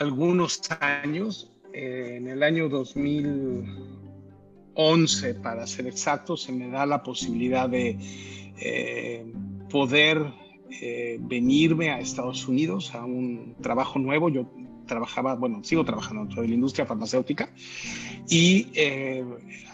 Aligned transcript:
algunos 0.00 0.60
años, 0.80 1.52
eh, 1.72 2.16
en 2.16 2.26
el 2.28 2.42
año 2.42 2.68
2011, 2.68 5.34
para 5.34 5.66
ser 5.66 5.86
exacto, 5.86 6.36
se 6.36 6.52
me 6.52 6.68
da 6.70 6.84
la 6.86 7.02
posibilidad 7.02 7.68
de 7.68 7.98
eh, 8.58 9.26
poder 9.68 10.32
eh, 10.70 11.18
venirme 11.20 11.90
a 11.90 12.00
Estados 12.00 12.48
Unidos 12.48 12.94
a 12.94 13.04
un 13.04 13.56
trabajo 13.60 13.98
nuevo. 13.98 14.30
Yo 14.30 14.50
trabajaba, 14.90 15.36
bueno, 15.36 15.62
sigo 15.62 15.84
trabajando 15.84 16.24
dentro 16.24 16.42
de 16.42 16.48
la 16.48 16.54
industria 16.54 16.84
farmacéutica 16.84 17.48
y 18.28 18.66
eh, 18.74 19.24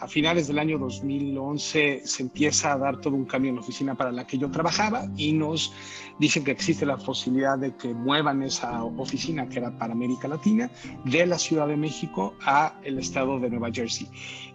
a 0.01 0.07
finales 0.07 0.47
del 0.47 0.59
año 0.59 0.79
2011 0.79 2.03
se 2.05 2.23
empieza 2.23 2.73
a 2.73 2.79
dar 2.79 3.01
todo 3.01 3.15
un 3.15 3.25
cambio 3.25 3.49
en 3.49 3.57
la 3.57 3.63
oficina 3.63 3.95
para 3.95 4.13
la 4.13 4.27
que 4.27 4.37
yo 4.37 4.51
trabajaba 4.51 5.07
y 5.17 5.33
nos 5.33 5.73
dicen 6.19 6.45
que 6.45 6.51
existe 6.51 6.85
la 6.85 6.99
posibilidad 6.99 7.59
de 7.59 7.75
que 7.77 7.95
muevan 7.95 8.43
esa 8.43 8.85
oficina 8.85 9.49
que 9.49 9.59
era 9.59 9.77
para 9.79 9.95
América 9.95 10.29
Latina 10.29 10.71
de 11.05 11.27
la 11.27 11.39
Ciudad 11.39 11.67
de 11.67 11.77
México 11.77 12.35
a 12.45 12.79
el 12.85 12.99
estado 12.99 13.41
de 13.41 13.51
Nueva 13.51 13.71
Jersey. 13.73 14.09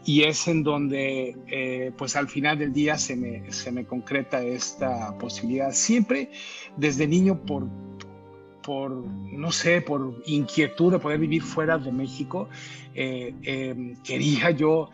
Y 0.06 0.24
es 0.24 0.48
en 0.48 0.64
donde, 0.64 1.36
eh, 1.48 1.92
pues 1.98 2.16
al 2.16 2.28
final 2.28 2.58
del 2.58 2.74
día 2.74 2.98
se 2.98 3.16
me, 3.16 3.52
se 3.52 3.72
me 3.72 3.86
concreta 3.86 4.44
esta 4.44 5.18
posibilidad. 5.18 5.72
Siempre 5.72 6.32
desde 6.78 7.08
niño 7.08 7.40
por 7.46 7.68
por, 8.72 8.90
no 8.96 9.52
sé, 9.52 9.82
por 9.82 10.24
inquietud 10.26 10.94
de 10.94 11.00
poder 11.00 11.20
vivir 11.20 11.42
fuera 11.42 11.78
de 11.78 11.92
México, 11.92 12.48
eh, 12.96 13.36
em, 13.44 13.98
quería 14.02 14.52
yo 14.52 14.90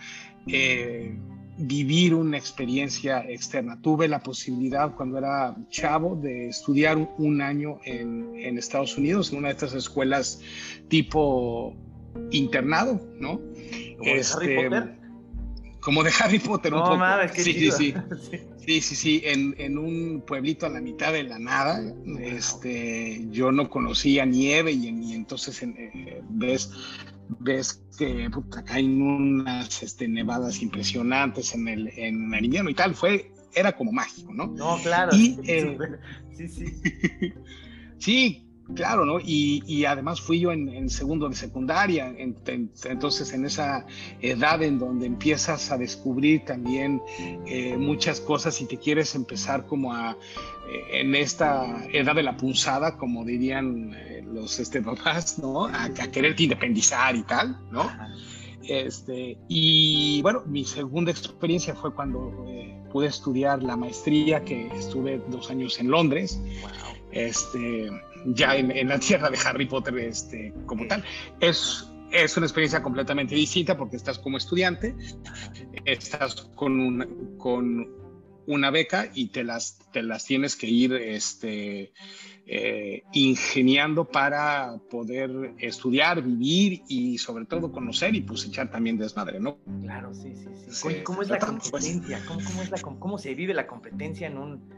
eh, 0.47 1.15
vivir 1.59 2.15
una 2.15 2.37
experiencia 2.39 3.23
externa. 3.29 3.79
Tuve 3.79 4.07
la 4.07 4.23
posibilidad 4.23 4.95
cuando 4.95 5.19
era 5.19 5.55
chavo 5.69 6.15
de 6.15 6.47
estudiar 6.47 6.97
un, 7.19 7.39
año 7.39 7.77
en, 7.83 8.31
en, 8.35 8.57
Estados 8.57 8.97
Unidos, 8.97 9.31
en 9.31 9.37
una 9.37 9.49
de 9.49 9.53
estas 9.53 9.75
escuelas 9.75 10.41
tipo 10.87 11.75
internado, 12.31 12.99
¿no? 13.19 13.39
Harry 14.01 14.19
este, 14.19 14.55
Potter? 14.55 14.97
como 15.81 16.03
de 16.03 16.11
Harry 16.19 16.39
Potter 16.39 16.73
un 16.73 16.81
poco. 16.81 16.97
Mames, 16.97 17.31
qué 17.31 17.43
sí, 17.43 17.53
sí, 17.53 17.71
sí, 17.71 17.93
sí, 18.67 18.81
sí, 18.81 18.95
sí, 18.95 19.21
en, 19.23 19.55
en, 19.57 19.77
un 19.77 20.21
pueblito 20.27 20.65
a 20.65 20.69
la 20.69 20.81
mitad 20.81 21.13
de 21.13 21.23
la 21.23 21.39
nada. 21.39 21.81
Este, 22.19 23.25
yo 23.29 23.51
no 23.51 23.69
conocía 23.69 24.25
nieve 24.25 24.73
y, 24.73 24.89
y 24.89 25.13
entonces 25.13 25.63
eh, 25.63 26.21
ves, 26.29 26.71
ves 27.39 27.81
que 27.97 28.29
puta, 28.29 28.63
caen 28.65 29.01
unas 29.01 29.81
este, 29.81 30.07
nevadas 30.09 30.61
impresionantes 30.61 31.55
en 31.55 31.67
el, 31.69 31.87
en 31.97 32.33
el 32.33 32.45
invierno 32.45 32.69
y 32.69 32.75
tal. 32.75 32.93
Fue, 32.93 33.31
era 33.55 33.71
como 33.75 33.93
mágico, 33.93 34.33
¿no? 34.33 34.47
No, 34.47 34.77
claro. 34.83 35.15
Y, 35.15 35.39
eh, 35.45 35.77
sí, 36.37 36.47
sí. 36.49 36.65
sí, 37.97 38.46
Claro, 38.75 39.05
¿no? 39.05 39.19
Y, 39.19 39.85
además 39.85 40.19
fui 40.19 40.41
yo 40.41 40.51
en, 40.51 40.89
segundo 40.89 41.29
de 41.29 41.35
secundaria, 41.35 42.13
entonces 42.17 43.31
en 43.31 43.45
esa 43.45 43.85
edad 44.21 44.61
en 44.61 44.77
donde 44.77 45.05
empiezas 45.05 45.71
a 45.71 45.77
descubrir 45.77 46.43
también 46.43 47.01
eh, 47.45 47.77
muchas 47.77 48.19
cosas 48.19 48.59
y 48.61 48.65
te 48.65 48.77
quieres 48.77 49.15
empezar 49.15 49.65
como 49.65 49.93
a, 49.93 50.17
eh, 50.69 50.99
en 51.01 51.15
esta 51.15 51.85
edad 51.93 52.15
de 52.15 52.23
la 52.23 52.35
punzada, 52.35 52.97
como 52.97 53.23
dirían 53.23 53.93
eh, 53.95 54.25
los 54.25 54.59
este, 54.59 54.81
papás, 54.83 55.39
¿no? 55.39 55.65
A, 55.65 55.85
a, 55.85 56.11
quererte 56.11 56.43
independizar 56.43 57.15
y 57.15 57.23
tal, 57.23 57.57
¿no? 57.71 57.89
Este, 58.67 59.37
y 59.47 60.21
bueno, 60.23 60.43
mi 60.45 60.65
segunda 60.65 61.11
experiencia 61.11 61.73
fue 61.73 61.93
cuando 61.93 62.45
pude 62.91 63.07
estudiar 63.07 63.63
la 63.63 63.77
maestría, 63.77 64.43
que 64.43 64.67
estuve 64.75 65.21
dos 65.29 65.49
años 65.49 65.79
en 65.79 65.89
Londres. 65.89 66.41
Este, 67.11 67.89
ya 68.25 68.55
en, 68.55 68.87
la 68.87 68.99
tierra 68.99 69.29
de 69.29 69.37
Harry 69.45 69.65
Potter 69.65 69.97
este, 69.99 70.53
como 70.65 70.87
tal. 70.87 71.03
Es, 71.39 71.89
es 72.11 72.37
una 72.37 72.45
experiencia 72.45 72.81
completamente 72.81 73.35
distinta 73.35 73.77
porque 73.77 73.97
estás 73.97 74.19
como 74.19 74.37
estudiante, 74.37 74.95
estás 75.85 76.35
con 76.55 76.79
una, 76.79 77.07
con 77.37 77.87
una 78.47 78.71
beca 78.71 79.09
y 79.13 79.27
te 79.27 79.43
las, 79.43 79.77
te 79.91 80.01
las 80.01 80.25
tienes 80.25 80.55
que 80.55 80.67
ir 80.67 80.93
este, 80.93 81.91
eh, 82.45 83.03
ingeniando 83.11 84.05
para 84.05 84.79
poder 84.89 85.53
estudiar, 85.59 86.21
vivir 86.21 86.81
y 86.87 87.17
sobre 87.17 87.45
todo 87.45 87.71
conocer 87.71 88.15
y 88.15 88.21
pues 88.21 88.45
echar 88.45 88.71
también 88.71 88.97
desmadre, 88.97 89.39
¿no? 89.39 89.57
Claro, 89.81 90.13
sí, 90.13 90.33
sí, 90.35 90.47
sí. 90.69 91.03
¿Cómo, 91.03 91.21
es 91.21 91.29
la 91.29 91.39
competencia? 91.39 92.23
¿Cómo, 92.25 92.39
cómo, 92.45 92.61
es 92.61 92.71
la, 92.71 92.77
¿Cómo, 92.81 93.17
se 93.17 93.35
vive 93.35 93.53
la 93.53 93.67
competencia 93.67 94.27
en 94.27 94.37
un, 94.37 94.69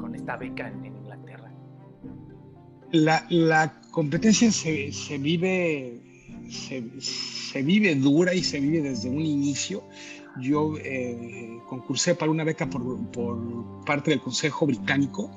con 0.00 0.14
esta 0.14 0.36
beca 0.36 0.68
en 0.68 1.03
Inglaterra? 2.94 3.26
la, 3.30 3.80
competencia 3.90 4.50
se, 4.50 5.18
vive, 5.18 6.00
se, 6.50 7.62
vive 7.62 7.94
dura 7.94 8.34
y 8.34 8.42
se 8.42 8.60
vive 8.60 8.82
desde 8.82 9.08
un 9.08 9.24
inicio. 9.24 9.84
Yo 10.40 10.74
eh, 10.78 11.58
concursé 11.68 12.16
para 12.16 12.30
una 12.30 12.42
beca 12.42 12.68
por, 12.68 13.06
por 13.12 13.84
parte 13.84 14.10
del 14.10 14.20
Consejo 14.20 14.66
Británico 14.66 15.30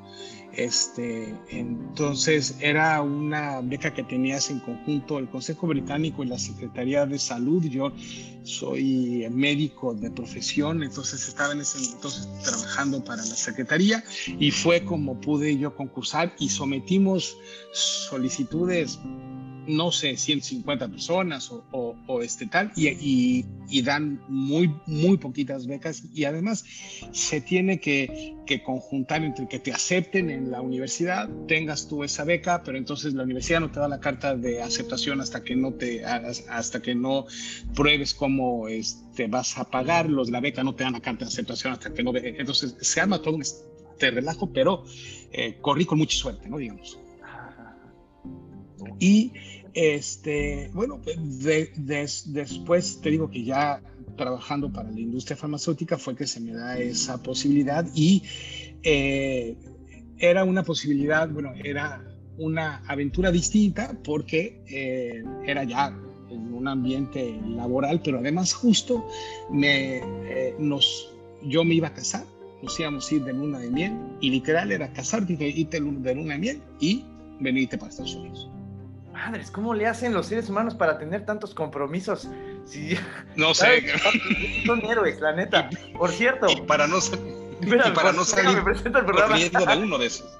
este, 0.57 1.35
entonces 1.50 2.56
era 2.59 3.01
una 3.03 3.62
beca 3.62 3.94
que 3.94 4.03
tenías 4.03 4.50
en 4.50 4.59
conjunto 4.59 5.19
el 5.19 5.29
Consejo 5.29 5.68
Británico 5.68 6.23
y 6.23 6.28
la 6.28 6.40
Secretaría 6.40 7.06
de 7.06 7.19
Salud. 7.19 7.63
Yo 7.66 7.94
soy 8.41 9.28
médico 9.29 9.94
de 9.94 10.09
profesión, 10.09 10.81
entonces 10.81 11.28
estaba 11.28 11.53
en 11.53 11.62
ese 11.62 11.78
entonces 11.78 12.28
trabajando 12.44 13.03
para 13.03 13.18
la 13.18 13.35
Secretaría 13.35 14.03
y 14.40 14.50
fue 14.50 14.84
como 14.84 15.22
pude 15.22 15.56
yo 15.57 15.75
concursar 15.75 16.34
y 16.40 16.50
sometimos 16.50 17.38
solicitudes 17.74 19.00
no 19.67 19.91
sé, 19.91 20.17
150 20.17 20.88
personas 20.88 21.51
o, 21.51 22.22
este 22.22 22.47
tal, 22.47 22.72
y, 22.75 23.45
y, 23.69 23.81
dan 23.81 24.19
muy, 24.28 24.73
muy 24.85 25.17
poquitas 25.17 25.67
becas 25.67 26.03
y 26.13 26.23
además 26.23 26.66
se 27.11 27.41
tiene 27.41 27.79
que, 27.79 28.35
que, 28.45 28.63
conjuntar 28.63 29.23
entre 29.23 29.47
que 29.47 29.59
te 29.59 29.72
acepten 29.72 30.29
en 30.29 30.51
la 30.51 30.61
universidad, 30.61 31.29
tengas 31.47 31.88
tú 31.88 32.03
esa 32.03 32.23
beca, 32.23 32.63
pero 32.63 32.77
entonces 32.77 33.13
la 33.13 33.23
universidad 33.23 33.59
no 33.59 33.72
te 33.72 33.79
da 33.79 33.88
la 33.88 34.00
carta 34.00 34.35
de 34.35 34.61
aceptación 34.61 35.22
hasta 35.22 35.44
que 35.44 35.56
no 35.56 35.73
te 35.73 36.03
hasta 36.06 36.81
que 36.81 36.95
no 36.95 37.25
pruebes 37.75 38.13
cómo 38.13 38.67
este, 38.67 39.27
vas 39.27 39.57
a 39.57 39.69
pagar, 39.69 40.09
los 40.09 40.27
de 40.27 40.33
la 40.33 40.39
beca 40.39 40.63
no 40.63 40.75
te 40.75 40.83
dan 40.83 40.94
la 40.94 41.01
carta 41.01 41.25
de 41.25 41.29
aceptación 41.29 41.73
hasta 41.73 41.94
que 41.94 42.03
no, 42.03 42.16
entonces 42.16 42.75
se 42.81 43.01
arma 43.01 43.22
todo 43.22 43.35
un 43.35 43.44
este 43.97 44.11
relajo, 44.11 44.53
pero 44.53 44.83
eh, 45.31 45.57
corrí 45.59 45.85
con 45.85 45.97
mucha 45.97 46.16
suerte, 46.16 46.47
¿no? 46.47 46.57
Digamos. 46.57 47.00
Y 49.00 49.33
este, 49.77 50.71
bueno, 50.73 50.99
después 51.75 52.99
te 52.99 53.11
digo 53.11 53.29
que 53.29 53.43
ya 53.43 53.79
trabajando 54.15 54.73
para 54.73 54.89
la 54.89 54.99
industria 54.99 55.38
farmacéutica 55.38 55.99
fue 55.99 56.15
que 56.15 56.25
se 56.25 56.39
me 56.39 56.51
da 56.51 56.79
esa 56.79 57.21
posibilidad 57.21 57.85
y 57.93 58.23
eh, 58.81 59.55
era 60.17 60.45
una 60.45 60.63
posibilidad, 60.63 61.29
bueno, 61.29 61.53
era 61.63 62.03
una 62.39 62.77
aventura 62.88 63.29
distinta 63.29 63.95
porque 64.03 64.63
eh, 64.67 65.23
era 65.45 65.63
ya 65.63 65.95
en 66.31 66.53
un 66.55 66.67
ambiente 66.67 67.39
laboral, 67.47 68.01
pero 68.03 68.17
además 68.17 68.53
justo 68.53 69.05
me, 69.51 69.97
eh, 69.97 70.55
nos, 70.57 71.13
yo 71.44 71.63
me 71.63 71.75
iba 71.75 71.89
a 71.89 71.94
casar, 71.94 72.25
nos 72.63 72.79
íbamos 72.79 73.11
a 73.11 73.13
ir 73.13 73.23
de 73.25 73.33
luna 73.33 73.59
de 73.59 73.69
miel 73.69 73.94
y 74.21 74.31
literal 74.31 74.71
era 74.71 74.91
casarte 74.91 75.38
y 75.39 75.61
irte 75.61 75.79
de 75.79 76.15
luna 76.15 76.33
de 76.33 76.39
miel 76.39 76.61
y 76.79 77.05
venirte 77.39 77.77
para 77.77 77.91
Estados 77.91 78.15
Unidos 78.15 78.49
madres, 79.17 79.50
¿cómo 79.50 79.73
le 79.73 79.88
hacen 79.88 80.13
los 80.13 80.28
seres 80.28 80.47
humanos 80.50 80.75
para 80.75 80.97
tener 81.00 81.25
tantos 81.25 81.53
compromisos? 81.53 82.29
no 83.35 83.53
sé. 83.53 83.83
Son 84.66 84.85
héroes, 84.85 85.19
la 85.19 85.33
neta. 85.33 85.69
Por 85.97 86.11
cierto. 86.11 86.47
Y 86.50 86.61
para 86.61 86.88
no, 86.88 86.97
para 87.95 88.11
no 88.13 88.23
salir 88.23 88.56
me 88.56 88.63
presento 88.63 89.00
el 89.00 89.06
programa. 89.06 89.38
de 89.38 89.83
uno 89.83 89.97
de 89.97 90.06
esos. 90.06 90.38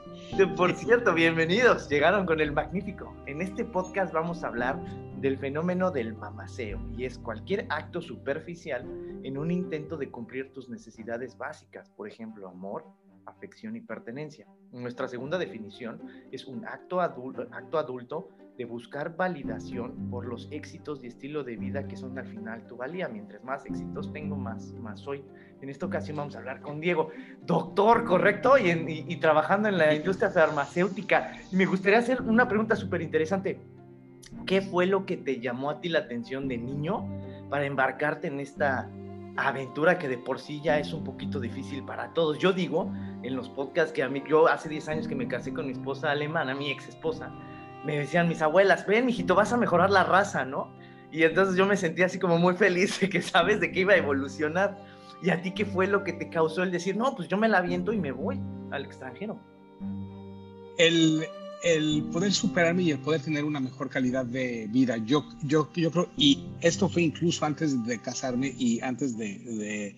Por 0.56 0.74
cierto, 0.74 1.13
bienvenidos. 1.13 1.90
Llegaron 1.90 2.28
con 2.28 2.40
el 2.40 2.51
magnífico. 2.51 3.16
En 3.25 3.42
este 3.42 3.66
podcast 3.66 4.13
vamos 4.13 4.44
a 4.44 4.48
hablar 4.48 4.80
del 5.19 5.40
fenómeno 5.40 5.90
del 5.90 6.13
mamaceo 6.13 6.80
y 6.96 7.06
es 7.06 7.18
cualquier 7.18 7.66
acto 7.69 8.01
superficial 8.01 8.86
en 9.24 9.38
un 9.40 9.50
intento 9.50 9.98
de 9.98 10.12
cumplir 10.12 10.54
tus 10.54 10.69
necesidades 10.69 11.36
básicas, 11.36 11.90
por 11.90 12.07
ejemplo, 12.07 12.48
amor, 12.48 12.86
afección 13.25 13.75
y 13.75 13.81
pertenencia. 13.81 14.46
Nuestra 14.72 15.07
segunda 15.07 15.40
definición 15.40 16.00
es 16.31 16.46
un 16.46 16.68
acto 16.68 17.01
adulto, 17.01 17.48
acto 17.51 17.80
adulto 17.80 18.30
de 18.57 18.65
buscar 18.65 19.15
validación 19.15 20.09
por 20.09 20.25
los 20.25 20.48
éxitos 20.51 21.04
y 21.04 21.07
estilo 21.07 21.44
de 21.44 21.57
vida 21.57 21.88
que 21.88 21.95
son 21.95 22.18
al 22.18 22.25
final 22.25 22.65
tu 22.65 22.75
valía. 22.75 23.07
Mientras 23.07 23.44
más 23.44 23.65
éxitos 23.65 24.12
tengo, 24.12 24.36
más, 24.36 24.74
más 24.74 25.00
soy. 25.00 25.24
En 25.62 25.69
esta 25.69 25.86
ocasión 25.86 26.18
vamos 26.18 26.36
a 26.36 26.39
hablar 26.39 26.62
con 26.62 26.80
Diego, 26.80 27.09
doctor, 27.45 28.04
¿correcto? 28.04 28.57
Y, 28.57 28.69
y, 29.07 29.15
trabajando 29.18 29.69
en 29.69 29.77
la 29.77 29.94
industria 29.94 30.31
farmacéutica. 30.31 31.33
Y 31.51 31.56
me 31.56 31.65
gustaría 31.65 32.00
hacer 32.00 32.21
una 32.21 32.48
pregunta 32.48 32.75
súper 32.75 33.01
interesante. 33.01 33.59
¿Qué 34.45 34.62
fue 34.62 34.88
lo 34.88 35.06
que 35.06 35.18
te 35.18 35.39
llamó 35.39 35.69
a 35.69 35.80
ti 35.80 35.89
la 35.89 36.00
atención 36.00 36.48
de 36.48 36.57
niño 36.57 37.07
para 37.50 37.65
embarcarte 37.65 38.27
en 38.27 38.39
esta 38.39 38.89
aventura 39.36 40.00
que 40.00 40.07
de 40.07 40.18
por 40.18 40.39
sí 40.39 40.62
ya 40.63 40.80
es 40.80 40.94
un 40.94 41.03
poquito 41.03 41.39
difícil 41.39 41.83
para 41.86 42.13
todos? 42.13 42.39
Yo 42.39 42.53
digo 42.53 42.92
en 43.21 43.36
los 43.36 43.50
podcasts 43.50 43.92
que 43.92 44.01
a 44.01 44.10
mí, 44.10 44.24
yo 44.27 44.48
hace 44.48 44.68
10 44.68 44.89
años 44.89 45.07
que 45.07 45.15
me 45.15 45.27
casé 45.27 45.53
con 45.53 45.68
mi 45.68 45.74
esposa 45.74 46.12
alemana, 46.12 46.56
mi 46.56 46.71
ex 46.71 46.88
esposa, 46.89 47.31
me 47.85 47.97
decían 47.97 48.27
mis 48.27 48.41
abuelas, 48.41 48.85
ven, 48.85 49.06
mijito, 49.06 49.35
vas 49.35 49.53
a 49.53 49.57
mejorar 49.57 49.89
la 49.89 50.03
raza, 50.03 50.45
¿no? 50.45 50.71
Y 51.12 51.24
entonces 51.24 51.56
yo 51.56 51.65
me 51.65 51.77
sentía 51.77 52.06
así 52.06 52.19
como 52.19 52.38
muy 52.38 52.56
feliz 52.56 53.00
de 53.00 53.09
que 53.09 53.21
sabes 53.21 53.59
de 53.59 53.71
que 53.71 53.81
iba 53.81 53.94
a 53.94 53.97
evolucionar. 53.97 54.77
¿Y 55.21 55.29
a 55.31 55.41
ti 55.41 55.51
qué 55.51 55.65
fue 55.65 55.88
lo 55.88 56.03
que 56.03 56.13
te 56.13 56.29
causó 56.29 56.63
el 56.63 56.71
decir, 56.71 56.95
no, 56.95 57.15
pues 57.15 57.27
yo 57.27 57.38
me 57.38 57.47
la 57.47 57.62
viento 57.62 57.91
y 57.91 57.97
me 57.97 58.12
voy 58.12 58.39
al 58.71 58.85
extranjero? 58.85 59.39
El, 60.77 61.25
el 61.63 62.03
poder 62.12 62.31
superarme 62.31 62.83
y 62.83 62.91
el 62.91 63.00
poder 63.00 63.21
tener 63.21 63.44
una 63.44 63.59
mejor 63.59 63.89
calidad 63.89 64.25
de 64.25 64.68
vida. 64.69 64.97
Yo, 64.97 65.25
yo, 65.44 65.69
yo 65.75 65.91
creo, 65.91 66.09
y 66.18 66.45
esto 66.62 66.88
fue 66.88 67.01
incluso 67.01 67.45
antes 67.45 67.83
de 67.85 68.00
casarme 68.00 68.53
y 68.57 68.79
antes 68.81 69.18
de, 69.18 69.95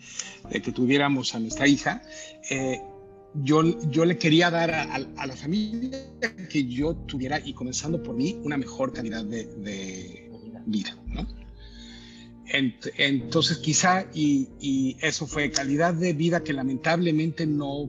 de, 0.50 0.62
que 0.62 0.72
tuviéramos 0.72 1.36
a 1.36 1.40
nuestra 1.40 1.68
hija, 1.68 2.02
eh, 2.50 2.82
yo, 3.36 3.64
yo 3.90 4.06
le 4.06 4.18
quería 4.18 4.50
dar 4.50 4.72
a, 4.72 4.96
a, 4.96 5.28
la 5.28 5.36
familia 5.36 6.00
que 6.50 6.66
yo 6.66 6.96
tuviera, 6.96 7.40
y 7.40 7.54
comenzando 7.54 8.02
por 8.02 8.16
mí, 8.16 8.40
una 8.44 8.58
mejor 8.58 8.94
calidad 8.94 9.24
de, 9.24 9.46
de 9.46 10.32
vida, 10.66 10.98
¿no? 11.08 11.28
Entonces 12.52 13.58
quizá, 13.60 14.08
y, 14.14 14.50
y 14.60 14.98
eso 15.02 15.28
fue 15.28 15.52
calidad 15.52 15.94
de 15.94 16.14
vida 16.14 16.44
que 16.44 16.54
lamentablemente 16.54 17.46
no 17.46 17.88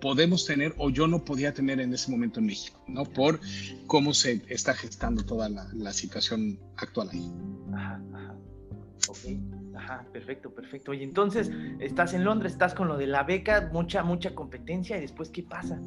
podemos 0.00 0.44
tener 0.46 0.74
o 0.78 0.90
yo 0.90 1.06
no 1.06 1.24
podía 1.24 1.54
tener 1.54 1.78
en 1.78 1.94
ese 1.94 2.10
momento 2.10 2.40
en 2.40 2.46
México, 2.46 2.82
¿no? 2.88 3.04
Por 3.04 3.38
cómo 3.86 4.12
se 4.14 4.42
está 4.48 4.74
gestando 4.74 5.24
toda 5.24 5.48
la, 5.48 5.68
la 5.74 5.92
situación 5.92 6.58
actual 6.76 7.10
ahí. 7.12 7.30
Ajá, 7.72 8.02
ajá. 8.12 8.39
Ok, 9.08 9.76
ajá, 9.76 10.06
perfecto, 10.12 10.50
perfecto. 10.50 10.92
Y 10.92 11.02
entonces 11.02 11.50
estás 11.78 12.14
en 12.14 12.24
Londres, 12.24 12.52
estás 12.52 12.74
con 12.74 12.88
lo 12.88 12.96
de 12.96 13.06
la 13.06 13.22
beca, 13.22 13.70
mucha, 13.72 14.02
mucha 14.02 14.34
competencia, 14.34 14.98
y 14.98 15.00
después, 15.00 15.30
¿qué 15.30 15.42
pasa? 15.42 15.80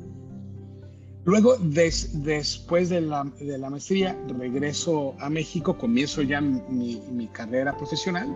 Luego, 1.25 1.55
des, 1.57 2.21
después 2.23 2.89
de 2.89 2.99
la, 2.99 3.23
de 3.39 3.57
la, 3.57 3.69
maestría, 3.69 4.17
regreso 4.37 5.15
a 5.19 5.29
México, 5.29 5.77
comienzo 5.77 6.21
ya 6.21 6.41
mi, 6.41 7.01
mi 7.11 7.27
carrera 7.27 7.77
profesional. 7.77 8.27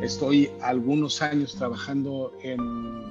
Estoy 0.00 0.48
algunos 0.62 1.20
años 1.20 1.56
trabajando 1.56 2.32
en 2.44 3.10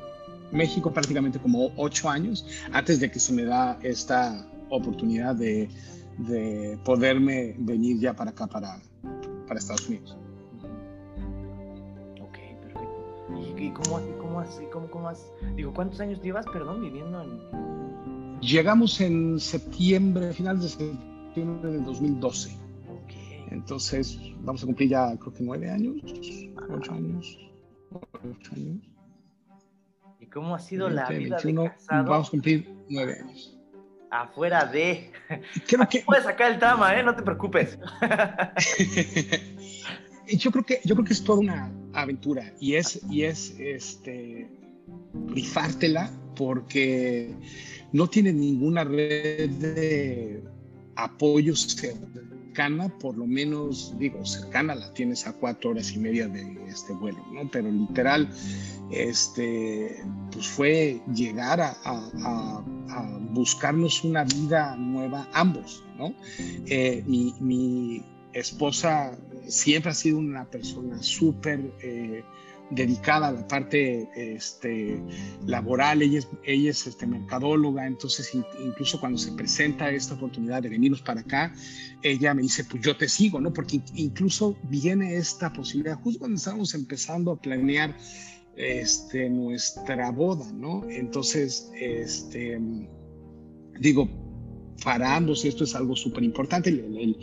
México 0.51 0.93
prácticamente 0.93 1.39
como 1.39 1.71
ocho 1.75 2.09
años 2.09 2.45
antes 2.71 3.01
de 3.01 3.11
que 3.11 3.19
se 3.19 3.33
me 3.33 3.43
da 3.43 3.77
esta 3.83 4.47
oportunidad 4.69 5.35
de, 5.35 5.69
de 6.17 6.79
poderme 6.85 7.55
venir 7.57 7.99
ya 7.99 8.13
para 8.13 8.31
acá, 8.31 8.47
para, 8.47 8.79
para 9.47 9.59
Estados 9.59 9.87
Unidos. 9.87 10.17
¿Y, 13.57 13.71
cómo, 13.71 13.99
cómo, 14.17 14.43
cómo, 14.71 14.89
cómo 14.89 15.09
has, 15.09 15.31
digo, 15.55 15.73
cuántos 15.73 15.99
años 15.99 16.21
llevas, 16.21 16.45
perdón, 16.47 16.81
viviendo 16.81 17.21
en... 17.21 18.39
Llegamos 18.39 19.01
en 19.01 19.39
septiembre, 19.39 20.33
final 20.33 20.61
de 20.61 20.69
septiembre 20.69 21.71
del 21.71 21.83
2012. 21.83 22.57
Okay. 23.03 23.45
Entonces, 23.51 24.19
vamos 24.41 24.63
a 24.63 24.65
cumplir 24.65 24.89
ya, 24.89 25.17
creo 25.17 25.33
que 25.33 25.43
nueve 25.43 25.69
años, 25.69 25.97
ocho 26.69 26.93
años, 26.93 27.37
ocho 27.91 28.51
años. 28.55 28.77
¿Y 30.19 30.27
cómo 30.27 30.55
ha 30.55 30.59
sido 30.59 30.89
la 30.89 31.09
vida 31.09 31.37
de 31.37 31.53
casado? 31.53 32.09
Vamos 32.09 32.27
a 32.27 32.31
cumplir 32.31 32.69
nueve 32.89 33.17
años. 33.21 33.57
Afuera 34.09 34.65
de. 34.65 35.11
Creo 35.67 35.87
que. 35.89 35.99
Puedes 35.99 36.23
sacar 36.23 36.53
el 36.53 36.59
trama, 36.59 36.97
¿eh? 36.97 37.03
No 37.03 37.15
te 37.15 37.23
preocupes. 37.23 37.77
yo 40.27 40.51
creo 40.51 40.65
que 40.65 40.81
yo 40.83 40.95
creo 40.95 41.05
que 41.05 41.13
es 41.13 41.23
toda 41.23 41.39
una 41.39 41.71
aventura 41.93 42.53
y 42.59 42.75
es 42.75 43.01
y 43.09 43.23
es 43.23 43.55
este 43.59 44.49
rifártela 45.27 46.11
porque 46.35 47.33
no 47.91 48.07
tiene 48.09 48.33
ninguna 48.33 48.83
red 48.83 49.49
de 49.49 50.43
apoyo 50.95 51.55
cercana, 51.55 52.89
por 52.99 53.17
lo 53.17 53.25
menos, 53.25 53.93
digo, 53.97 54.25
cercana 54.25 54.75
la 54.75 54.93
tienes 54.93 55.27
a 55.27 55.33
cuatro 55.33 55.71
horas 55.71 55.91
y 55.93 55.99
media 55.99 56.27
de 56.27 56.57
este 56.67 56.93
vuelo, 56.93 57.23
¿no? 57.31 57.49
Pero 57.51 57.71
literal, 57.71 58.29
este, 58.91 60.03
pues 60.31 60.47
fue 60.47 61.01
llegar 61.13 61.61
a, 61.61 61.75
a, 61.83 62.63
a 62.89 63.19
buscarnos 63.31 64.03
una 64.03 64.23
vida 64.23 64.75
nueva 64.75 65.27
ambos, 65.33 65.83
¿no? 65.97 66.13
Eh, 66.67 67.03
mi, 67.05 67.33
mi, 67.39 68.03
esposa 68.33 69.17
siempre 69.49 69.91
ha 69.91 69.95
sido 69.95 70.17
una 70.17 70.49
persona 70.49 71.01
súper... 71.01 71.71
Eh, 71.81 72.23
dedicada 72.69 73.29
a 73.29 73.31
la 73.31 73.47
parte 73.47 74.09
este, 74.15 75.01
laboral, 75.45 76.01
ella 76.01 76.19
es, 76.19 76.27
ella 76.43 76.71
es 76.71 76.85
este, 76.85 77.07
mercadóloga, 77.07 77.87
entonces 77.87 78.33
incluso 78.59 78.99
cuando 78.99 79.17
se 79.17 79.31
presenta 79.33 79.89
esta 79.89 80.15
oportunidad 80.15 80.61
de 80.61 80.69
venirnos 80.69 81.01
para 81.01 81.21
acá, 81.21 81.53
ella 82.03 82.33
me 82.33 82.41
dice, 82.41 82.65
pues 82.65 82.83
yo 82.83 82.97
te 82.97 83.07
sigo, 83.07 83.39
¿no? 83.39 83.53
Porque 83.53 83.81
incluso 83.95 84.57
viene 84.63 85.15
esta 85.15 85.51
posibilidad, 85.53 85.99
justo 86.01 86.19
cuando 86.19 86.37
estábamos 86.37 86.73
empezando 86.73 87.31
a 87.31 87.41
planear 87.41 87.95
este, 88.55 89.29
nuestra 89.29 90.11
boda, 90.11 90.51
¿no? 90.51 90.83
Entonces, 90.89 91.71
este, 91.79 92.59
digo, 93.79 94.09
para 94.83 95.15
ambos 95.15 95.45
esto 95.45 95.63
es 95.63 95.73
algo 95.73 95.95
súper 95.95 96.23
importante, 96.23 96.69
el, 96.69 97.17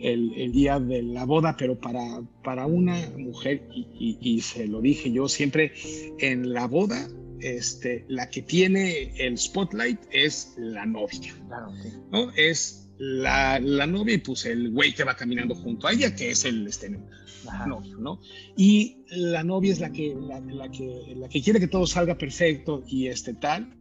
el, 0.00 0.52
día 0.52 0.78
de 0.78 1.02
la 1.02 1.24
boda, 1.24 1.56
pero 1.56 1.78
para, 1.78 2.22
para 2.42 2.66
una 2.66 3.10
mujer, 3.16 3.68
y, 3.72 4.18
y, 4.20 4.40
se 4.40 4.66
lo 4.66 4.80
dije 4.80 5.10
yo 5.12 5.28
siempre, 5.28 5.72
en 6.18 6.52
la 6.52 6.66
boda, 6.66 7.08
este, 7.40 8.04
la 8.08 8.30
que 8.30 8.42
tiene 8.42 9.12
el 9.18 9.36
spotlight 9.38 10.00
es 10.10 10.54
la 10.56 10.86
novia, 10.86 11.34
claro, 11.46 11.72
sí. 11.82 11.88
¿no? 12.10 12.30
Es 12.36 12.84
la, 12.98 13.58
la, 13.60 13.86
novia 13.86 14.14
y 14.14 14.18
pues 14.18 14.44
el 14.46 14.70
güey 14.70 14.94
que 14.94 15.04
va 15.04 15.16
caminando 15.16 15.54
junto 15.54 15.86
a 15.86 15.92
ella, 15.92 16.14
que 16.14 16.30
es 16.30 16.44
el 16.44 16.66
este, 16.66 16.96
novio, 17.66 17.98
¿no? 17.98 18.20
Y 18.56 19.04
la 19.08 19.42
novia 19.42 19.72
es 19.72 19.80
la 19.80 19.90
que, 19.90 20.14
la, 20.18 20.40
la, 20.40 20.70
que, 20.70 21.14
la 21.16 21.28
que 21.28 21.42
quiere 21.42 21.60
que 21.60 21.68
todo 21.68 21.86
salga 21.86 22.16
perfecto 22.16 22.84
y 22.86 23.08
este 23.08 23.34
tal. 23.34 23.74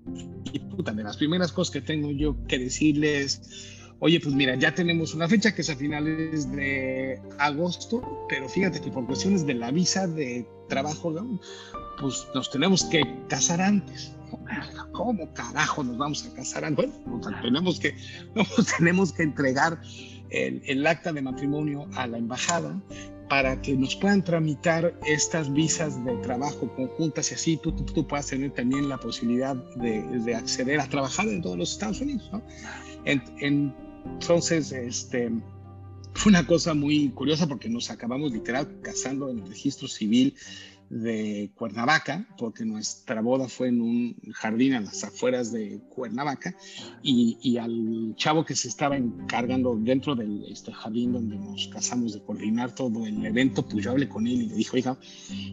Y 0.52 0.60
puta, 0.60 0.92
de 0.92 1.04
las 1.04 1.18
primeras 1.18 1.52
cosas 1.52 1.72
que 1.72 1.82
tengo 1.82 2.12
yo 2.12 2.36
que 2.48 2.60
decirles, 2.60 3.42
oye, 4.04 4.20
pues 4.20 4.36
mira, 4.36 4.56
ya 4.56 4.76
tenemos 4.76 5.14
una 5.14 5.30
fecha 5.30 5.56
que 5.56 5.62
es 5.62 5.70
a 5.70 5.78
finales 5.78 6.52
de 6.52 7.22
agosto, 7.40 8.26
pero 8.28 8.50
fíjate 8.50 8.82
que 8.82 8.92
por 8.92 9.06
cuestiones 9.06 9.46
de 9.46 9.54
la 9.54 9.72
visa 9.72 10.08
de 10.08 10.46
trabajo, 10.68 11.10
¿no? 11.12 11.40
pues 12.02 12.28
nos 12.36 12.52
tenemos 12.52 12.84
que 12.84 13.02
casar 13.30 13.62
antes. 13.62 14.12
¿Cómo 14.92 15.34
carajo 15.34 15.86
nos 15.86 15.98
vamos 15.98 16.26
a 16.26 16.36
casar 16.36 16.66
antes? 16.66 16.90
Bueno, 17.06 17.22
pues, 17.22 17.42
tenemos 17.42 17.80
que, 17.80 17.96
tenemos 18.78 19.14
que 19.14 19.24
entregar 19.24 19.80
el, 20.32 20.62
el, 20.66 20.86
acta 20.86 21.14
de 21.14 21.22
matrimonio 21.22 21.88
a 21.96 22.06
la 22.06 22.18
embajada 22.18 22.78
para 23.30 23.62
que 23.62 23.74
nos 23.74 23.96
puedan 23.96 24.22
tramitar 24.22 24.94
estas 25.06 25.52
visas 25.54 26.04
de 26.04 26.14
trabajo 26.18 26.70
conjuntas 26.76 27.32
y 27.32 27.36
así 27.36 27.58
tú, 27.58 27.72
tú, 27.72 27.86
tú 27.86 28.06
puedas 28.06 28.28
tener 28.28 28.52
también 28.52 28.90
la 28.90 28.98
posibilidad 28.98 29.56
de, 29.78 30.02
de, 30.02 30.36
acceder 30.36 30.82
a 30.82 30.90
trabajar 30.90 31.26
en 31.30 31.42
todos 31.42 31.58
los 31.58 31.72
Estados 31.72 32.02
Unidos. 32.02 32.30
¿no? 32.34 32.42
En, 33.06 33.24
en, 33.40 33.83
entonces, 34.06 34.72
este, 34.72 35.32
fue 36.14 36.30
una 36.30 36.46
cosa 36.46 36.74
muy 36.74 37.10
curiosa 37.10 37.48
porque 37.48 37.70
nos 37.70 37.90
acabamos 37.90 38.32
literal 38.32 38.80
casando 38.82 39.30
en 39.30 39.40
el 39.40 39.48
registro 39.48 39.88
civil 39.88 40.36
de 40.90 41.50
Cuernavaca, 41.56 42.28
porque 42.38 42.66
nuestra 42.66 43.22
boda 43.22 43.48
fue 43.48 43.70
en 43.70 43.82
un 43.82 44.16
jardín 44.34 44.76
a 44.76 44.82
las 44.82 45.04
afueras 45.04 45.52
de 45.52 45.82
Cuernavaca, 45.90 46.56
y, 47.02 47.58
al 47.58 48.14
chavo 48.16 48.46
que 48.46 48.56
se 48.56 48.68
estaba 48.68 48.96
encargando 48.96 49.76
dentro 49.76 50.16
del 50.16 50.46
este 50.52 50.72
jardín 50.72 51.14
donde 51.14 51.36
nos 51.36 51.68
casamos 51.70 52.14
de 52.14 52.22
coordinar 52.22 52.76
todo 52.76 53.08
el 53.08 53.26
evento, 53.26 53.66
pues 53.66 53.84
yo 53.84 53.92
hablé 53.92 54.08
con 54.08 54.28
él 54.28 54.44
y 54.44 54.48
le 54.50 54.56
dije, 54.56 54.78
oiga, 54.78 54.98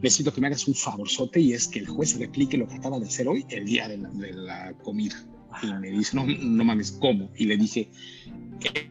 necesito 0.02 0.33
que 0.33 0.40
me 0.42 0.49
hagas 0.49 0.69
un 0.69 0.75
favorzote 0.75 1.40
y 1.40 1.54
es 1.54 1.69
que 1.69 1.78
el 1.78 1.88
juez 1.88 2.19
replique 2.19 2.59
lo 2.59 2.69
que 2.69 2.75
acaba 2.75 2.99
de 2.99 3.07
hacer 3.07 3.26
hoy 3.26 3.47
el 3.49 3.64
día 3.64 3.88
de 3.88 3.97
la 4.33 4.75
comida. 4.83 5.16
Y 5.62 5.73
me 5.75 5.90
dice, 5.90 6.16
no, 6.16 6.25
no 6.26 6.64
mames, 6.64 6.92
¿cómo? 6.92 7.30
Y 7.37 7.47
le 7.47 7.57
dije, 7.57 7.90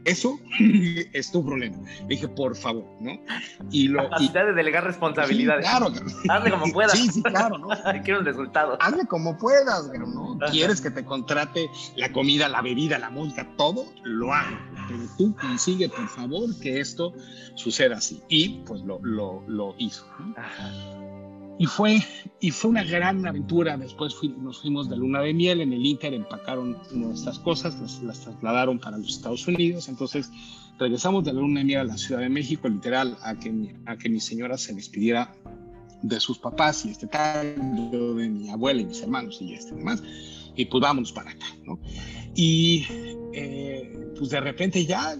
eso 0.05 0.39
es 1.13 1.31
tu 1.31 1.45
problema. 1.45 1.77
Le 2.01 2.07
dije, 2.07 2.27
por 2.27 2.55
favor, 2.55 2.85
¿no? 2.99 3.19
Y 3.71 3.87
lo, 3.87 4.03
Capacidad 4.03 4.45
de 4.45 4.53
delegar 4.53 4.83
responsabilidades. 4.83 5.65
Sí, 5.65 5.71
claro. 5.71 5.93
Hazle 6.29 6.51
como 6.51 6.65
puedas. 6.73 6.91
Sí, 6.93 7.09
sí, 7.09 7.23
claro, 7.23 7.57
¿no? 7.57 7.69
Quiero 8.03 8.19
el 8.19 8.25
resultado. 8.25 8.77
Hazle 8.81 9.05
como 9.05 9.37
puedas, 9.37 9.89
no. 9.93 10.37
Quieres 10.51 10.81
que 10.81 10.91
te 10.91 11.03
contrate 11.03 11.69
la 11.95 12.11
comida, 12.11 12.47
la 12.47 12.61
bebida, 12.61 12.97
la 12.97 13.09
música, 13.09 13.47
todo, 13.57 13.85
lo 14.03 14.33
hago. 14.33 14.57
Pero 14.87 15.03
tú 15.17 15.35
consigue, 15.35 15.89
por 15.89 16.07
favor, 16.07 16.59
que 16.59 16.79
esto 16.79 17.13
suceda 17.55 17.97
así. 17.97 18.21
Y 18.29 18.59
pues 18.65 18.81
lo, 18.81 18.99
lo, 19.03 19.43
lo 19.47 19.75
hizo. 19.77 20.05
¿no? 20.19 20.33
Ajá. 20.37 21.18
Y 21.59 21.65
fue, 21.65 22.01
y 22.39 22.51
fue 22.51 22.71
una 22.71 22.85
gran 22.85 23.27
aventura. 23.27 23.77
Después 23.77 24.15
fui, 24.15 24.29
nos 24.29 24.61
fuimos 24.61 24.89
de 24.89 24.95
luna 24.95 25.19
de 25.21 25.33
miel. 25.33 25.59
En 25.59 25.73
el 25.73 25.85
Inter 25.85 26.13
empacaron 26.13 26.77
nuestras 26.93 27.37
cosas, 27.37 27.77
las, 27.81 28.01
las, 28.01 28.21
trasladaron 28.21 28.79
para 28.79 28.97
los 28.97 29.09
Estados 29.09 29.45
Unidos. 29.45 29.89
Entonces 29.89 30.31
regresamos 30.79 31.25
de 31.25 31.33
la 31.33 31.41
luna 31.41 31.59
de 31.59 31.65
miel 31.65 31.79
a 31.81 31.83
la 31.83 31.97
Ciudad 31.97 32.21
de 32.21 32.29
México, 32.29 32.69
literal, 32.69 33.17
a 33.21 33.35
que, 33.37 33.75
a 33.85 33.97
que 33.97 34.07
mi 34.07 34.21
señora 34.21 34.57
se 34.57 34.73
despidiera 34.73 35.35
de 36.01 36.19
sus 36.21 36.39
papás 36.39 36.85
y 36.85 36.91
este 36.91 37.07
tal, 37.07 37.55
de 37.91 38.29
mi 38.29 38.49
abuela 38.49 38.79
y 38.79 38.85
mis 38.85 39.01
hermanos 39.01 39.37
y 39.41 39.53
este 39.53 39.75
demás. 39.75 40.01
Y 40.55 40.63
pues 40.63 40.81
vámonos 40.81 41.11
para 41.11 41.31
acá, 41.31 41.45
¿no? 41.65 41.77
Y 42.35 42.85
eh, 43.33 44.11
pues 44.17 44.31
de 44.31 44.39
repente 44.39 44.85
ya 44.85 45.17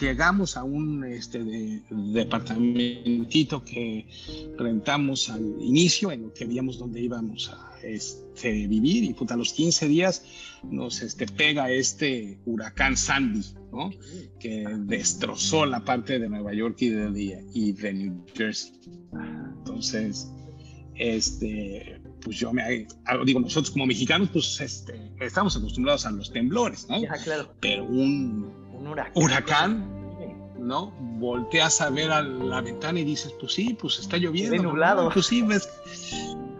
llegamos 0.00 0.56
a 0.56 0.64
un 0.64 1.04
este, 1.04 1.82
departamentito 1.90 3.64
que 3.64 4.06
rentamos 4.56 5.30
al 5.30 5.42
inicio, 5.60 6.12
en 6.12 6.22
lo 6.22 6.32
que 6.32 6.44
veíamos 6.44 6.78
dónde 6.78 7.00
íbamos 7.00 7.50
a 7.50 7.78
este, 7.82 8.66
vivir, 8.66 9.04
y 9.04 9.14
pues 9.14 9.30
a 9.30 9.36
los 9.36 9.52
15 9.52 9.88
días 9.88 10.24
nos 10.62 11.02
este, 11.02 11.26
pega 11.26 11.70
este 11.70 12.38
huracán 12.46 12.96
Sandy, 12.96 13.44
¿no? 13.72 13.90
que 14.38 14.66
destrozó 14.80 15.66
la 15.66 15.84
parte 15.84 16.18
de 16.18 16.28
Nueva 16.28 16.52
York 16.54 16.76
y 16.80 16.90
de, 16.90 17.44
y 17.52 17.72
de 17.72 17.92
New 17.92 18.24
Jersey. 18.34 18.72
Entonces, 19.58 20.30
este, 20.94 22.00
pues 22.24 22.38
yo 22.38 22.52
me 22.52 22.86
digo, 23.24 23.40
nosotros 23.40 23.70
como 23.70 23.86
mexicanos, 23.86 24.30
pues 24.32 24.60
este, 24.60 25.12
estamos 25.20 25.56
acostumbrados 25.56 26.06
a 26.06 26.10
los 26.10 26.32
temblores, 26.32 26.88
¿no? 26.88 26.96
claro. 27.22 27.54
Pero 27.60 27.84
un, 27.84 28.52
huracán, 29.14 29.86
¿no? 30.58 30.90
Volteas 31.18 31.80
a 31.80 31.90
ver 31.90 32.10
a 32.10 32.22
la 32.22 32.62
ventana 32.62 33.00
y 33.00 33.04
dices, 33.04 33.32
pues 33.38 33.52
sí, 33.52 33.76
pues 33.78 33.98
está 33.98 34.16
lloviendo. 34.16 34.62
nublado. 34.62 35.10
Pues 35.10 35.26
sí, 35.26 35.42
ves. 35.42 35.68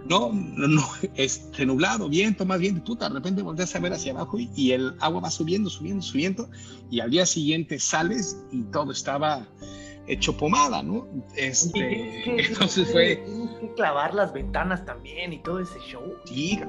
No, 0.06 0.30
no, 0.34 0.68
no, 0.68 0.86
este 1.14 1.64
nublado, 1.64 2.10
viento, 2.10 2.44
más 2.44 2.60
bien, 2.60 2.78
puta, 2.82 3.08
de 3.08 3.14
repente 3.14 3.40
volteas 3.40 3.74
a 3.74 3.80
ver 3.80 3.94
hacia 3.94 4.12
abajo 4.12 4.38
y, 4.38 4.50
y, 4.54 4.72
el 4.72 4.94
agua 5.00 5.22
va 5.22 5.30
subiendo, 5.30 5.70
subiendo, 5.70 6.02
subiendo, 6.02 6.50
y 6.90 7.00
al 7.00 7.10
día 7.10 7.24
siguiente 7.24 7.78
sales 7.78 8.36
y 8.52 8.64
todo 8.64 8.92
estaba 8.92 9.48
hecho 10.06 10.36
pomada, 10.36 10.82
¿no? 10.82 11.06
Este, 11.36 12.46
entonces 12.46 12.90
fue... 12.90 13.16
Tienes 13.16 13.50
que 13.60 13.72
clavar 13.74 14.14
las 14.14 14.32
ventanas 14.32 14.84
también 14.84 15.32
y 15.32 15.38
todo 15.38 15.60
ese 15.60 15.78
show. 15.80 16.16
Sí, 16.24 16.60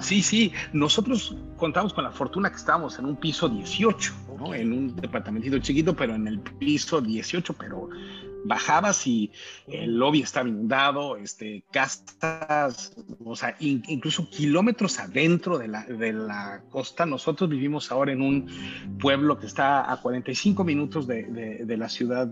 sí, 0.00 0.22
sí. 0.22 0.52
Nosotros 0.72 1.36
contamos 1.56 1.92
con 1.92 2.04
la 2.04 2.10
fortuna 2.10 2.50
que 2.50 2.56
estábamos 2.56 2.98
en 2.98 3.06
un 3.06 3.16
piso 3.16 3.48
18, 3.48 4.12
¿no? 4.38 4.54
En 4.54 4.72
un 4.72 4.96
departamentito 4.96 5.58
chiquito, 5.58 5.94
pero 5.94 6.14
en 6.14 6.26
el 6.26 6.40
piso 6.40 7.00
18, 7.00 7.54
pero 7.54 7.88
bajabas 8.44 9.06
y 9.06 9.30
el 9.66 9.96
lobby 9.96 10.22
estaba 10.22 10.48
inundado, 10.48 11.16
este, 11.16 11.64
casas, 11.70 12.94
o 13.24 13.36
sea, 13.36 13.56
incluso 13.60 14.28
kilómetros 14.30 14.98
adentro 14.98 15.58
de 15.58 15.68
la, 15.68 15.84
de 15.84 16.12
la 16.12 16.62
costa. 16.70 17.06
Nosotros 17.06 17.48
vivimos 17.50 17.90
ahora 17.92 18.12
en 18.12 18.22
un 18.22 18.48
pueblo 19.00 19.38
que 19.38 19.46
está 19.46 19.90
a 19.90 20.00
45 20.00 20.64
minutos 20.64 21.06
de, 21.06 21.24
de, 21.64 21.76
la 21.76 21.88
ciudad, 21.88 22.28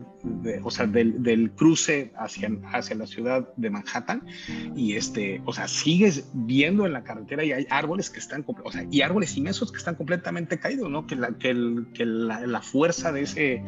o 0.62 0.70
sea, 0.70 0.86
del, 0.86 1.22
del, 1.22 1.50
cruce 1.52 2.12
hacia, 2.16 2.50
hacia 2.72 2.96
la 2.96 3.06
ciudad 3.06 3.48
de 3.56 3.70
Manhattan. 3.70 4.26
Y 4.76 4.94
este, 4.94 5.42
o 5.44 5.52
sea, 5.52 5.68
sigues 5.68 6.28
viendo 6.32 6.86
en 6.86 6.92
la 6.92 7.02
carretera 7.02 7.44
y 7.44 7.52
hay 7.52 7.66
árboles 7.70 8.10
que 8.10 8.18
están, 8.18 8.44
o 8.46 8.72
sea, 8.72 8.86
y 8.90 9.02
árboles 9.02 9.36
inmensos 9.36 9.70
que 9.72 9.78
están 9.78 9.94
completamente 9.94 10.58
caídos, 10.58 10.90
¿no? 10.90 11.06
Que 11.06 11.16
la, 11.16 11.32
que, 11.32 11.50
el, 11.50 11.86
que 11.94 12.04
la, 12.04 12.46
la 12.46 12.60
fuerza 12.60 13.12
de 13.12 13.22
ese 13.22 13.62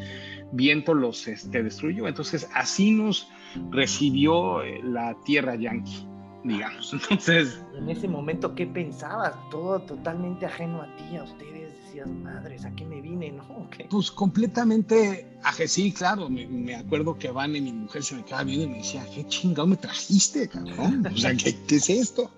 viento 0.53 0.95
los 0.95 1.27
este, 1.27 1.63
destruyó. 1.63 2.07
Entonces, 2.07 2.49
así 2.55 2.93
nos 2.93 3.29
recibió 3.71 4.63
eh, 4.63 4.81
la 4.85 5.17
tierra 5.25 5.57
yanqui, 5.57 6.07
digamos. 6.45 6.93
Entonces. 7.11 7.61
En 7.77 7.89
ese 7.89 8.07
momento, 8.07 8.55
¿qué 8.55 8.67
pensabas? 8.67 9.35
Todo 9.51 9.81
totalmente 9.83 10.47
ajeno 10.47 10.83
a 10.83 10.97
ti, 10.97 11.17
a 11.17 11.25
ustedes. 11.25 11.53
Decías, 11.85 12.09
madres, 12.09 12.65
¿a 12.65 12.71
qué 12.75 12.87
me 12.87 13.01
vine? 13.01 13.33
¿No? 13.33 13.69
Pues 13.91 14.11
completamente 14.11 15.27
ajeno. 15.43 15.69
Sí, 15.69 15.93
claro. 15.93 16.31
Me, 16.31 16.75
acuerdo 16.75 17.19
que 17.19 17.31
Van 17.31 17.55
y 17.55 17.61
mi 17.61 17.73
mujer 17.73 18.03
se 18.03 18.15
me 18.15 18.25
quedaba 18.25 18.45
viendo 18.45 18.65
y 18.67 18.69
me 18.69 18.79
decía, 18.79 19.05
¿qué 19.15 19.27
chingado 19.27 19.67
me 19.67 19.77
trajiste, 19.77 20.49
cabrón? 20.49 21.07
O 21.07 21.17
sea, 21.17 21.35
¿qué, 21.35 21.55
es 21.69 21.91
esto? 21.91 22.31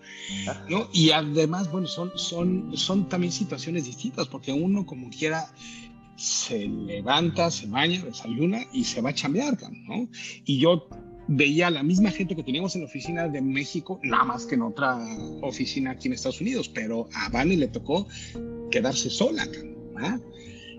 ¿No? 0.68 0.88
Y 0.92 1.11
además, 1.11 1.71
bueno, 1.71 1.87
son, 1.87 2.11
son, 2.16 2.76
son 2.76 3.09
también 3.09 3.33
situaciones 3.33 3.85
distintas, 3.85 4.26
porque 4.26 4.52
uno, 4.52 4.85
como 4.87 5.09
quiera, 5.11 5.47
se 6.16 6.66
levanta, 6.66 7.50
se 7.50 7.66
baña, 7.66 8.02
desayuna 8.02 8.61
y 8.73 8.85
se 8.85 9.00
va 9.00 9.11
a 9.11 9.14
chambear, 9.14 9.56
¿no? 9.88 10.09
Y 10.44 10.59
yo 10.59 10.88
veía 11.28 11.68
a 11.68 11.71
la 11.71 11.83
misma 11.83 12.11
gente 12.11 12.37
que 12.37 12.42
teníamos 12.42 12.75
en 12.75 12.83
la 12.83 12.87
oficina 12.87 13.28
de 13.28 13.40
México, 13.40 13.99
nada 14.02 14.25
más 14.25 14.47
que 14.47 14.54
en 14.54 14.62
otra 14.62 14.99
oficina 15.42 15.92
aquí 15.92 16.09
en 16.09 16.14
Estados 16.14 16.40
Unidos, 16.40 16.68
pero 16.68 17.09
a 17.14 17.28
Vani 17.30 17.56
le 17.56 17.68
tocó 17.68 18.06
quedarse 18.71 19.11
sola, 19.11 19.47
¿no? 19.94 20.21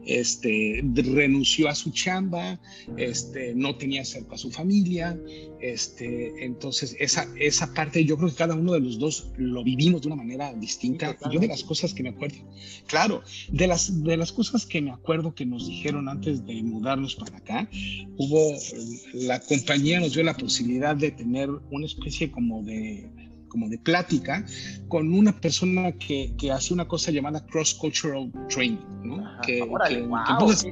Este, 0.05 0.83
renunció 0.93 1.69
a 1.69 1.75
su 1.75 1.91
chamba, 1.91 2.59
este, 2.97 3.53
no 3.55 3.75
tenía 3.75 4.05
cerca 4.05 4.35
a 4.35 4.38
su 4.38 4.51
familia, 4.51 5.19
este, 5.62 6.43
entonces 6.43 6.95
esa, 7.00 7.27
esa 7.39 7.74
parte 7.74 8.03
yo 8.05 8.17
creo 8.17 8.29
que 8.29 8.35
cada 8.35 8.55
uno 8.55 8.74
de 8.74 8.81
los 8.81 9.00
dos 9.00 9.31
lo 9.38 9.63
vivimos 9.63 10.01
de 10.01 10.07
una 10.07 10.17
manera 10.17 10.53
distinta. 10.53 11.17
yo 11.31 11.39
de 11.39 11.47
las 11.47 11.63
cosas 11.63 11.93
que 11.93 12.03
me 12.03 12.09
acuerdo, 12.09 12.38
claro, 12.88 13.24
de 13.50 13.67
las, 13.67 14.03
de 14.03 14.17
las 14.17 14.31
cosas 14.31 14.65
que 14.65 14.81
me 14.81 14.91
acuerdo 14.91 15.33
que 15.33 15.45
nos 15.45 15.67
dijeron 15.67 16.09
antes 16.09 16.45
de 16.45 16.62
mudarnos 16.63 17.15
para 17.15 17.38
acá, 17.38 17.69
hubo, 18.17 18.53
la 19.13 19.39
compañía 19.39 20.00
nos 20.00 20.13
dio 20.13 20.24
la 20.24 20.35
posibilidad 20.35 20.95
de 20.95 21.12
tener 21.12 21.50
una 21.71 21.85
especie 21.85 22.31
como 22.31 22.63
de 22.63 23.09
como 23.55 23.69
de 23.69 23.77
plática 23.77 24.45
con 24.89 25.13
una 25.13 25.31
persona 25.39 25.93
que, 25.93 26.33
que 26.38 26.51
hace 26.51 26.74
una 26.74 26.85
cosa 26.89 27.09
llamada 27.09 27.45
cross-cultural 27.45 28.29
training, 28.50 28.77
¿no? 29.01 29.24
que, 29.43 29.59
en 29.59 29.69
pocas, 29.69 30.65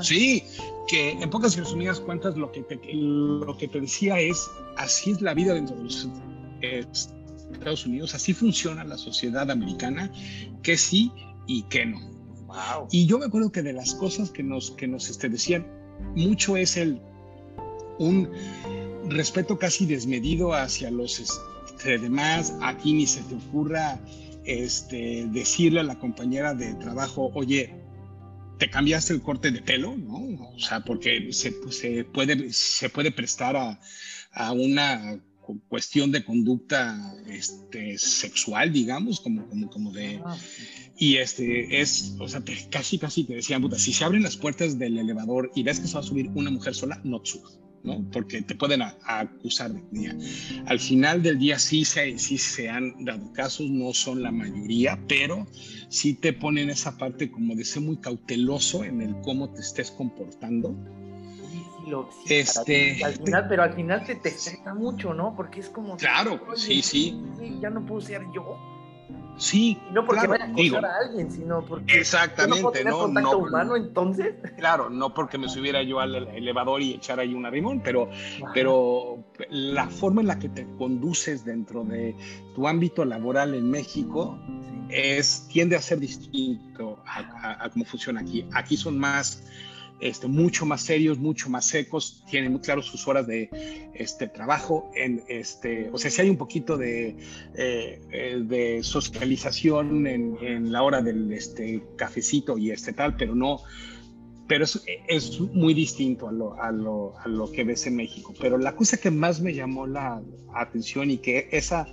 Sí, 0.00 0.42
que 0.88 1.10
en 1.10 1.28
pocas 1.28 1.54
y 1.58 1.60
resumidas 1.60 2.00
cuentas 2.00 2.34
lo 2.38 2.50
que, 2.50 2.62
te, 2.62 2.80
lo 2.94 3.54
que 3.58 3.68
te 3.68 3.78
decía 3.78 4.18
es, 4.18 4.48
así 4.78 5.10
es 5.10 5.20
la 5.20 5.34
vida 5.34 5.52
dentro 5.52 5.76
de 5.76 5.82
los 5.82 6.08
Estados 7.52 7.84
Unidos, 7.84 8.14
así 8.14 8.32
funciona 8.32 8.84
la 8.84 8.96
sociedad 8.96 9.50
americana, 9.50 10.10
que 10.62 10.78
sí 10.78 11.12
y 11.46 11.64
que 11.64 11.84
no. 11.84 12.00
Y 12.90 13.04
yo 13.04 13.18
me 13.18 13.26
acuerdo 13.26 13.52
que 13.52 13.60
de 13.60 13.74
las 13.74 13.94
cosas 13.94 14.30
que 14.30 14.42
nos, 14.42 14.70
que 14.70 14.88
nos 14.88 15.10
este, 15.10 15.28
decían, 15.28 15.66
mucho 16.16 16.56
es 16.56 16.78
el 16.78 17.02
un 17.98 18.30
respeto 19.08 19.58
casi 19.58 19.84
desmedido 19.84 20.54
hacia 20.54 20.90
los 20.90 21.20
Además, 21.84 22.54
aquí 22.62 22.92
ni 22.92 23.06
se 23.06 23.22
te 23.22 23.34
ocurra 23.34 23.98
este, 24.44 25.26
decirle 25.30 25.80
a 25.80 25.84
la 25.84 25.98
compañera 25.98 26.54
de 26.54 26.74
trabajo, 26.74 27.30
oye, 27.34 27.74
te 28.58 28.68
cambiaste 28.70 29.12
el 29.12 29.22
corte 29.22 29.50
de 29.50 29.62
pelo, 29.62 29.96
¿no? 29.96 30.50
O 30.54 30.58
sea, 30.58 30.84
porque 30.84 31.32
se, 31.32 31.54
se 31.70 32.04
puede, 32.04 32.52
se 32.52 32.88
puede 32.88 33.12
prestar 33.12 33.56
a, 33.56 33.80
a, 34.32 34.52
una 34.52 35.20
cuestión 35.68 36.12
de 36.12 36.24
conducta 36.24 37.14
este, 37.28 37.96
sexual, 37.98 38.72
digamos, 38.72 39.20
como, 39.20 39.46
como, 39.48 39.70
como 39.70 39.92
de... 39.92 40.20
Ah, 40.24 40.36
y 41.00 41.16
este 41.18 41.80
es, 41.80 42.16
o 42.18 42.26
sea, 42.26 42.42
casi, 42.70 42.98
casi 42.98 43.22
te 43.22 43.34
decían, 43.36 43.62
puta, 43.62 43.78
si 43.78 43.92
se 43.92 44.04
abren 44.04 44.24
las 44.24 44.36
puertas 44.36 44.80
del 44.80 44.98
elevador 44.98 45.52
y 45.54 45.62
ves 45.62 45.78
que 45.78 45.86
se 45.86 45.94
va 45.94 46.00
a 46.00 46.02
subir 46.02 46.28
una 46.34 46.50
mujer 46.50 46.74
sola, 46.74 47.00
no 47.04 47.20
subas. 47.24 47.60
¿No? 47.82 48.04
Porque 48.12 48.42
te 48.42 48.54
pueden 48.54 48.82
acusar 48.82 49.72
de 49.72 49.82
día. 49.90 50.16
Al 50.66 50.78
final 50.78 51.22
del 51.22 51.38
día 51.38 51.58
sí 51.58 51.84
se, 51.84 52.18
sí 52.18 52.38
se 52.38 52.68
han 52.68 53.04
dado 53.04 53.32
casos, 53.32 53.70
no 53.70 53.92
son 53.92 54.22
la 54.22 54.30
mayoría, 54.30 54.98
pero 55.08 55.46
sí 55.88 56.14
te 56.14 56.32
ponen 56.32 56.70
esa 56.70 56.96
parte 56.96 57.30
como 57.30 57.54
de 57.54 57.64
ser 57.64 57.82
muy 57.82 57.98
cauteloso 57.98 58.84
en 58.84 59.02
el 59.02 59.20
cómo 59.22 59.50
te 59.50 59.60
estés 59.60 59.90
comportando. 59.90 60.74
este, 62.28 63.02
al 63.02 63.14
final, 63.14 63.46
pero 63.48 63.62
al 63.62 63.74
final 63.74 64.04
te, 64.04 64.16
te 64.16 64.32
mucho, 64.74 65.14
¿no? 65.14 65.34
Porque 65.34 65.60
es 65.60 65.68
como... 65.68 65.96
Claro, 65.96 66.40
sí, 66.54 66.82
sí. 66.82 67.18
Ya 67.60 67.70
no 67.70 67.84
puedo 67.84 68.00
ser 68.00 68.22
yo. 68.34 68.77
Sí, 69.38 69.78
no 69.92 70.04
porque 70.04 70.26
vaya 70.26 70.44
a 70.44 70.48
acosar 70.48 70.84
a 70.84 70.96
alguien, 70.96 71.30
sino 71.30 71.64
porque 71.64 71.98
exactamente, 71.98 72.62
no, 72.62 72.70
tener 72.72 72.92
contacto 72.92 73.38
humano 73.38 73.76
entonces. 73.76 74.34
Claro, 74.56 74.90
no 74.90 75.14
porque 75.14 75.38
me 75.38 75.48
subiera 75.48 75.82
yo 75.82 76.00
al 76.00 76.14
elevador 76.14 76.82
y 76.82 76.94
echara 76.94 77.22
ahí 77.22 77.34
un 77.34 77.48
rimón, 77.50 77.80
pero, 77.82 78.10
pero 78.52 79.24
la 79.48 79.88
forma 79.88 80.20
en 80.20 80.26
la 80.26 80.38
que 80.38 80.48
te 80.48 80.66
conduces 80.76 81.44
dentro 81.44 81.84
de 81.84 82.16
tu 82.54 82.66
ámbito 82.66 83.04
laboral 83.04 83.54
en 83.54 83.70
México 83.70 84.38
es 84.88 85.46
tiende 85.48 85.76
a 85.76 85.80
ser 85.80 86.00
distinto 86.00 86.98
a 87.06 87.70
cómo 87.70 87.84
funciona 87.84 88.20
aquí. 88.20 88.44
Aquí 88.52 88.76
son 88.76 88.98
más 88.98 89.44
este, 90.00 90.28
mucho 90.28 90.64
más 90.64 90.82
serios, 90.82 91.18
mucho 91.18 91.50
más 91.50 91.66
secos, 91.66 92.24
tienen 92.30 92.52
muy 92.52 92.60
claro 92.60 92.82
sus 92.82 93.06
horas 93.08 93.26
de 93.26 93.50
este, 93.94 94.28
trabajo. 94.28 94.90
Este, 95.28 95.90
o 95.92 95.98
sea, 95.98 96.10
si 96.10 96.22
hay 96.22 96.30
un 96.30 96.36
poquito 96.36 96.76
de, 96.76 97.16
eh, 97.54 98.00
eh, 98.12 98.42
de 98.44 98.82
socialización 98.82 100.06
en, 100.06 100.36
en, 100.40 100.72
la 100.72 100.82
hora 100.82 101.02
del 101.02 101.32
este, 101.32 101.82
cafecito 101.96 102.58
y 102.58 102.70
este 102.70 102.92
tal, 102.92 103.16
pero 103.16 103.34
no, 103.34 103.60
pero 104.46 104.64
es, 104.64 104.82
es 105.08 105.40
muy 105.40 105.74
distinto 105.74 106.28
a 106.28 106.32
lo, 106.32 106.60
a, 106.60 106.70
lo, 106.70 107.18
a 107.18 107.28
lo, 107.28 107.50
que 107.50 107.64
ves 107.64 107.86
en 107.86 107.96
México. 107.96 108.32
Pero 108.40 108.56
la 108.56 108.76
cosa 108.76 108.96
que 108.96 109.10
más 109.10 109.40
me 109.40 109.52
llamó 109.52 109.86
la 109.86 110.22
atención 110.54 111.10
y 111.10 111.18
que 111.18 111.48
esa, 111.50 111.86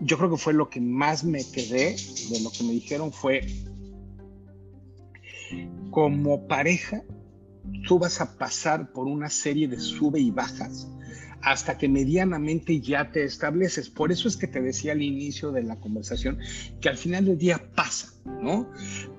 yo 0.00 0.18
creo 0.18 0.30
que 0.30 0.36
fue 0.36 0.52
lo 0.52 0.68
que 0.68 0.80
más 0.80 1.24
me 1.24 1.42
quedé 1.50 1.96
de 2.30 2.40
lo 2.42 2.50
que 2.50 2.64
me 2.64 2.72
dijeron 2.72 3.12
fue 3.12 3.46
como 5.90 6.46
pareja 6.48 7.02
tú 7.86 7.98
vas 7.98 8.20
a 8.20 8.36
pasar 8.36 8.92
por 8.92 9.06
una 9.06 9.30
serie 9.30 9.68
de 9.68 9.78
sube 9.78 10.20
y 10.20 10.30
bajas 10.30 10.88
hasta 11.42 11.78
que 11.78 11.88
medianamente 11.88 12.80
ya 12.80 13.12
te 13.12 13.24
estableces. 13.24 13.88
Por 13.88 14.10
eso 14.10 14.26
es 14.26 14.36
que 14.36 14.48
te 14.48 14.60
decía 14.60 14.92
al 14.92 15.02
inicio 15.02 15.52
de 15.52 15.62
la 15.62 15.76
conversación 15.76 16.38
que 16.80 16.88
al 16.88 16.96
final 16.96 17.24
del 17.24 17.38
día 17.38 17.70
pasa, 17.74 18.08
¿no? 18.24 18.68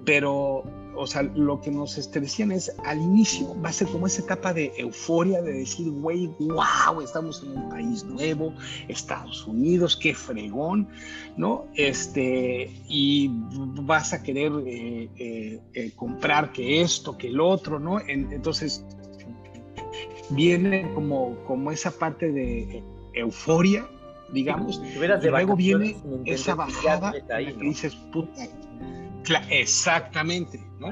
Pero, 0.03 0.63
o 0.97 1.07
sea, 1.07 1.23
lo 1.23 1.61
que 1.61 1.71
nos 1.71 1.97
este, 1.97 2.19
decían 2.19 2.51
es, 2.51 2.73
al 2.83 2.99
inicio 2.99 3.55
va 3.61 3.69
a 3.69 3.73
ser 3.73 3.87
como 3.87 4.07
esa 4.07 4.21
etapa 4.21 4.53
de 4.53 4.73
euforia, 4.77 5.41
de 5.41 5.53
decir, 5.53 5.89
güey, 5.91 6.27
wow, 6.39 7.01
estamos 7.01 7.43
en 7.43 7.57
un 7.57 7.69
país 7.69 8.03
nuevo, 8.03 8.53
Estados 8.87 9.45
Unidos, 9.45 9.95
qué 9.95 10.13
fregón, 10.13 10.87
¿no? 11.37 11.65
Este, 11.75 12.71
y 12.87 13.29
vas 13.31 14.13
a 14.13 14.23
querer 14.23 14.51
eh, 14.65 15.09
eh, 15.17 15.61
eh, 15.73 15.91
comprar 15.95 16.51
que 16.51 16.81
esto, 16.81 17.17
que 17.17 17.27
el 17.27 17.39
otro, 17.39 17.79
¿no? 17.79 17.99
entonces, 18.07 18.83
viene 20.29 20.91
como, 20.93 21.35
como 21.45 21.71
esa 21.71 21.91
parte 21.91 22.31
de 22.31 22.83
euforia, 23.13 23.87
digamos, 24.31 24.81
y 24.83 25.27
luego 25.29 25.55
viene 25.55 25.95
esa 26.25 26.55
bajada 26.55 27.13
ahí, 27.29 27.53
que 27.53 27.63
dices, 27.63 27.95
puta, 28.11 28.47
exactamente, 29.49 30.59
¿no? 30.79 30.89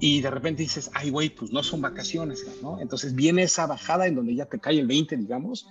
Y 0.00 0.20
de 0.20 0.30
repente 0.30 0.62
dices, 0.62 0.90
ay, 0.94 1.10
güey, 1.10 1.30
pues 1.30 1.52
no 1.52 1.62
son 1.62 1.80
vacaciones, 1.80 2.44
¿no? 2.62 2.80
Entonces 2.80 3.14
viene 3.14 3.42
esa 3.42 3.66
bajada 3.66 4.06
en 4.06 4.14
donde 4.14 4.34
ya 4.34 4.46
te 4.46 4.58
cae 4.58 4.78
el 4.78 4.86
20, 4.86 5.16
digamos, 5.16 5.68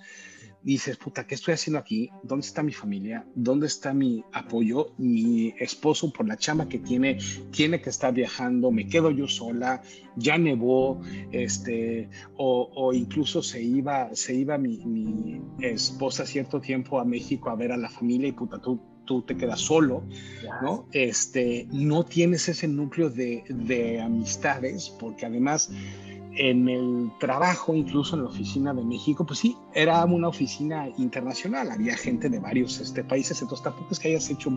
dices, 0.66 0.96
puta, 0.96 1.28
¿qué 1.28 1.36
estoy 1.36 1.54
haciendo 1.54 1.78
aquí? 1.78 2.10
¿Dónde 2.24 2.44
está 2.44 2.60
mi 2.60 2.72
familia? 2.72 3.24
¿Dónde 3.36 3.68
está 3.68 3.94
mi 3.94 4.24
apoyo? 4.32 4.94
Mi 4.98 5.54
esposo 5.60 6.12
por 6.12 6.26
la 6.26 6.36
chama 6.36 6.68
que 6.68 6.80
tiene, 6.80 7.18
tiene 7.52 7.80
que 7.80 7.90
estar 7.90 8.12
viajando, 8.12 8.72
me 8.72 8.88
quedo 8.88 9.12
yo 9.12 9.28
sola, 9.28 9.80
ya 10.16 10.36
nevó, 10.38 11.00
este, 11.30 12.10
o, 12.36 12.92
incluso 12.92 13.44
se 13.44 13.62
iba, 13.62 14.12
se 14.14 14.34
iba 14.34 14.58
mi, 14.58 14.78
mi, 14.84 15.40
esposa 15.60 16.26
cierto 16.26 16.60
tiempo 16.60 16.98
a 16.98 17.04
México 17.04 17.48
a 17.48 17.54
ver 17.54 17.70
a 17.70 17.76
la 17.76 17.88
familia 17.88 18.26
y 18.26 18.32
puta, 18.32 18.58
tú, 18.60 18.80
tú 19.06 19.22
te 19.22 19.36
quedas 19.36 19.60
solo, 19.60 20.02
¿no? 20.62 20.86
Este, 20.92 21.66
no 21.72 22.04
tienes 22.04 22.48
ese 22.48 22.68
núcleo 22.68 23.08
de, 23.08 23.44
de 23.48 24.00
amistades, 24.00 24.90
porque 24.90 25.26
además 25.26 25.70
en 26.36 26.68
el 26.68 27.10
trabajo, 27.18 27.74
incluso 27.74 28.16
en 28.16 28.24
la 28.24 28.28
oficina 28.28 28.74
de 28.74 28.84
México, 28.84 29.24
pues 29.24 29.38
sí, 29.38 29.56
era 29.74 30.04
una 30.04 30.28
oficina 30.28 30.88
internacional, 30.98 31.70
había 31.70 31.96
gente 31.96 32.28
de 32.28 32.38
varios 32.38 32.78
este, 32.80 33.02
países, 33.02 33.40
entonces 33.40 33.64
tampoco 33.64 33.88
es 33.92 33.98
que 33.98 34.08
hayas 34.08 34.28
hecho 34.30 34.52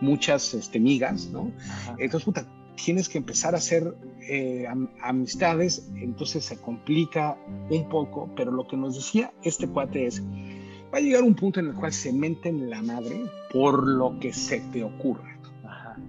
muchas 0.00 0.52
este, 0.54 0.78
migas, 0.78 1.28
¿no? 1.28 1.50
Entonces, 1.98 2.24
puta, 2.24 2.46
tienes 2.76 3.08
que 3.08 3.18
empezar 3.18 3.54
a 3.54 3.58
hacer 3.58 3.96
eh, 4.28 4.66
amistades, 5.02 5.88
entonces 5.96 6.44
se 6.44 6.58
complica 6.58 7.38
un 7.70 7.88
poco, 7.88 8.30
pero 8.36 8.52
lo 8.52 8.66
que 8.66 8.76
nos 8.76 8.96
decía 8.96 9.32
este 9.42 9.66
cuate 9.66 10.06
es, 10.06 10.22
va 10.92 10.98
a 10.98 11.00
llegar 11.00 11.22
un 11.22 11.34
punto 11.34 11.60
en 11.60 11.66
el 11.66 11.74
cual 11.74 11.92
se 11.92 12.12
menten 12.12 12.70
la 12.70 12.82
madre 12.82 13.22
por 13.52 13.86
lo 13.86 14.18
que 14.20 14.32
se 14.32 14.60
te 14.72 14.82
ocurra, 14.82 15.38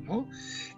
¿no? 0.03 0.27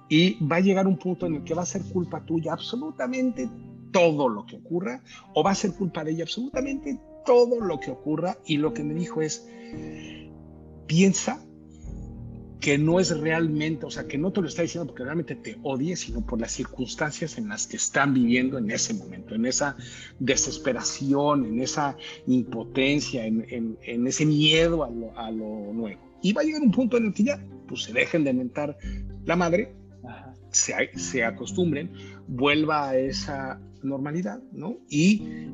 Y 0.07 0.43
va 0.45 0.57
a 0.57 0.61
llegar 0.61 0.87
un 0.87 0.97
punto 0.97 1.25
en 1.25 1.35
el 1.35 1.43
que 1.43 1.53
va 1.53 1.63
a 1.63 1.65
ser 1.65 1.83
culpa 1.83 2.25
tuya 2.25 2.53
absolutamente 2.53 3.49
todo 3.91 4.29
lo 4.29 4.45
que 4.45 4.57
ocurra 4.57 5.01
o 5.33 5.43
va 5.43 5.51
a 5.51 5.55
ser 5.55 5.73
culpa 5.73 6.03
de 6.03 6.11
ella 6.11 6.23
absolutamente 6.23 6.99
todo 7.25 7.59
lo 7.59 7.79
que 7.79 7.91
ocurra 7.91 8.37
y 8.45 8.57
lo 8.57 8.73
que 8.73 8.83
me 8.83 8.93
dijo 8.93 9.21
es 9.21 9.47
piensa 10.87 11.43
que 12.59 12.77
no 12.77 12.99
es 12.99 13.17
realmente, 13.17 13.85
o 13.85 13.91
sea, 13.91 14.05
que 14.05 14.17
no 14.17 14.31
te 14.31 14.41
lo 14.41 14.47
está 14.47 14.63
diciendo 14.63 14.87
porque 14.87 15.03
realmente 15.03 15.35
te 15.35 15.57
odie, 15.63 15.95
sino 15.95 16.25
por 16.25 16.41
las 16.41 16.51
circunstancias 16.51 17.37
en 17.37 17.47
las 17.47 17.67
que 17.67 17.77
están 17.77 18.13
viviendo 18.13 18.57
en 18.57 18.69
ese 18.69 18.93
momento, 18.93 19.33
en 19.35 19.45
esa 19.45 19.77
desesperación, 20.19 21.45
en 21.45 21.61
esa 21.61 21.95
impotencia, 22.27 23.25
en, 23.25 23.77
ese 23.81 24.25
miedo 24.25 24.83
a 24.83 24.89
lo, 24.89 25.17
a 25.17 25.31
lo, 25.31 25.73
nuevo. 25.73 26.01
Y 26.21 26.33
va 26.33 26.41
a 26.41 26.43
llegar 26.43 26.61
un 26.61 26.71
punto 26.71 26.97
en 26.97 27.07
el 27.07 27.13
que 27.13 27.23
ya, 27.23 27.41
pues 27.67 27.83
se 27.83 27.93
dejen 27.93 28.25
de 28.25 28.33
mentar 28.33 28.77
la 29.25 29.37
madre, 29.37 29.73
se, 30.51 30.73
se 30.97 31.23
acostumbren, 31.23 31.91
vuelva 32.27 32.89
a 32.89 32.97
esa 32.97 33.61
normalidad, 33.83 34.41
¿no? 34.51 34.77
Y 34.89 35.49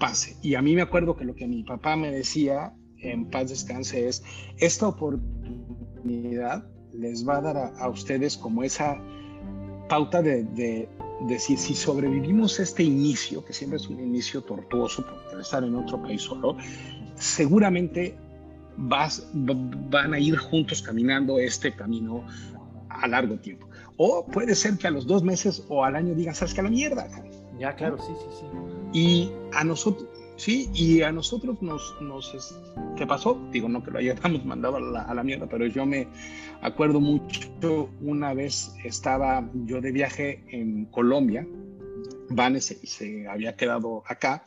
pase. 0.00 0.36
Y 0.42 0.56
a 0.56 0.62
mí 0.62 0.74
me 0.74 0.82
acuerdo 0.82 1.16
que 1.16 1.24
lo 1.24 1.36
que 1.36 1.46
mi 1.46 1.62
papá 1.62 1.96
me 1.96 2.10
decía, 2.10 2.74
en 2.96 3.30
paz 3.30 3.50
descanse, 3.50 4.08
es, 4.08 4.24
esta 4.58 4.88
oportunidad 4.88 5.67
les 6.92 7.28
va 7.28 7.36
a 7.36 7.40
dar 7.40 7.56
a, 7.78 7.88
ustedes 7.88 8.36
como 8.36 8.62
esa 8.62 9.00
pauta 9.88 10.22
de, 10.22 10.88
decir, 11.28 11.58
si 11.58 11.74
sobrevivimos 11.74 12.60
este 12.60 12.82
inicio, 12.82 13.44
que 13.44 13.52
siempre 13.52 13.78
es 13.78 13.88
un 13.88 14.00
inicio 14.00 14.42
tortuoso 14.42 15.04
por 15.30 15.40
estar 15.40 15.64
en 15.64 15.74
otro 15.74 16.00
país 16.00 16.22
solo, 16.22 16.56
seguramente 17.16 18.16
vas, 18.76 19.26
van 19.34 20.14
a 20.14 20.18
ir 20.18 20.36
juntos 20.36 20.82
caminando 20.82 21.38
este 21.38 21.74
camino 21.74 22.24
a 22.88 23.08
largo 23.08 23.36
tiempo. 23.38 23.68
O 23.96 24.24
puede 24.26 24.54
ser 24.54 24.78
que 24.78 24.86
a 24.86 24.90
los 24.90 25.06
dos 25.06 25.22
meses 25.22 25.64
o 25.68 25.84
al 25.84 25.96
año 25.96 26.14
digas, 26.14 26.38
¿sabes 26.38 26.54
qué? 26.54 26.60
A 26.60 26.64
la 26.64 26.70
mierda. 26.70 27.08
Ya, 27.58 27.74
claro, 27.74 27.98
sí, 27.98 28.12
sí, 28.16 28.38
sí. 28.38 28.46
Y 28.92 29.32
a 29.52 29.64
nosotros, 29.64 30.08
sí, 30.38 30.70
y 30.72 31.02
a 31.02 31.12
nosotros 31.12 31.60
nos, 31.60 31.94
nos 32.00 32.56
¿qué 32.96 33.06
pasó? 33.06 33.38
Digo, 33.52 33.68
no 33.68 33.82
que 33.82 33.90
lo 33.90 33.98
hayamos 33.98 34.44
mandado 34.46 34.76
a 34.76 34.80
la, 34.80 35.02
a 35.02 35.14
la 35.14 35.22
mierda, 35.22 35.46
pero 35.46 35.66
yo 35.66 35.84
me 35.84 36.08
acuerdo 36.62 37.00
mucho, 37.00 37.90
una 38.00 38.32
vez 38.32 38.74
estaba 38.84 39.46
yo 39.66 39.82
de 39.82 39.92
viaje 39.92 40.44
en 40.50 40.86
Colombia, 40.86 41.46
Vanes 42.30 42.66
se, 42.66 42.86
se, 42.86 43.28
había 43.28 43.56
quedado 43.56 44.02
acá. 44.06 44.44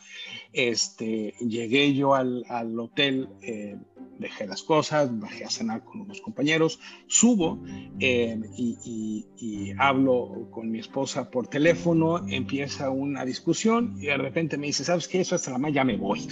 Este, 0.53 1.33
llegué 1.39 1.93
yo 1.93 2.15
al, 2.15 2.45
al 2.49 2.79
hotel, 2.79 3.29
eh, 3.41 3.77
dejé 4.21 4.47
las 4.47 4.63
cosas, 4.63 5.19
bajé 5.19 5.43
a 5.43 5.49
cenar 5.49 5.83
con 5.83 6.01
unos 6.01 6.21
compañeros, 6.21 6.79
subo 7.07 7.59
eh, 7.99 8.39
y, 8.55 9.25
y, 9.37 9.73
hablo 9.77 10.47
con 10.51 10.71
mi 10.71 10.79
esposa 10.79 11.29
por 11.29 11.47
teléfono, 11.47 12.25
empieza 12.27 12.89
una 12.89 13.25
discusión 13.25 13.95
y 13.97 14.05
de 14.05 14.17
repente 14.17 14.57
me 14.57 14.67
dice, 14.67 14.83
¿sabes 14.83 15.07
qué? 15.07 15.21
Eso 15.21 15.35
hasta 15.35 15.51
la 15.51 15.57
mañana 15.57 15.71
ya 15.71 15.83
me 15.83 15.97
voy. 15.97 16.27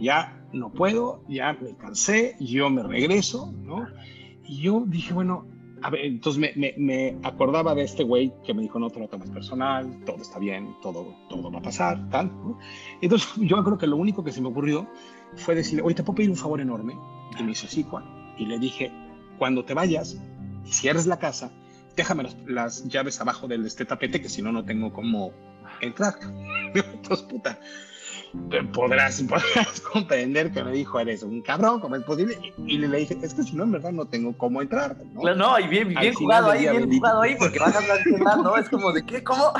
Ya 0.00 0.46
no 0.52 0.72
puedo, 0.72 1.22
ya 1.28 1.52
me 1.52 1.76
cansé, 1.76 2.36
yo 2.40 2.70
me 2.70 2.82
regreso, 2.82 3.52
¿no? 3.52 3.86
Y 4.46 4.62
yo 4.62 4.84
dije, 4.86 5.12
bueno, 5.12 5.46
entonces 6.02 6.56
me, 6.76 7.16
acordaba 7.22 7.74
de 7.74 7.82
este 7.82 8.02
güey 8.02 8.32
que 8.44 8.54
me 8.54 8.62
dijo, 8.62 8.78
no 8.78 8.90
te 8.90 9.00
lo 9.00 9.08
tomes 9.08 9.30
personal, 9.30 10.02
todo 10.04 10.16
está 10.16 10.38
bien, 10.38 10.74
todo, 10.82 11.14
todo 11.28 11.50
va 11.50 11.58
a 11.58 11.62
pasar, 11.62 12.08
tal. 12.10 12.30
Entonces 13.00 13.30
yo 13.36 13.62
creo 13.62 13.78
que 13.78 13.86
lo 13.86 13.96
único 13.96 14.24
que 14.24 14.32
se 14.32 14.40
me 14.40 14.48
ocurrió 14.48 14.88
fue 15.36 15.54
decirle, 15.54 15.82
oye, 15.82 15.94
¿te 15.94 16.02
puedo 16.02 16.16
pedir 16.16 16.30
un 16.30 16.36
favor 16.36 16.60
enorme? 16.60 16.94
Y 17.38 17.42
me 17.42 17.50
dice, 17.50 17.68
sí, 17.68 17.82
Juan. 17.82 18.04
Y 18.38 18.46
le 18.46 18.58
dije, 18.58 18.92
cuando 19.38 19.64
te 19.64 19.74
vayas 19.74 20.16
cierres 20.64 21.06
la 21.06 21.18
casa, 21.18 21.52
déjame 21.96 22.26
las, 22.46 22.86
llaves 22.88 23.20
abajo 23.20 23.48
de 23.48 23.56
este 23.56 23.84
tapete, 23.84 24.20
que 24.20 24.28
si 24.28 24.42
no, 24.42 24.52
no 24.52 24.64
tengo 24.64 24.92
cómo 24.92 25.32
entrar. 25.80 26.14
Entonces, 26.74 27.26
puta, 27.26 27.58
podrás, 28.72 29.22
podrás 29.28 29.80
comprender 29.80 30.52
que 30.52 30.62
me 30.62 30.72
dijo, 30.72 31.00
eres 31.00 31.22
un 31.22 31.42
cabrón, 31.42 31.80
¿cómo 31.80 31.96
es 31.96 32.04
posible? 32.04 32.38
Y, 32.66 32.78
le 32.78 32.98
dije, 32.98 33.18
es 33.22 33.34
que 33.34 33.42
si 33.42 33.56
no, 33.56 33.64
en 33.64 33.72
verdad 33.72 33.92
no 33.92 34.06
tengo 34.06 34.36
cómo 34.36 34.62
entrar. 34.62 34.96
No, 35.12 35.34
no 35.34 35.58
y 35.58 35.66
bien, 35.66 35.88
bien 35.88 36.14
jugado 36.14 36.50
ahí, 36.50 36.68
bien 36.68 36.90
jugado 36.90 37.22
ahí, 37.22 37.36
porque 37.38 37.58
vas 37.58 37.74
a 37.74 37.78
hablar 37.78 37.98
¿no? 38.42 38.56
Es 38.56 38.68
como 38.68 38.92
de, 38.92 39.04
¿qué? 39.04 39.22
¿Cómo? 39.22 39.52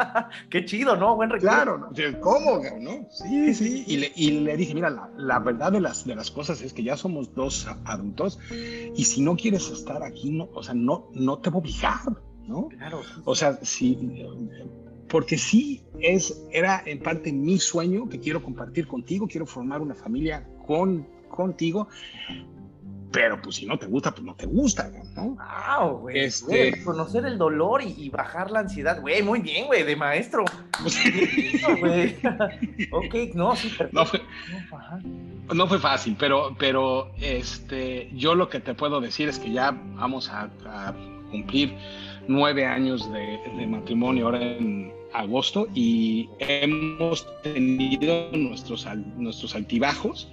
qué 0.50 0.64
chido, 0.64 0.96
¿no? 0.96 1.16
Buen 1.16 1.30
recuerdo. 1.30 1.90
Claro, 1.94 2.20
¿cómo? 2.20 2.60
¿no? 2.80 3.08
Sí, 3.10 3.54
sí. 3.54 3.84
Y 3.86 3.96
le, 3.98 4.12
y 4.14 4.30
le 4.40 4.56
dije, 4.56 4.74
mira, 4.74 4.90
la, 4.90 5.10
la, 5.16 5.38
verdad 5.38 5.72
de 5.72 5.80
las, 5.80 6.04
de 6.04 6.14
las 6.14 6.30
cosas 6.30 6.60
es 6.62 6.72
que 6.72 6.82
ya 6.82 6.96
somos 6.96 7.34
dos 7.34 7.68
adultos 7.84 8.38
y 8.50 9.04
si 9.04 9.22
no 9.22 9.36
quieres 9.36 9.70
estar 9.70 10.02
aquí, 10.02 10.30
no, 10.30 10.48
o 10.52 10.62
sea, 10.62 10.74
no, 10.74 11.10
no 11.14 11.38
te 11.38 11.50
voy 11.50 11.58
a 11.58 11.62
obligar, 11.62 12.00
¿no? 12.46 12.68
Claro. 12.68 13.02
O 13.24 13.34
sea, 13.34 13.58
si 13.62 13.96
porque 15.08 15.38
sí 15.38 15.82
es, 16.00 16.42
era 16.52 16.82
en 16.84 17.00
parte 17.00 17.32
mi 17.32 17.58
sueño 17.58 18.08
que 18.08 18.18
quiero 18.18 18.42
compartir 18.42 18.86
contigo, 18.86 19.26
quiero 19.26 19.46
formar 19.46 19.80
una 19.80 19.94
familia 19.94 20.46
con, 20.66 21.06
contigo, 21.28 21.88
pero 23.10 23.40
pues 23.40 23.56
si 23.56 23.66
no 23.66 23.78
te 23.78 23.86
gusta, 23.86 24.12
pues 24.12 24.22
no 24.22 24.34
te 24.34 24.46
gusta, 24.46 24.90
¿no? 25.16 25.36
Wow, 25.78 25.98
güey. 26.00 26.18
Este... 26.18 26.82
conocer 26.84 27.24
el 27.24 27.38
dolor 27.38 27.82
y, 27.82 28.08
bajar 28.10 28.50
la 28.50 28.60
ansiedad, 28.60 29.00
güey, 29.00 29.22
muy 29.22 29.40
bien, 29.40 29.66
güey, 29.66 29.82
de 29.82 29.96
maestro. 29.96 30.44
güey. 31.80 32.16
ok, 32.90 33.34
no, 33.34 33.56
sí, 33.56 33.72
No 33.92 34.04
fue, 34.04 34.20
no 35.54 35.66
fue 35.66 35.78
fácil, 35.78 36.16
pero, 36.18 36.54
pero 36.58 37.10
este, 37.20 38.10
yo 38.14 38.34
lo 38.34 38.50
que 38.50 38.60
te 38.60 38.74
puedo 38.74 39.00
decir 39.00 39.28
es 39.28 39.38
que 39.38 39.52
ya 39.52 39.70
vamos 39.70 40.28
a, 40.30 40.50
cumplir 41.30 41.74
nueve 42.26 42.64
años 42.64 43.10
de, 43.12 43.38
de 43.58 43.66
matrimonio 43.66 44.26
ahora 44.26 44.40
en, 44.40 44.97
agosto 45.12 45.68
y 45.74 46.28
hemos 46.38 47.26
tenido 47.42 48.30
nuestros, 48.32 48.86
nuestros 49.16 49.54
altibajos. 49.54 50.28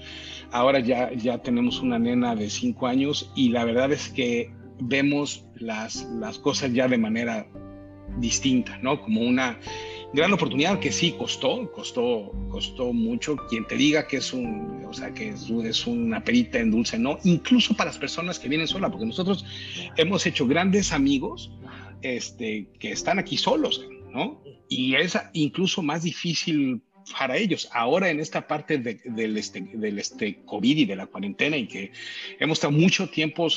Ahora 0.52 0.80
ya, 0.80 1.12
ya 1.14 1.38
tenemos 1.40 1.82
una 1.82 2.00
nena 2.00 2.36
de 2.36 2.50
cinco 2.50 2.88
años 2.88 3.32
y 3.36 3.50
la 3.50 3.66
verdad 3.66 3.92
es 3.92 4.10
que 4.10 4.52
vemos 4.80 5.46
las, 5.56 6.04
las 6.20 6.40
cosas 6.40 6.74
ya 6.74 6.88
de 6.88 6.98
manera 6.98 7.48
distinta, 8.18 8.78
¿no? 8.82 9.02
Como 9.02 9.22
una 9.22 9.60
gran 10.14 10.32
oportunidad 10.32 10.80
que 10.80 10.92
sí 10.92 11.12
costó, 11.12 11.72
costó, 11.72 12.32
costó 12.50 12.94
mucho. 12.94 13.36
Quien 13.50 13.66
te 13.66 13.76
diga 13.76 14.08
que 14.08 14.18
es 14.18 14.34
un, 14.34 14.86
o 14.88 14.94
sea, 14.94 15.14
que 15.14 15.30
es, 15.30 15.50
es 15.50 15.88
una 15.88 16.24
perita 16.24 16.60
en 16.60 16.72
dulce, 16.72 16.98
no, 16.98 17.18
incluso 17.24 17.76
para 17.76 17.90
las 17.90 17.98
personas 17.98 18.40
que 18.40 18.48
vienen 18.48 18.68
sola, 18.68 18.90
porque 18.90 19.06
nosotros 19.06 19.46
hemos 19.98 20.26
hecho 20.26 20.48
grandes 20.48 20.94
amigos 20.94 21.52
este, 22.02 22.68
que 22.80 22.92
están 22.92 23.20
aquí 23.20 23.38
solos, 23.38 23.86
¿no? 24.16 24.42
Y 24.70 24.96
es 24.96 25.18
incluso 25.34 25.82
más 25.82 26.04
difícil 26.04 26.82
para 27.18 27.38
ellos. 27.38 27.70
Ahora 27.72 28.10
en 28.10 28.20
esta 28.20 28.48
parte 28.48 28.78
del, 28.78 29.38
este, 29.38 29.62
del 29.62 30.00
este 30.00 30.44
COVID 30.46 30.78
y 30.78 30.86
de 30.86 30.96
la 30.96 31.06
cuarentena 31.06 31.58
y 31.58 31.68
que 31.68 31.92
hemos 32.40 32.58
estado 32.58 32.72
mucho 32.72 33.10
tiempo, 33.10 33.48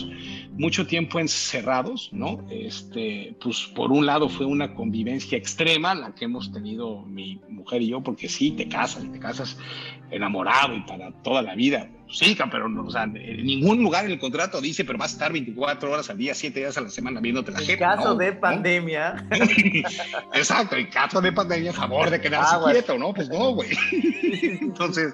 mucho 0.52 0.86
tiempo 0.86 1.18
encerrados, 1.18 2.10
¿no? 2.12 2.46
Este, 2.50 3.34
pues 3.40 3.70
por 3.74 3.92
un 3.92 4.04
lado 4.04 4.28
fue 4.28 4.46
una 4.46 4.74
convivencia 4.74 5.38
extrema 5.38 5.94
la 5.94 6.14
que 6.14 6.26
hemos 6.26 6.52
tenido 6.52 7.02
mi 7.06 7.40
mujer 7.48 7.82
y 7.82 7.88
yo, 7.88 8.02
porque 8.02 8.28
sí, 8.28 8.50
te 8.50 8.68
casas, 8.68 9.10
te 9.10 9.18
casas 9.18 9.56
enamorado 10.10 10.74
y 10.74 10.80
para 10.80 11.12
toda 11.22 11.42
la 11.42 11.54
vida. 11.54 11.88
Sí, 12.10 12.36
pero 12.50 12.68
no, 12.68 12.84
o 12.84 12.90
sea, 12.90 13.02
en 13.02 13.44
ningún 13.44 13.82
lugar 13.82 14.06
en 14.06 14.12
el 14.12 14.18
contrato 14.18 14.62
dice, 14.62 14.84
pero 14.84 14.98
vas 14.98 15.10
a 15.10 15.14
estar 15.14 15.32
24 15.32 15.92
horas 15.92 16.08
al 16.08 16.16
día, 16.16 16.34
7 16.34 16.58
días 16.58 16.78
a 16.78 16.80
la 16.80 16.88
semana 16.88 17.20
viéndote 17.20 17.52
la 17.52 17.58
gente. 17.58 17.72
En 17.74 17.78
caso 17.78 18.14
de 18.14 18.32
pandemia. 18.32 19.26
Exacto, 20.32 20.76
en 20.76 20.86
caso 20.86 21.20
de 21.20 21.32
pandemia, 21.32 21.70
a 21.70 21.74
favor 21.74 22.08
de 22.08 22.20
quedarse 22.20 22.56
quieto, 22.70 22.96
¿no? 22.96 23.12
Pues 23.12 23.28
no, 23.28 23.52
güey. 23.52 23.70
Entonces, 24.42 25.12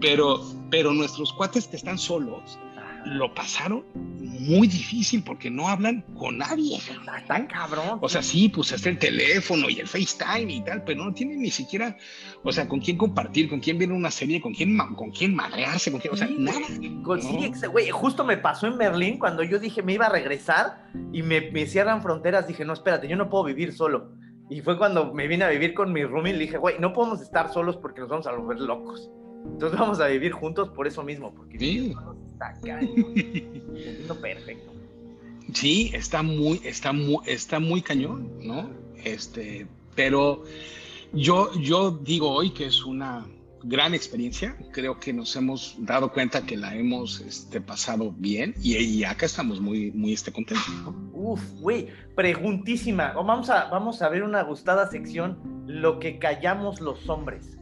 pero, 0.00 0.40
pero 0.70 0.92
nuestros 0.92 1.32
cuates 1.32 1.66
que 1.66 1.76
están 1.76 1.98
solos, 1.98 2.58
lo 3.04 3.34
pasaron 3.34 3.84
muy 3.94 4.66
difícil 4.66 5.22
porque 5.22 5.50
no 5.50 5.68
hablan 5.68 6.02
con 6.18 6.38
nadie. 6.38 6.78
Tan 7.26 7.46
cabrón. 7.46 7.98
O 8.00 8.08
sea, 8.08 8.22
sí, 8.22 8.48
pues 8.48 8.72
está 8.72 8.88
el 8.88 8.98
teléfono 8.98 9.68
y 9.68 9.80
el 9.80 9.86
FaceTime 9.86 10.52
y 10.52 10.64
tal, 10.64 10.84
pero 10.84 11.04
no 11.04 11.12
tienen 11.12 11.40
ni 11.40 11.50
siquiera, 11.50 11.96
o 12.42 12.52
sea, 12.52 12.68
con 12.68 12.80
quién 12.80 12.96
compartir, 12.96 13.48
con 13.48 13.60
quién 13.60 13.78
ver 13.78 13.92
una 13.92 14.10
serie, 14.10 14.40
con 14.40 14.54
quién, 14.54 14.76
con 14.96 15.10
quién 15.10 15.34
madrearse, 15.34 15.90
con 15.90 16.00
quién, 16.00 16.14
o 16.14 16.16
sea, 16.16 16.28
nada. 16.38 16.58
Sí, 16.68 17.66
güey, 17.70 17.90
justo 17.90 18.24
me 18.24 18.36
pasó 18.36 18.66
en 18.66 18.78
Berlín 18.78 19.18
cuando 19.18 19.42
yo 19.42 19.58
dije 19.58 19.82
me 19.82 19.94
iba 19.94 20.06
a 20.06 20.10
regresar 20.10 20.90
y 21.12 21.22
me, 21.22 21.50
me 21.50 21.66
cierran 21.66 22.02
fronteras, 22.02 22.46
dije, 22.46 22.64
no, 22.64 22.72
espérate, 22.72 23.08
yo 23.08 23.16
no 23.16 23.28
puedo 23.28 23.44
vivir 23.44 23.72
solo. 23.72 24.12
Y 24.48 24.62
fue 24.62 24.76
cuando 24.76 25.14
me 25.14 25.28
vine 25.28 25.44
a 25.44 25.48
vivir 25.48 25.74
con 25.74 25.92
mi 25.92 26.04
roomie 26.04 26.32
y 26.32 26.36
le 26.36 26.40
dije, 26.40 26.58
güey, 26.58 26.76
no 26.80 26.92
podemos 26.92 27.20
estar 27.20 27.52
solos 27.52 27.76
porque 27.76 28.00
nos 28.00 28.08
vamos 28.08 28.26
a 28.26 28.32
volver 28.32 28.58
locos. 28.60 29.08
Entonces 29.44 29.78
vamos 29.78 30.00
a 30.00 30.06
vivir 30.08 30.32
juntos 30.32 30.70
por 30.70 30.86
eso 30.86 31.04
mismo, 31.04 31.32
porque 31.32 31.58
sí. 31.58 31.94
Está 32.40 32.54
cañón. 32.60 34.20
perfecto. 34.20 34.72
Sí, 35.52 35.90
está 35.94 36.22
muy, 36.22 36.60
está 36.64 36.92
muy, 36.92 37.18
está 37.26 37.60
muy 37.60 37.82
cañón, 37.82 38.30
¿no? 38.40 38.70
Este, 39.04 39.66
pero 39.94 40.44
yo, 41.12 41.52
yo 41.60 41.90
digo 41.90 42.30
hoy 42.30 42.50
que 42.50 42.66
es 42.66 42.84
una 42.84 43.26
gran 43.64 43.94
experiencia. 43.94 44.56
Creo 44.72 44.98
que 45.00 45.12
nos 45.12 45.34
hemos 45.34 45.74
dado 45.78 46.12
cuenta 46.12 46.42
que 46.42 46.56
la 46.56 46.74
hemos 46.76 47.20
este, 47.20 47.60
pasado 47.60 48.14
bien 48.16 48.54
y, 48.62 49.02
acá 49.04 49.26
estamos 49.26 49.60
muy, 49.60 49.90
muy 49.90 50.12
este, 50.12 50.32
contentos. 50.32 50.70
Uf, 51.12 51.42
güey, 51.60 51.88
preguntísima. 52.14 53.12
Vamos 53.12 53.50
a, 53.50 53.64
vamos 53.64 54.02
a 54.02 54.08
ver 54.08 54.22
una 54.22 54.42
gustada 54.42 54.88
sección, 54.88 55.64
lo 55.66 55.98
que 55.98 56.18
callamos 56.18 56.80
los 56.80 57.08
hombres. 57.08 57.56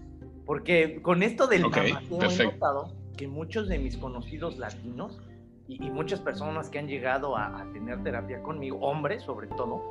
Porque 0.44 1.00
con 1.02 1.22
esto 1.22 1.46
del 1.46 1.64
okay, 1.64 1.94
he 2.10 2.44
notado 2.44 2.97
que 3.18 3.28
muchos 3.28 3.68
de 3.68 3.78
mis 3.78 3.98
conocidos 3.98 4.56
latinos 4.56 5.20
y, 5.66 5.90
muchas 5.90 6.20
personas 6.20 6.70
que 6.70 6.78
han 6.78 6.88
llegado 6.88 7.36
a, 7.36 7.66
tener 7.74 8.02
terapia 8.02 8.42
conmigo, 8.42 8.78
hombres 8.78 9.22
sobre 9.24 9.48
todo, 9.48 9.82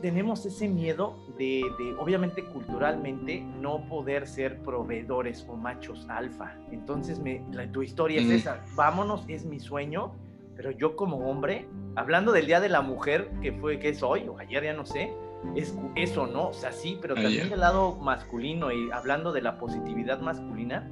tenemos 0.00 0.46
ese 0.46 0.66
miedo 0.66 1.18
de, 1.36 1.62
obviamente 1.98 2.42
culturalmente, 2.42 3.44
no 3.60 3.86
poder 3.86 4.26
ser 4.26 4.62
proveedores 4.62 5.44
o 5.46 5.56
machos 5.56 6.08
alfa. 6.08 6.54
Entonces, 6.72 7.18
me, 7.18 7.44
tu 7.70 7.82
historia 7.82 8.22
es 8.22 8.30
esa, 8.30 8.64
vámonos, 8.74 9.26
es 9.28 9.44
mi 9.44 9.60
sueño, 9.60 10.14
pero 10.56 10.70
yo 10.70 10.96
como 10.96 11.30
hombre, 11.30 11.68
hablando 11.94 12.32
del 12.32 12.46
Día 12.46 12.60
de 12.60 12.70
la 12.70 12.80
Mujer, 12.80 13.30
que 13.42 13.52
fue, 13.52 13.78
que 13.78 13.90
es 13.90 14.02
hoy 14.02 14.26
o 14.26 14.38
ayer, 14.38 14.64
ya 14.64 14.72
no 14.72 14.86
sé, 14.86 15.12
es 15.54 15.76
eso, 15.96 16.26
¿no? 16.26 16.48
O 16.48 16.52
sea, 16.54 16.72
sí, 16.72 16.98
pero 17.00 17.14
también 17.14 17.50
del 17.50 17.60
lado 17.60 17.96
masculino 17.96 18.72
y 18.72 18.90
hablando 18.90 19.32
de 19.32 19.42
la 19.42 19.58
positividad 19.58 20.20
masculina, 20.20 20.90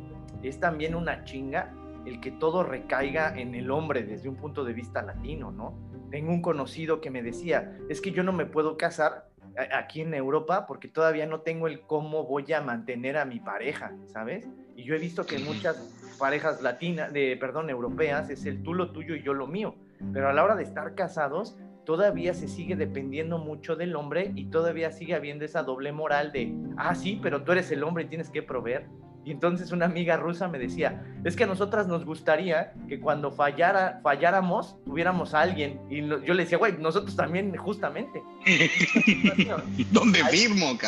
es 0.49 0.61
también 0.61 0.95
una 0.95 1.25
chinga 1.25 1.73
el 2.07 2.21
que 2.21 2.31
todo 2.31 2.63
recaiga 2.63 3.37
en 3.37 3.55
el 3.55 3.71
hombre 3.71 4.05
desde 4.05 4.29
un 4.29 4.37
punto 4.37 4.65
de 4.65 4.73
vista 4.73 5.03
latino, 5.03 5.51
¿no? 5.51 5.75
Tengo 6.11 6.33
un 6.33 6.41
conocido 6.41 7.01
que 7.01 7.11
me 7.11 7.23
decía, 7.23 7.77
es 7.89 8.01
que 8.01 8.13
yo 8.13 8.23
no 8.23 8.33
me 8.33 8.47
puedo 8.47 8.77
casar 8.77 9.29
aquí 9.73 10.03
en 10.03 10.15
Europa 10.15 10.67
porque 10.67 10.89
todavía 10.89 11.27
no 11.27 11.41
tengo 11.41 11.67
el 11.67 11.81
cómo 11.81 12.25
voy 12.25 12.53
a 12.53 12.61
mantener 12.61 13.17
a 13.17 13.25
mi 13.25 13.41
pareja, 13.41 13.93
¿sabes? 14.07 14.49
Y 14.77 14.85
yo 14.85 14.95
he 14.95 14.99
visto 14.99 15.27
que 15.27 15.39
muchas 15.39 15.77
parejas 16.19 16.63
latinas, 16.63 17.13
de, 17.13 17.37
perdón, 17.39 17.71
europeas, 17.71 18.31
es 18.31 18.45
el 18.47 18.63
tú 18.63 18.75
lo 18.75 18.93
tuyo 18.93 19.15
y 19.15 19.23
yo 19.23 19.35
lo 19.35 19.47
mío. 19.47 19.75
Pero 20.13 20.29
a 20.29 20.33
la 20.33 20.45
hora 20.45 20.57
de 20.57 20.63
estar 20.63 20.95
casados, 20.95 21.57
todavía 21.85 22.35
se 22.35 22.49
sigue 22.49 22.77
dependiendo 22.77 23.39
mucho 23.39 23.77
del 23.77 23.97
hombre 23.97 24.33
y 24.35 24.47
todavía 24.47 24.91
sigue 24.93 25.15
habiendo 25.15 25.45
esa 25.45 25.63
doble 25.63 25.93
moral 25.93 26.33
de, 26.33 26.55
ah, 26.77 26.95
sí, 26.95 27.19
pero 27.23 27.43
tú 27.43 27.53
eres 27.53 27.71
el 27.71 27.83
hombre 27.83 28.05
y 28.05 28.09
tienes 28.09 28.31
que 28.31 28.43
proveer. 28.43 28.87
Y 29.27 29.33
entonces 29.33 29.73
una 29.73 29.87
amiga 29.87 30.17
rusa 30.17 30.47
me 30.47 30.57
decía, 30.57 31.05
es 31.25 31.35
que 31.35 31.43
a 31.43 31.47
nosotras 31.49 31.89
nos 31.89 32.05
gustaría 32.05 32.75
que 32.87 33.01
cuando 33.01 33.33
fallara, 33.33 33.99
falláramos, 34.01 34.77
tuviéramos 34.85 35.35
a 35.35 35.41
alguien. 35.41 35.81
Y 35.91 36.07
yo 36.07 36.33
le 36.33 36.45
decía, 36.45 36.59
güey, 36.59 36.79
nosotros 36.79 37.17
también, 37.17 37.55
justamente. 37.57 38.23
¿Dónde 39.91 40.23
firmo, 40.27 40.79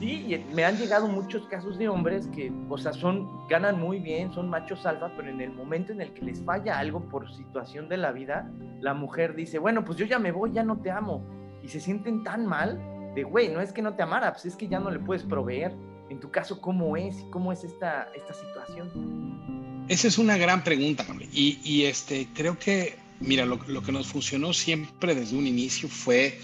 Sí, 0.00 0.44
me 0.52 0.64
han 0.64 0.76
llegado 0.76 1.06
muchos 1.06 1.46
casos 1.46 1.78
de 1.78 1.88
hombres 1.88 2.26
que, 2.34 2.50
o 2.68 2.76
sea, 2.76 2.92
son, 2.92 3.46
ganan 3.46 3.78
muy 3.78 4.00
bien, 4.00 4.32
son 4.32 4.50
machos 4.50 4.84
alfa, 4.84 5.12
pero 5.16 5.30
en 5.30 5.40
el 5.40 5.52
momento 5.52 5.92
en 5.92 6.00
el 6.00 6.12
que 6.12 6.22
les 6.22 6.42
falla 6.42 6.80
algo 6.80 7.08
por 7.08 7.32
situación 7.32 7.88
de 7.88 7.98
la 7.98 8.10
vida, 8.10 8.50
la 8.80 8.94
mujer 8.94 9.36
dice, 9.36 9.60
bueno, 9.60 9.84
pues 9.84 9.96
yo 9.96 10.06
ya 10.06 10.18
me 10.18 10.32
voy, 10.32 10.50
ya 10.52 10.64
no 10.64 10.78
te 10.78 10.90
amo. 10.90 11.24
Y 11.62 11.68
se 11.68 11.78
sienten 11.78 12.24
tan 12.24 12.46
mal 12.46 12.80
de, 13.14 13.22
güey, 13.22 13.48
no 13.48 13.60
es 13.60 13.72
que 13.72 13.80
no 13.80 13.94
te 13.94 14.02
amara, 14.02 14.32
pues 14.32 14.46
es 14.46 14.56
que 14.56 14.66
ya 14.66 14.80
no 14.80 14.90
le 14.90 14.98
puedes 14.98 15.22
proveer 15.22 15.72
en 16.10 16.20
tu 16.20 16.30
caso, 16.30 16.60
¿cómo 16.60 16.96
es? 16.96 17.16
¿Cómo 17.30 17.52
es 17.52 17.64
esta, 17.64 18.10
esta 18.14 18.34
situación? 18.34 19.86
Esa 19.88 20.08
es 20.08 20.18
una 20.18 20.36
gran 20.36 20.64
pregunta, 20.64 21.06
y, 21.32 21.58
y 21.62 21.84
este, 21.84 22.28
creo 22.34 22.58
que, 22.58 22.96
mira, 23.20 23.46
lo, 23.46 23.56
lo, 23.68 23.82
que 23.82 23.92
nos 23.92 24.08
funcionó 24.08 24.52
siempre 24.52 25.14
desde 25.14 25.36
un 25.36 25.46
inicio 25.46 25.88
fue 25.88 26.40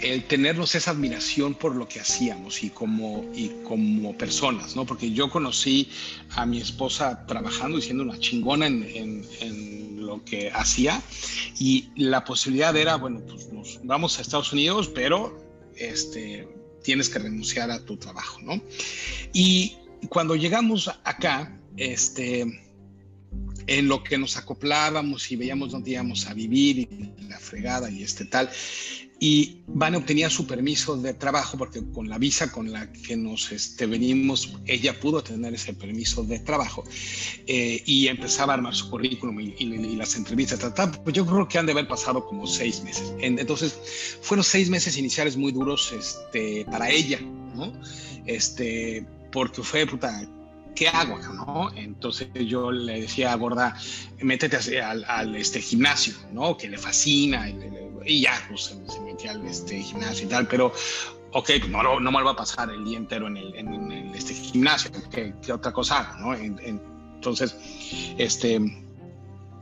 el 0.00 0.24
tenernos 0.24 0.74
esa 0.74 0.90
admiración 0.90 1.54
por 1.54 1.74
lo 1.74 1.88
que 1.88 2.00
hacíamos 2.00 2.62
y 2.62 2.70
como, 2.70 3.24
y 3.34 3.48
como 3.64 4.16
personas, 4.16 4.76
¿no? 4.76 4.84
Porque 4.84 5.10
yo 5.12 5.30
conocí 5.30 5.88
a 6.30 6.44
mi 6.44 6.58
esposa 6.58 7.24
trabajando 7.26 7.78
y 7.78 7.82
siendo 7.82 8.02
una 8.02 8.18
chingona 8.18 8.66
en, 8.66 8.82
en, 8.82 9.24
en 9.40 10.06
lo 10.06 10.22
que 10.24 10.50
hacía 10.50 11.00
y 11.58 11.88
la 11.96 12.24
posibilidad 12.24 12.76
era, 12.76 12.96
bueno, 12.96 13.20
pues 13.26 13.50
nos 13.52 13.80
vamos 13.84 14.18
a 14.18 14.22
Estados 14.22 14.52
Unidos, 14.52 14.88
pero 14.94 15.38
este, 15.76 16.48
tienes 16.86 17.08
que 17.08 17.18
renunciar 17.18 17.68
a 17.72 17.84
tu 17.84 17.96
trabajo, 17.96 18.40
¿no? 18.42 18.62
Y 19.32 19.76
cuando 20.08 20.36
llegamos 20.36 20.88
acá, 21.02 21.52
este, 21.76 22.42
en 23.66 23.88
lo 23.88 24.04
que 24.04 24.16
nos 24.16 24.36
acoplábamos 24.36 25.32
y 25.32 25.34
veíamos 25.34 25.72
dónde 25.72 25.90
íbamos 25.90 26.28
a 26.28 26.34
vivir 26.34 26.78
y 26.78 26.88
la 27.28 27.40
fregada 27.40 27.90
y 27.90 28.04
este 28.04 28.24
tal, 28.24 28.48
y 29.18 29.62
Vane 29.66 29.96
obtenía 29.96 30.28
su 30.28 30.46
permiso 30.46 30.96
de 30.96 31.14
trabajo 31.14 31.56
porque 31.56 31.82
con 31.92 32.08
la 32.08 32.18
visa 32.18 32.52
con 32.52 32.70
la 32.70 32.92
que 32.92 33.16
nos 33.16 33.50
este, 33.50 33.86
venimos, 33.86 34.54
ella 34.66 34.98
pudo 35.00 35.22
tener 35.22 35.54
ese 35.54 35.72
permiso 35.72 36.22
de 36.22 36.38
trabajo 36.40 36.84
eh, 37.46 37.82
y 37.86 38.08
empezaba 38.08 38.52
a 38.52 38.56
armar 38.56 38.74
su 38.74 38.90
currículum 38.90 39.40
y, 39.40 39.96
las 39.96 40.16
entrevistas. 40.16 40.60
pues 41.02 41.16
yo 41.16 41.24
creo 41.24 41.48
que 41.48 41.58
han 41.58 41.64
de 41.64 41.72
haber 41.72 41.88
pasado 41.88 42.26
como 42.26 42.46
seis 42.46 42.82
meses. 42.82 43.14
Entonces, 43.20 43.78
fueron 44.20 44.44
seis 44.44 44.68
meses 44.68 44.98
iniciales 44.98 45.36
muy 45.36 45.52
duros 45.52 45.92
este, 45.92 46.66
para 46.66 46.90
ella, 46.90 47.18
¿no? 47.54 47.72
Este, 48.26 49.06
porque 49.32 49.62
fue, 49.62 49.86
puta, 49.86 50.28
¿qué 50.76 50.88
hago 50.88 51.18
¿no? 51.18 51.70
Entonces 51.74 52.28
yo 52.34 52.70
le 52.70 53.00
decía 53.00 53.32
a 53.32 53.36
Gorda, 53.36 53.76
métete 54.20 54.80
al, 54.80 55.04
al 55.04 55.34
este, 55.34 55.60
gimnasio, 55.60 56.14
¿no? 56.32 56.56
Que 56.56 56.68
le 56.68 56.78
fascina, 56.78 57.48
y, 58.04 58.20
ya, 58.20 58.34
pues 58.48 58.72
se, 58.86 59.00
metía 59.00 59.32
al 59.32 59.44
este, 59.46 59.80
gimnasio 59.80 60.26
y 60.26 60.28
tal, 60.28 60.46
pero, 60.46 60.72
ok, 61.32 61.50
pues 61.58 61.68
no, 61.68 61.98
no 61.98 62.12
me 62.12 62.22
va 62.22 62.32
a 62.32 62.36
pasar 62.36 62.70
el 62.70 62.84
día 62.84 62.98
entero 62.98 63.26
en 63.26 63.36
el, 63.38 63.54
en, 63.56 64.14
este 64.14 64.34
gimnasio, 64.34 64.92
¿qué, 65.10 65.52
otra 65.52 65.72
cosa 65.72 65.98
hago, 65.98 66.34
no? 66.34 66.34
entonces, 66.34 67.56
este, 68.18 68.60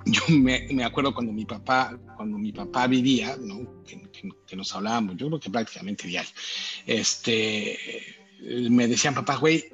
yo 0.05 0.23
me, 0.29 0.67
me, 0.71 0.85
acuerdo 0.85 1.15
cuando 1.15 1.33
mi 1.33 1.47
papá, 1.47 1.97
cuando 2.17 2.37
mi 2.37 2.53
papá 2.53 2.87
vivía, 2.87 3.37
¿no? 3.41 3.83
Que, 3.85 4.03
que, 4.47 4.57
nos 4.57 4.75
hablábamos, 4.75 5.17
yo 5.17 5.29
creo 5.29 5.41
que 5.41 5.51
prácticamente 5.51 6.07
diario, 6.07 6.31
este, 6.87 7.79
me 8.69 8.87
decían, 8.87 9.15
papá, 9.15 9.37
güey, 9.37 9.65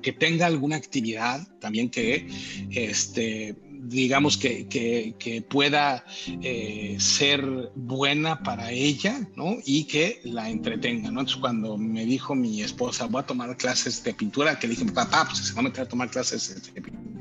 que 0.00 0.12
tenga 0.12 0.46
alguna 0.46 0.76
actividad 0.76 1.46
también 1.60 1.90
que, 1.90 2.28
este, 2.70 3.56
digamos, 3.82 4.36
que, 4.36 4.66
que, 4.68 5.42
pueda 5.48 6.04
eh, 6.42 6.96
ser 6.98 7.42
buena 7.74 8.42
para 8.42 8.70
ella, 8.70 9.28
¿no? 9.36 9.56
Y 9.64 9.84
que 9.84 10.20
la 10.24 10.48
entretenga, 10.48 11.10
¿no? 11.10 11.20
Entonces, 11.20 11.40
cuando 11.40 11.76
me 11.76 12.04
dijo 12.04 12.34
mi 12.34 12.62
esposa, 12.62 13.06
voy 13.06 13.22
a 13.22 13.26
tomar 13.26 13.56
clases 13.56 14.02
de 14.04 14.14
pintura, 14.14 14.58
que 14.58 14.68
le 14.68 14.74
dije, 14.74 14.90
papá, 14.92 15.26
pues 15.26 15.38
se 15.38 15.54
va 15.54 15.60
a 15.60 15.64
meter 15.64 15.84
a 15.84 15.88
tomar 15.88 16.10
clases 16.10 16.72
de 16.72 16.80
pintura 16.80 17.19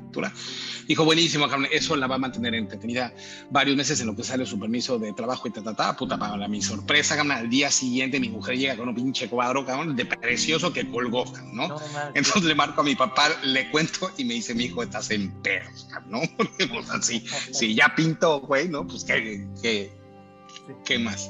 Dijo, 0.89 1.05
buenísimo, 1.05 1.45
eso 1.71 1.95
la 1.95 2.07
va 2.07 2.15
a 2.15 2.17
mantener 2.17 2.55
entretenida 2.55 3.13
varios 3.51 3.77
meses 3.77 4.01
en 4.01 4.07
lo 4.07 4.15
que 4.15 4.23
sale 4.23 4.43
su 4.47 4.59
permiso 4.59 4.97
de 4.97 5.13
trabajo 5.13 5.47
y 5.47 5.51
ta, 5.51 5.61
ta, 5.61 5.75
ta, 5.75 5.95
puta, 5.95 6.17
para 6.17 6.47
mi 6.47 6.63
sorpresa, 6.63 7.15
cabrón, 7.15 7.33
al 7.33 7.47
día 7.47 7.69
siguiente 7.69 8.19
mi 8.19 8.29
mujer 8.29 8.57
llega 8.57 8.75
con 8.75 8.89
un 8.89 8.95
pinche 8.95 9.29
cuadro, 9.29 9.63
cabrón, 9.63 9.95
de 9.95 10.05
precioso 10.05 10.73
que 10.73 10.89
colgó, 10.89 11.31
¿no? 11.53 11.79
Entonces 12.15 12.43
le 12.43 12.55
marco 12.55 12.81
a 12.81 12.83
mi 12.83 12.95
papá, 12.95 13.29
le 13.43 13.69
cuento 13.69 14.09
y 14.17 14.25
me 14.25 14.33
dice, 14.33 14.55
mi 14.55 14.63
hijo, 14.63 14.81
estás 14.81 15.11
en 15.11 15.31
perros, 15.43 15.87
¿no? 16.07 16.21
pues 16.71 16.89
así, 16.89 17.23
si 17.51 17.75
ya 17.75 17.93
pintó, 17.95 18.39
güey, 18.41 18.67
¿no? 18.67 18.87
Pues 18.87 19.03
qué, 19.03 19.47
qué, 19.61 19.91
qué 20.85 20.97
más. 20.97 21.29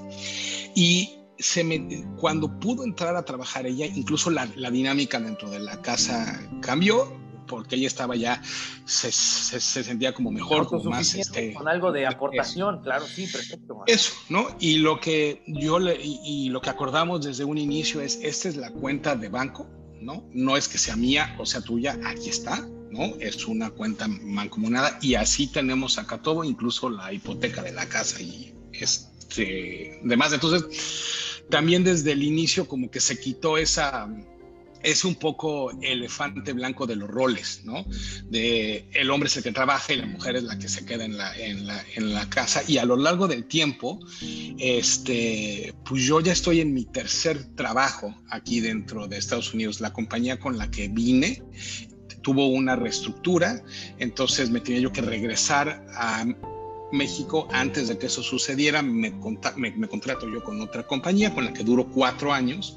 Y 0.73 1.17
se 1.37 1.65
me, 1.65 2.05
cuando 2.17 2.59
pudo 2.61 2.85
entrar 2.85 3.17
a 3.17 3.23
trabajar 3.23 3.65
ella, 3.65 3.87
incluso 3.87 4.29
la, 4.29 4.47
la 4.55 4.71
dinámica 4.71 5.19
dentro 5.19 5.49
de 5.49 5.59
la 5.59 5.81
casa 5.81 6.39
cambió 6.61 7.19
porque 7.49 7.75
ella 7.75 7.87
estaba 7.87 8.15
ya, 8.15 8.41
se, 8.85 9.11
se, 9.11 9.59
sentía 9.59 10.13
como 10.13 10.31
mejor, 10.31 10.67
como 10.67 10.83
más... 10.85 11.15
Este, 11.15 11.53
con 11.53 11.67
algo 11.67 11.91
de 11.91 12.05
aportación, 12.05 12.81
claro, 12.81 13.05
sí, 13.05 13.27
perfecto. 13.27 13.83
Eso, 13.87 14.13
¿no? 14.29 14.55
Y 14.59 14.77
lo 14.77 14.99
que 14.99 15.43
yo 15.47 15.79
le, 15.79 15.99
y, 16.01 16.49
lo 16.49 16.61
que 16.61 16.69
acordamos 16.69 17.25
desde 17.25 17.43
un 17.43 17.57
inicio 17.57 17.99
es, 17.99 18.19
esta 18.21 18.47
es 18.47 18.55
la 18.55 18.71
cuenta 18.71 19.15
de 19.15 19.27
banco, 19.27 19.67
¿no? 19.99 20.29
No 20.31 20.55
es 20.55 20.69
que 20.69 20.77
sea 20.77 20.95
mía 20.95 21.35
o 21.39 21.45
sea 21.45 21.61
tuya, 21.61 21.99
aquí 22.05 22.29
está, 22.29 22.65
¿no? 22.91 23.15
Es 23.19 23.45
una 23.47 23.71
cuenta 23.71 24.07
mancomunada 24.07 24.99
y 25.01 25.15
así 25.15 25.47
tenemos 25.47 25.97
acá 25.97 26.21
todo, 26.21 26.43
incluso 26.43 26.89
la 26.89 27.11
hipoteca 27.11 27.63
de 27.63 27.71
la 27.71 27.87
casa 27.87 28.21
y 28.21 28.53
este, 28.73 29.99
demás. 30.03 30.31
Entonces, 30.33 31.43
también 31.49 31.83
desde 31.83 32.11
el 32.11 32.23
inicio 32.23 32.67
como 32.67 32.91
que 32.91 32.99
se 32.99 33.19
quitó 33.19 33.57
esa, 33.57 34.07
es 34.83 35.03
un 35.03 35.15
poco 35.15 35.71
elefante 35.81 36.53
blanco 36.53 36.87
de 36.87 36.95
los 36.95 37.09
roles, 37.09 37.61
¿no? 37.63 37.85
De 38.29 38.85
el 38.93 39.09
hombre 39.11 39.27
es 39.27 39.37
el 39.37 39.43
que 39.43 39.51
trabaja 39.51 39.93
y 39.93 39.97
la 39.97 40.05
mujer 40.05 40.35
es 40.35 40.43
la 40.43 40.57
que 40.57 40.69
se 40.69 40.85
queda 40.85 41.05
en 41.05 41.17
la, 41.17 41.37
en 41.37 41.67
la, 41.67 41.83
en 41.95 42.13
la 42.13 42.29
casa. 42.29 42.63
Y 42.67 42.77
a 42.77 42.85
lo 42.85 42.95
largo 42.95 43.27
del 43.27 43.45
tiempo, 43.45 43.99
este, 44.57 45.73
pues 45.85 46.03
yo 46.03 46.21
ya 46.21 46.31
estoy 46.31 46.61
en 46.61 46.73
mi 46.73 46.85
tercer 46.85 47.55
trabajo 47.55 48.15
aquí 48.29 48.59
dentro 48.61 49.07
de 49.07 49.17
Estados 49.17 49.53
Unidos. 49.53 49.81
La 49.81 49.93
compañía 49.93 50.39
con 50.39 50.57
la 50.57 50.69
que 50.71 50.87
vine 50.87 51.41
tuvo 52.21 52.47
una 52.47 52.75
reestructura, 52.75 53.63
entonces 53.97 54.49
me 54.49 54.59
tenía 54.59 54.81
yo 54.81 54.91
que 54.91 55.01
regresar 55.01 55.85
a 55.95 56.25
México, 56.91 57.47
antes 57.51 57.87
de 57.87 57.97
que 57.97 58.07
eso 58.07 58.23
sucediera, 58.23 58.81
me, 58.81 59.11
me, 59.55 59.87
contrato 59.87 60.29
yo 60.29 60.43
con 60.43 60.59
otra 60.61 60.85
compañía 60.85 61.33
con 61.33 61.45
la 61.45 61.53
que 61.53 61.63
duro 61.63 61.87
cuatro 61.87 62.33
años. 62.33 62.75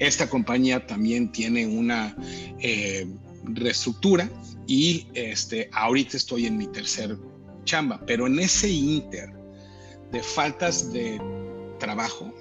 Esta 0.00 0.28
compañía 0.28 0.86
también 0.86 1.30
tiene 1.30 1.66
una 1.66 2.16
eh, 2.58 3.06
reestructura 3.44 4.28
y 4.66 5.06
este, 5.14 5.68
ahorita 5.72 6.16
estoy 6.16 6.46
en 6.46 6.56
mi 6.56 6.66
tercer 6.66 7.16
chamba, 7.64 8.00
pero 8.06 8.26
en 8.26 8.38
ese 8.40 8.68
inter 8.68 9.30
de 10.10 10.22
faltas 10.22 10.92
de 10.92 11.20
trabajo, 11.78 12.34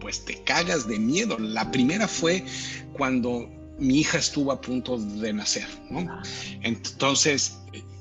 pues 0.00 0.24
te 0.24 0.42
cagas 0.42 0.86
de 0.86 0.98
miedo. 0.98 1.38
La 1.38 1.70
primera 1.70 2.08
fue 2.08 2.44
cuando 2.92 3.48
mi 3.78 4.00
hija 4.00 4.18
estuvo 4.18 4.52
a 4.52 4.60
punto 4.60 4.98
de 4.98 5.32
nacer, 5.32 5.66
¿no? 5.90 6.00
Ah. 6.10 6.22
Entonces, 6.62 7.56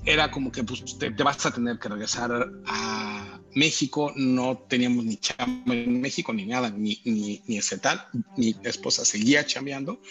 era 0.05 0.31
como 0.31 0.51
que 0.51 0.63
pues, 0.63 0.97
te, 0.97 1.09
vas 1.11 1.45
a 1.45 1.51
tener 1.51 1.79
que 1.79 1.89
regresar 1.89 2.49
a 2.65 3.12
México, 3.55 4.13
no 4.15 4.57
teníamos 4.57 5.05
ni 5.05 5.17
chamba 5.17 5.75
en 5.75 6.01
México 6.01 6.33
ni 6.33 6.45
nada, 6.45 6.69
ni, 6.69 6.99
ni, 7.05 7.41
ni 7.47 7.57
ese 7.57 7.77
tal, 7.77 8.07
mi 8.37 8.55
esposa 8.63 9.05
seguía 9.05 9.45
chambeando, 9.45 10.01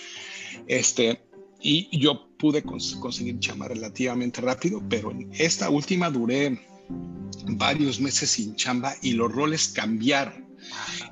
este, 0.67 1.21
y 1.61 1.97
yo 1.97 2.29
pude 2.39 2.63
conseguir 2.63 3.39
chamba 3.39 3.69
relativamente 3.69 4.41
rápido, 4.41 4.83
pero 4.89 5.13
en 5.13 5.31
esta 5.39 5.71
última 5.71 6.11
duré 6.11 6.61
varios 7.47 8.01
meses 8.01 8.31
sin 8.31 8.57
chamba 8.57 8.95
y 9.03 9.13
los 9.13 9.33
roles 9.33 9.69
cambiaron. 9.69 10.43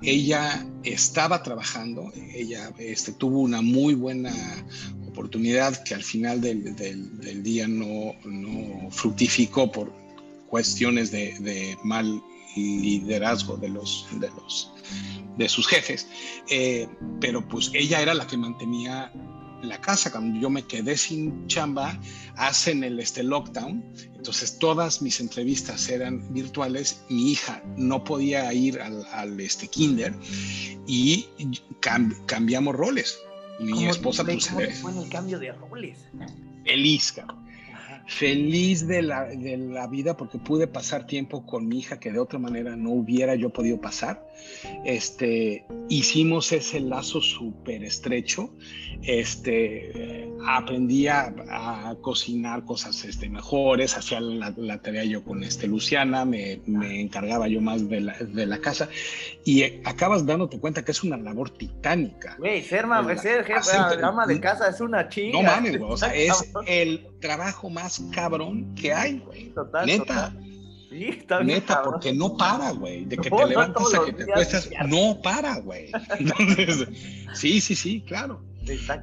Ella 0.02 0.66
estaba 0.84 1.42
trabajando, 1.42 2.12
ella 2.34 2.72
este, 2.78 3.12
tuvo 3.12 3.40
una 3.40 3.62
muy 3.62 3.94
buena 3.94 4.32
oportunidad 5.08 5.82
que 5.82 5.94
al 5.94 6.04
final 6.04 6.40
del, 6.40 6.76
del, 6.76 7.42
día 7.42 7.66
no, 7.66 8.14
no, 8.24 8.90
fructificó 8.90 9.70
por 9.70 9.92
cuestiones 10.50 11.10
de, 11.10 11.38
de, 11.40 11.78
mal 11.84 12.22
liderazgo 12.56 13.56
de 13.56 13.68
los 13.68 14.06
de 14.18 14.28
los 14.30 14.72
de 15.38 15.48
sus 15.48 15.68
jefes 15.68 16.08
eh, 16.50 16.88
pero 17.20 17.46
pues 17.48 17.70
ella 17.72 18.02
era 18.02 18.12
la 18.12 18.26
que 18.26 18.36
mantenía 18.36 19.12
la 19.62 19.80
casa. 19.80 20.10
Cuando 20.10 20.38
yo 20.40 20.50
me 20.50 20.62
quedé 20.62 20.96
sin 20.96 21.46
chamba 21.46 21.98
hacen 22.36 22.84
el 22.84 22.98
este 23.00 23.22
lockdown. 23.22 23.84
Entonces 24.14 24.58
todas 24.58 25.02
mis 25.02 25.20
entrevistas 25.20 25.88
eran 25.88 26.32
virtuales. 26.32 27.02
Mi 27.08 27.32
hija 27.32 27.62
no 27.76 28.04
podía 28.04 28.52
ir 28.52 28.80
al, 28.80 29.04
al 29.12 29.40
este 29.40 29.68
kinder 29.68 30.14
y 30.86 31.26
cambiamos 32.26 32.74
roles. 32.74 33.18
Mi 33.60 33.86
esposa 33.86 34.24
pues 34.24 34.48
fue 34.48 34.64
el 34.66 35.08
cambio 35.10 35.38
de 35.38 35.52
roles? 35.52 35.98
Feliz, 36.64 37.14
Feliz 38.10 38.88
de 38.88 39.02
la, 39.02 39.26
de 39.26 39.56
la 39.56 39.86
vida 39.86 40.16
porque 40.16 40.36
pude 40.36 40.66
pasar 40.66 41.06
tiempo 41.06 41.46
con 41.46 41.68
mi 41.68 41.78
hija 41.78 42.00
que 42.00 42.10
de 42.10 42.18
otra 42.18 42.40
manera 42.40 42.74
no 42.74 42.90
hubiera 42.90 43.36
yo 43.36 43.50
podido 43.50 43.80
pasar. 43.80 44.26
Este, 44.84 45.64
hicimos 45.88 46.52
ese 46.52 46.80
lazo 46.80 47.20
súper 47.20 47.84
estrecho. 47.84 48.50
Este, 49.02 50.28
aprendí 50.46 51.08
a, 51.08 51.34
cocinar 52.02 52.64
cosas 52.64 53.04
este, 53.04 53.28
mejores, 53.28 53.96
hacía 53.96 54.20
la, 54.20 54.52
la, 54.56 54.80
tarea 54.80 55.04
yo 55.04 55.24
con 55.24 55.42
este, 55.42 55.66
Luciana, 55.66 56.24
me, 56.24 56.60
me 56.66 57.00
encargaba 57.00 57.48
yo 57.48 57.60
más 57.60 57.88
de 57.88 58.00
la, 58.00 58.16
de 58.18 58.46
la, 58.46 58.58
casa 58.58 58.88
y 59.44 59.64
acabas 59.84 60.26
dándote 60.26 60.58
cuenta 60.58 60.84
que 60.84 60.92
es 60.92 61.02
una 61.02 61.16
labor 61.16 61.50
titánica. 61.50 62.36
Güey, 62.38 62.62
ser, 62.62 62.86
ser 63.18 63.44
jefe, 63.44 63.76
ama 64.02 64.26
de 64.26 64.40
casa 64.40 64.68
es 64.68 64.80
una 64.80 65.08
chinga. 65.08 65.42
No 65.42 65.42
mames, 65.42 65.78
güey, 65.78 65.92
o 65.92 65.96
sea, 65.96 66.08
es 66.14 66.52
el 66.66 67.06
trabajo 67.20 67.70
más 67.70 68.02
cabrón 68.12 68.74
que 68.74 68.92
hay, 68.92 69.18
güey. 69.18 69.50
Total, 69.50 69.86
Neta. 69.86 70.32
Sí, 70.90 71.04
está 71.04 71.38
bien, 71.38 71.60
Neta, 71.60 71.82
porque 71.82 72.12
no 72.12 72.36
para, 72.36 72.72
güey. 72.72 73.04
De 73.04 73.16
que 73.16 73.30
te 73.30 73.46
levantas 73.46 73.94
a 73.94 74.04
que 74.04 74.12
te 74.12 74.26
cuestas, 74.26 74.68
no 74.88 75.20
para, 75.22 75.60
güey. 75.60 75.92
sí, 77.32 77.60
sí, 77.60 77.76
sí, 77.76 78.02
claro. 78.02 78.42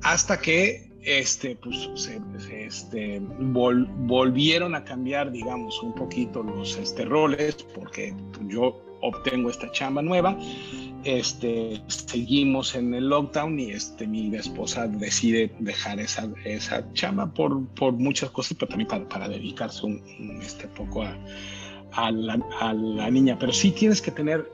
Hasta 0.04 0.38
que 0.38 0.92
este, 1.04 1.56
pues, 1.56 1.90
se, 1.96 2.20
este, 2.52 3.22
volvieron 3.22 4.76
a 4.76 4.84
cambiar, 4.84 5.32
digamos, 5.32 5.82
un 5.82 5.96
poquito 5.96 6.44
los 6.44 6.76
este, 6.76 7.06
roles, 7.06 7.56
porque 7.74 8.14
yo 8.48 8.84
obtengo 9.02 9.50
esta 9.50 9.72
chamba 9.72 10.02
nueva. 10.02 10.38
Este, 11.06 11.82
seguimos 11.88 12.76
en 12.76 12.94
el 12.94 13.08
lockdown 13.08 13.58
y 13.58 13.72
este, 13.72 14.06
mi 14.06 14.36
esposa 14.36 14.88
decide 14.88 15.56
dejar 15.60 16.02
esa, 16.02 16.30
esa 16.44 16.92
chamba 16.92 17.34
por, 17.34 17.66
por 17.68 17.94
muchas 17.94 18.30
cosas, 18.32 18.58
pero 18.60 18.68
también 18.68 18.90
para, 18.90 19.08
para 19.08 19.30
dedicarse 19.30 19.86
un, 19.86 20.02
este, 20.42 20.68
poco 20.68 21.04
a, 21.04 21.18
a, 21.98 22.12
la, 22.12 22.40
a 22.60 22.74
la 22.74 23.12
niña. 23.12 23.38
Pero 23.38 23.52
sí 23.52 23.72
tienes 23.72 24.02
que 24.02 24.12
tener, 24.12 24.50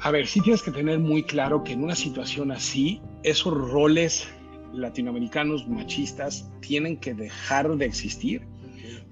a 0.00 0.10
ver, 0.10 0.26
sí 0.26 0.40
tienes 0.40 0.62
que 0.62 0.72
tener 0.72 0.98
muy 0.98 1.22
claro 1.22 1.62
que 1.62 1.72
en 1.72 1.84
una 1.84 1.94
situación 1.94 2.50
así, 2.50 3.00
esos 3.22 3.54
roles 3.54 4.26
latinoamericanos 4.72 5.68
machistas 5.68 6.50
tienen 6.60 6.96
que 6.96 7.14
dejar 7.14 7.76
de 7.76 7.84
existir, 7.84 8.42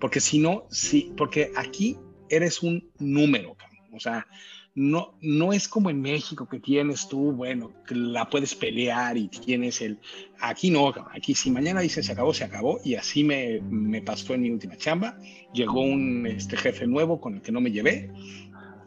porque 0.00 0.20
si 0.20 0.38
no, 0.38 0.64
sí, 0.70 1.12
porque 1.16 1.52
aquí 1.54 1.96
eres 2.28 2.62
un 2.62 2.90
número, 2.98 3.56
o 3.92 4.00
sea, 4.00 4.26
no, 4.74 5.14
no 5.20 5.52
es 5.52 5.68
como 5.68 5.90
en 5.90 6.00
México 6.00 6.48
que 6.48 6.58
tienes 6.58 7.08
tú, 7.08 7.32
bueno, 7.32 7.72
que 7.86 7.94
la 7.94 8.28
puedes 8.30 8.54
pelear 8.54 9.16
y 9.18 9.28
tienes 9.28 9.82
el... 9.82 9.98
Aquí 10.40 10.70
no, 10.70 10.92
aquí 11.12 11.34
si 11.34 11.50
mañana 11.50 11.80
dices 11.80 12.06
se 12.06 12.12
acabó, 12.12 12.32
se 12.32 12.44
acabó, 12.44 12.80
y 12.82 12.94
así 12.94 13.22
me, 13.22 13.60
me 13.60 14.00
pasó 14.00 14.34
en 14.34 14.42
mi 14.42 14.50
última 14.50 14.76
chamba, 14.76 15.18
llegó 15.52 15.82
un 15.82 16.26
este, 16.26 16.56
jefe 16.56 16.86
nuevo 16.86 17.20
con 17.20 17.34
el 17.36 17.42
que 17.42 17.52
no 17.52 17.60
me 17.60 17.70
llevé, 17.70 18.10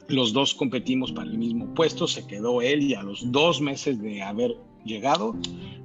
los 0.08 0.34
dos 0.34 0.54
competimos 0.54 1.12
para 1.12 1.30
el 1.30 1.38
mismo 1.38 1.74
puesto, 1.74 2.08
se 2.08 2.26
quedó 2.26 2.62
él 2.62 2.84
y 2.84 2.96
a 2.96 3.04
los 3.04 3.32
dos 3.32 3.62
meses 3.62 4.02
de 4.02 4.22
haber 4.22 4.56
llegado, 4.86 5.36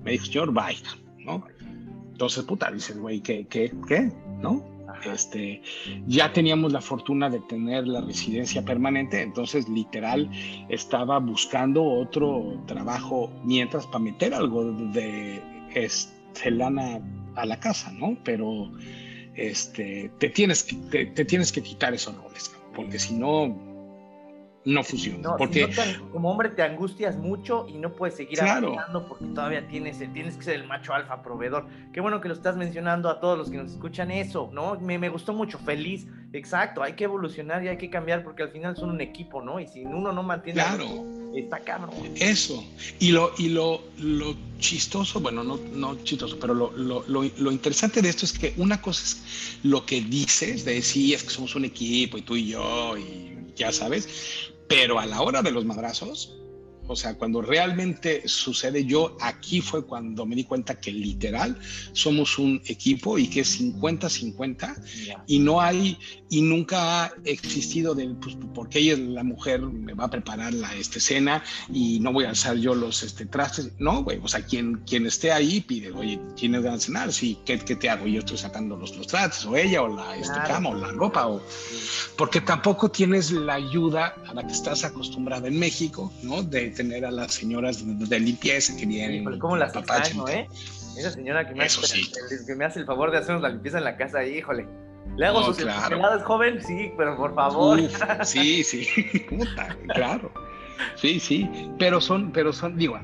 me 0.03 0.13
dijo, 0.13 0.27
señor, 0.27 0.53
bye, 0.53 0.77
¿no? 1.19 1.45
Entonces, 2.13 2.45
puta, 2.45 2.71
dices, 2.71 2.99
güey, 2.99 3.21
¿qué, 3.21 3.47
qué, 3.49 3.73
qué? 3.89 4.13
¿No? 4.43 4.80
Este, 5.05 5.63
ya 6.07 6.33
teníamos 6.33 6.73
la 6.73 6.81
fortuna 6.81 7.29
de 7.31 7.41
tener 7.41 7.87
la 7.87 8.01
residencia 8.01 8.63
permanente, 8.65 9.23
entonces 9.23 9.69
literal 9.69 10.31
estaba 10.69 11.19
buscando 11.19 11.85
otro 11.85 12.63
trabajo 12.67 13.31
mientras 13.45 13.87
para 13.87 14.01
meter 14.01 14.35
algo 14.35 14.73
de 14.73 15.43
este, 15.75 16.51
lana 16.51 17.01
a 17.37 17.47
la 17.47 17.59
casa, 17.59 17.93
¿no? 17.93 18.17
Pero 18.25 18.71
este, 19.35 20.11
te, 20.19 20.29
tienes 20.31 20.63
que, 20.65 21.07
te, 21.07 21.25
tienes 21.25 21.53
que 21.53 21.63
quitar 21.63 21.95
esos 21.95 22.17
roles, 22.17 22.51
porque 22.75 22.99
si 22.99 23.15
no, 23.15 23.70
no 24.65 24.85
funciona. 24.85 25.37
porque 25.37 25.71
como 26.13 26.31
hombre 26.31 26.51
te 26.51 26.63
angustias 26.63 27.17
mucho 27.17 27.67
y 27.69 27.79
no 27.79 27.93
puedes 27.93 28.17
seguir 28.17 28.41
avanzando 28.43 29.07
porque 29.09 29.25
todavía 29.27 29.67
tienes, 29.67 29.99
tienes 30.13 30.37
que 30.37 30.43
ser 30.43 30.57
el 30.57 30.67
macho 30.67 30.93
alfa 30.93 31.23
proveedor. 31.23 31.67
Qué 31.93 32.01
bueno 32.01 32.21
que 32.21 32.29
lo 32.29 32.35
estás 32.35 32.57
mencionando 32.57 33.09
a 33.09 33.21
todos 33.21 33.39
los 33.39 33.51
que 33.51 33.57
nos 33.57 33.73
escuchan 33.73 34.11
eso, 34.11 34.51
¿no? 34.53 34.79
Me, 34.81 34.99
me 34.99 35.09
gustó 35.09 35.33
mucho, 35.33 35.59
feliz. 35.59 36.07
Exacto, 36.33 36.83
hay 36.83 36.93
que 36.93 37.05
evolucionar 37.05 37.65
y 37.65 37.69
hay 37.69 37.79
que 37.79 37.91
cambiar 37.91 38.23
porque 38.23 38.43
al 38.43 38.51
final 38.51 38.77
son 38.77 38.91
un 38.91 39.01
equipo, 39.01 39.43
¿no? 39.43 39.61
Y 39.61 39.67
si 39.67 39.85
uno 39.85 40.13
no 40.13 40.23
mantiene... 40.23 40.63
Claro. 40.63 41.20
Está 41.35 41.61
cabrón. 41.61 41.95
Eso. 42.17 42.65
Y 42.99 43.13
lo, 43.13 43.33
y 43.39 43.49
lo, 43.49 43.83
lo 43.99 44.37
chistoso, 44.59 45.21
bueno, 45.21 45.43
no, 45.45 45.59
no 45.73 46.03
chistoso, 46.05 46.39
pero 46.39 46.55
lo, 46.55 46.73
lo, 46.77 47.05
lo, 47.07 47.53
interesante 47.53 48.03
de 48.03 48.09
esto 48.09 48.25
es 48.25 48.33
que 48.33 48.55
una 48.57 48.81
cosa 48.81 49.03
es 49.03 49.23
lo 49.63 49.87
que 49.87 50.01
dices, 50.01 50.65
de 50.65 50.75
decir, 50.75 51.15
es 51.15 51.25
que 51.25 51.31
somos 51.31 51.55
un 51.55 51.65
equipo 51.65 52.19
y 52.19 52.23
tú 52.23 52.37
y 52.37 52.49
yo 52.49 52.97
y 52.97 53.39
ya 53.57 53.73
sabes, 53.73 54.09
pero 54.69 54.99
a 54.99 55.07
la 55.07 55.21
hora 55.21 55.43
de 55.43 55.51
los 55.51 55.65
madrazos, 55.65 56.37
o 56.87 56.97
sea, 56.97 57.15
cuando 57.15 57.41
realmente 57.41 58.27
sucede, 58.27 58.85
yo 58.85 59.17
aquí 59.21 59.61
fue 59.61 59.85
cuando 59.85 60.27
me 60.27 60.35
di 60.35 60.45
cuenta 60.45 60.81
que 60.81 60.91
literal 60.91 61.57
somos 61.93 62.39
un 62.39 62.61
equipo 62.67 63.19
y 63.19 63.29
que 63.29 63.41
es 63.41 63.61
50-50 63.61 65.25
y 65.27 65.39
no 65.39 65.61
hay, 65.61 65.99
y 66.29 66.43
nunca 66.43 67.05
ha 67.05 67.13
existido 67.25 67.95
del, 67.95 68.17
pues, 68.17 68.37
porque 68.55 68.81
ella, 68.81 68.97
la 68.97 69.23
mujer, 69.23 69.61
me 69.61 69.95
va 69.95 70.05
a 70.05 70.11
preparar 70.11 70.53
la 70.53 70.75
este, 70.75 71.01
cena 71.01 71.45
y 71.73 72.01
no 72.01 72.13
voy 72.13 72.25
a 72.25 72.31
alzar 72.31 72.57
yo 72.57 72.75
los 72.75 73.03
este, 73.03 73.27
trastes. 73.27 73.71
No, 73.79 74.03
güey, 74.03 74.19
o 74.23 74.29
sea, 74.29 74.43
quien, 74.43 74.77
quien 74.87 75.07
esté 75.07 75.33
ahí 75.33 75.61
pide, 75.61 75.93
oye, 75.93 76.21
¿tienes 76.35 76.63
ganas 76.63 76.81
de 76.81 76.87
cenar? 76.87 77.13
Sí, 77.13 77.39
¿qué, 77.45 77.59
¿qué, 77.59 77.77
te 77.77 77.89
hago? 77.89 78.07
Yo 78.07 78.21
estoy 78.21 78.39
sacando 78.39 78.77
los, 78.77 78.97
los 78.97 79.07
trastes, 79.07 79.45
o 79.45 79.57
ella, 79.57 79.83
o 79.83 79.89
la 79.89 80.17
este, 80.17 80.39
cama, 80.47 80.71
o 80.71 80.75
la 80.75 80.89
ropa, 80.89 81.29
o, 81.29 81.41
porque 82.17 82.41
tampoco 82.41 82.91
tienes 82.91 83.31
la 83.31 83.55
ayuda 83.55 84.15
a 84.27 84.35
la 84.35 84.47
que 84.47 84.53
estás 84.53 84.85
acostumbrada 84.85 85.49
en 85.49 85.59
México, 85.59 86.13
¿no? 86.23 86.43
De 86.43 86.80
tener 86.83 87.05
a 87.05 87.11
las 87.11 87.35
señoras 87.35 87.85
de, 87.87 88.21
limpieza 88.21 88.75
que 88.77 88.87
vienen. 88.87 89.39
¿Cómo 89.39 89.57
las 89.57 89.75
extraño, 89.75 90.27
eh? 90.29 90.49
Esa 90.97 91.11
señora 91.11 91.47
que 91.47 91.55
me, 91.55 91.65
hace, 91.65 91.99
el, 91.99 92.47
que 92.47 92.55
me 92.57 92.65
hace 92.65 92.81
el 92.81 92.87
favor 92.87 93.11
de 93.11 93.19
hacernos 93.19 93.43
la 93.43 93.51
limpieza 93.51 93.79
en 93.79 93.85
la 93.85 93.97
casa, 93.97 94.25
híjole. 94.25 94.67
¿Le 95.17 95.27
hago 95.27 95.43
sus 95.45 95.59
claro. 95.59 96.21
joven? 96.21 96.61
Sí, 96.63 96.93
pero 96.97 97.17
por 97.17 97.35
favor. 97.35 97.81
sí, 98.25 98.65
sí, 98.65 98.87
claro. 99.95 100.33
Sí, 100.95 101.21
sí, 101.21 101.49
pero 101.79 102.01
son, 102.01 102.33
pero 102.33 102.53
son, 102.53 102.77
digo, 102.77 102.99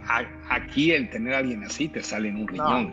aquí 0.49 0.93
el 0.93 1.11
tener 1.11 1.35
a 1.35 1.39
alguien 1.39 1.62
así 1.65 1.89
te 1.89 2.03
sale 2.03 2.29
en 2.29 2.37
un 2.37 2.49
riñón, 2.49 2.93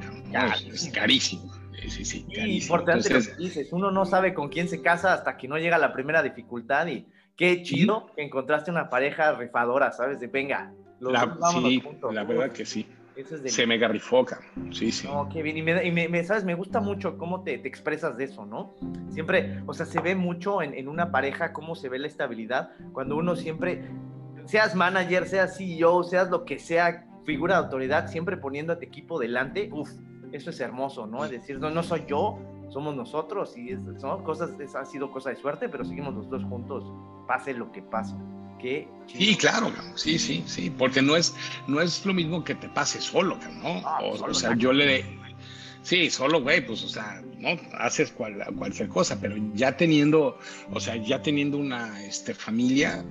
es, 0.67 0.89
carísimo. 0.89 1.49
Sí, 1.87 2.03
sí, 2.03 2.23
carísimo. 2.23 2.75
Importante 2.75 3.09
lo 3.09 3.21
que 3.21 3.35
dices, 3.35 3.69
uno 3.71 3.91
no 3.91 4.05
sabe 4.05 4.33
con 4.33 4.49
quién 4.49 4.67
se 4.67 4.81
casa 4.81 5.13
hasta 5.13 5.37
que 5.37 5.47
no 5.47 5.57
llega 5.57 5.77
la 5.77 5.93
primera 5.93 6.21
dificultad 6.21 6.87
y 6.87 7.05
qué 7.35 7.63
chido 7.63 8.07
que 8.15 8.23
encontraste 8.23 8.71
una 8.71 8.89
pareja 8.89 9.33
rifadora, 9.33 9.91
¿sabes? 9.91 10.19
De 10.19 10.27
venga, 10.27 10.73
la, 10.99 11.37
sí, 11.51 11.83
la 12.11 12.23
verdad 12.23 12.51
que 12.51 12.65
sí. 12.65 12.87
Se 13.45 13.67
me 13.67 13.77
garrifoca, 13.77 14.39
sí, 14.71 14.91
sí. 14.91 15.07
No, 15.07 15.29
qué 15.29 15.43
bien. 15.43 15.55
Y, 15.57 15.61
me, 15.91 16.23
¿sabes? 16.23 16.43
Me 16.43 16.55
gusta 16.55 16.79
mucho 16.79 17.15
cómo 17.19 17.43
te, 17.43 17.59
te, 17.59 17.67
expresas 17.67 18.17
de 18.17 18.23
eso, 18.23 18.43
¿no? 18.45 18.73
Siempre, 19.11 19.61
o 19.67 19.73
sea, 19.75 19.85
se 19.85 20.01
ve 20.01 20.15
mucho 20.15 20.63
en, 20.63 20.73
en, 20.73 20.87
una 20.87 21.11
pareja 21.11 21.53
cómo 21.53 21.75
se 21.75 21.89
ve 21.89 21.99
la 21.99 22.07
estabilidad 22.07 22.71
cuando 22.91 23.15
uno 23.15 23.35
siempre, 23.35 23.83
seas 24.45 24.73
manager, 24.73 25.27
seas 25.27 25.57
CEO, 25.57 26.03
seas 26.03 26.31
lo 26.31 26.43
que 26.43 26.57
sea, 26.57 27.05
figura 27.23 27.55
de 27.55 27.65
autoridad, 27.65 28.09
siempre 28.09 28.35
poniendo 28.37 28.73
a 28.73 28.79
tu 28.79 28.85
equipo 28.85 29.19
delante, 29.19 29.69
uf, 29.71 29.91
eso 30.31 30.49
es 30.49 30.59
hermoso, 30.59 31.05
¿no? 31.05 31.23
Es 31.23 31.31
decir, 31.31 31.59
no, 31.59 31.69
no 31.69 31.83
soy 31.83 32.05
yo, 32.07 32.39
somos 32.73 32.95
nosotros 32.95 33.55
y 33.57 33.71
es, 33.71 33.79
son 34.01 34.23
cosas, 34.23 34.51
ha 34.75 34.85
sido 34.85 35.11
cosa 35.11 35.29
de 35.29 35.35
suerte, 35.37 35.69
pero 35.69 35.85
seguimos 35.85 36.13
los 36.13 36.29
dos 36.29 36.43
juntos, 36.43 36.83
pase 37.27 37.53
lo 37.53 37.71
que 37.71 37.81
pase. 37.81 38.15
Sí, 39.07 39.35
claro, 39.35 39.71
sí, 39.95 40.17
sí, 40.17 40.43
sí, 40.47 40.69
porque 40.69 41.01
no 41.01 41.15
es, 41.15 41.35
no 41.67 41.81
es 41.81 42.05
lo 42.05 42.13
mismo 42.13 42.43
que 42.43 42.55
te 42.55 42.69
pase 42.69 43.01
solo, 43.01 43.37
¿no? 43.61 43.81
Ah, 43.85 43.99
o, 44.01 44.33
sea, 44.33 44.55
yo 44.55 44.71
le... 44.71 45.03
Sí, 45.81 46.09
solo, 46.09 46.41
güey, 46.41 46.65
pues, 46.65 46.81
o 46.83 46.87
sea, 46.87 47.21
¿no? 47.39 47.49
Haces 47.77 48.11
cual, 48.11 48.41
cualquier 48.57 48.87
cosa, 48.87 49.19
pero 49.19 49.35
ya 49.53 49.75
teniendo, 49.75 50.39
o 50.71 50.79
sea, 50.79 50.95
ya 50.95 51.21
teniendo 51.21 51.57
una 51.57 52.01
este, 52.05 52.33
familia, 52.33 53.03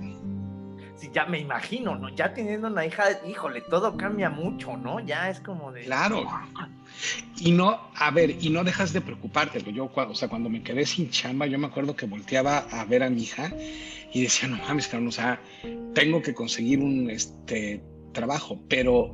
Sí, 0.95 1.09
ya 1.13 1.25
me 1.25 1.39
imagino, 1.39 1.95
¿no? 1.95 2.09
Ya 2.09 2.33
teniendo 2.33 2.67
una 2.67 2.85
hija, 2.85 3.05
híjole, 3.27 3.61
todo 3.61 3.97
cambia 3.97 4.29
mucho, 4.29 4.77
¿no? 4.77 4.99
Ya 4.99 5.29
es 5.29 5.39
como 5.39 5.71
de. 5.71 5.83
Claro. 5.83 6.25
Y 7.39 7.51
no, 7.51 7.79
a 7.95 8.11
ver, 8.11 8.37
y 8.39 8.49
no 8.49 8.63
dejas 8.63 8.93
de 8.93 9.01
preocuparte. 9.01 9.61
Yo, 9.73 9.91
o 9.93 10.15
sea, 10.15 10.27
cuando 10.27 10.49
me 10.49 10.61
quedé 10.61 10.85
sin 10.85 11.09
chamba, 11.09 11.47
yo 11.47 11.57
me 11.57 11.67
acuerdo 11.67 11.95
que 11.95 12.05
volteaba 12.05 12.59
a 12.71 12.85
ver 12.85 13.03
a 13.03 13.09
mi 13.09 13.23
hija 13.23 13.51
y 14.13 14.21
decía, 14.21 14.47
no 14.47 14.57
mames, 14.57 14.87
cabrón, 14.87 15.07
o 15.07 15.11
sea, 15.11 15.41
tengo 15.95 16.21
que 16.21 16.33
conseguir 16.33 16.79
un 16.79 17.09
este, 17.09 17.83
trabajo, 18.13 18.59
pero 18.69 19.13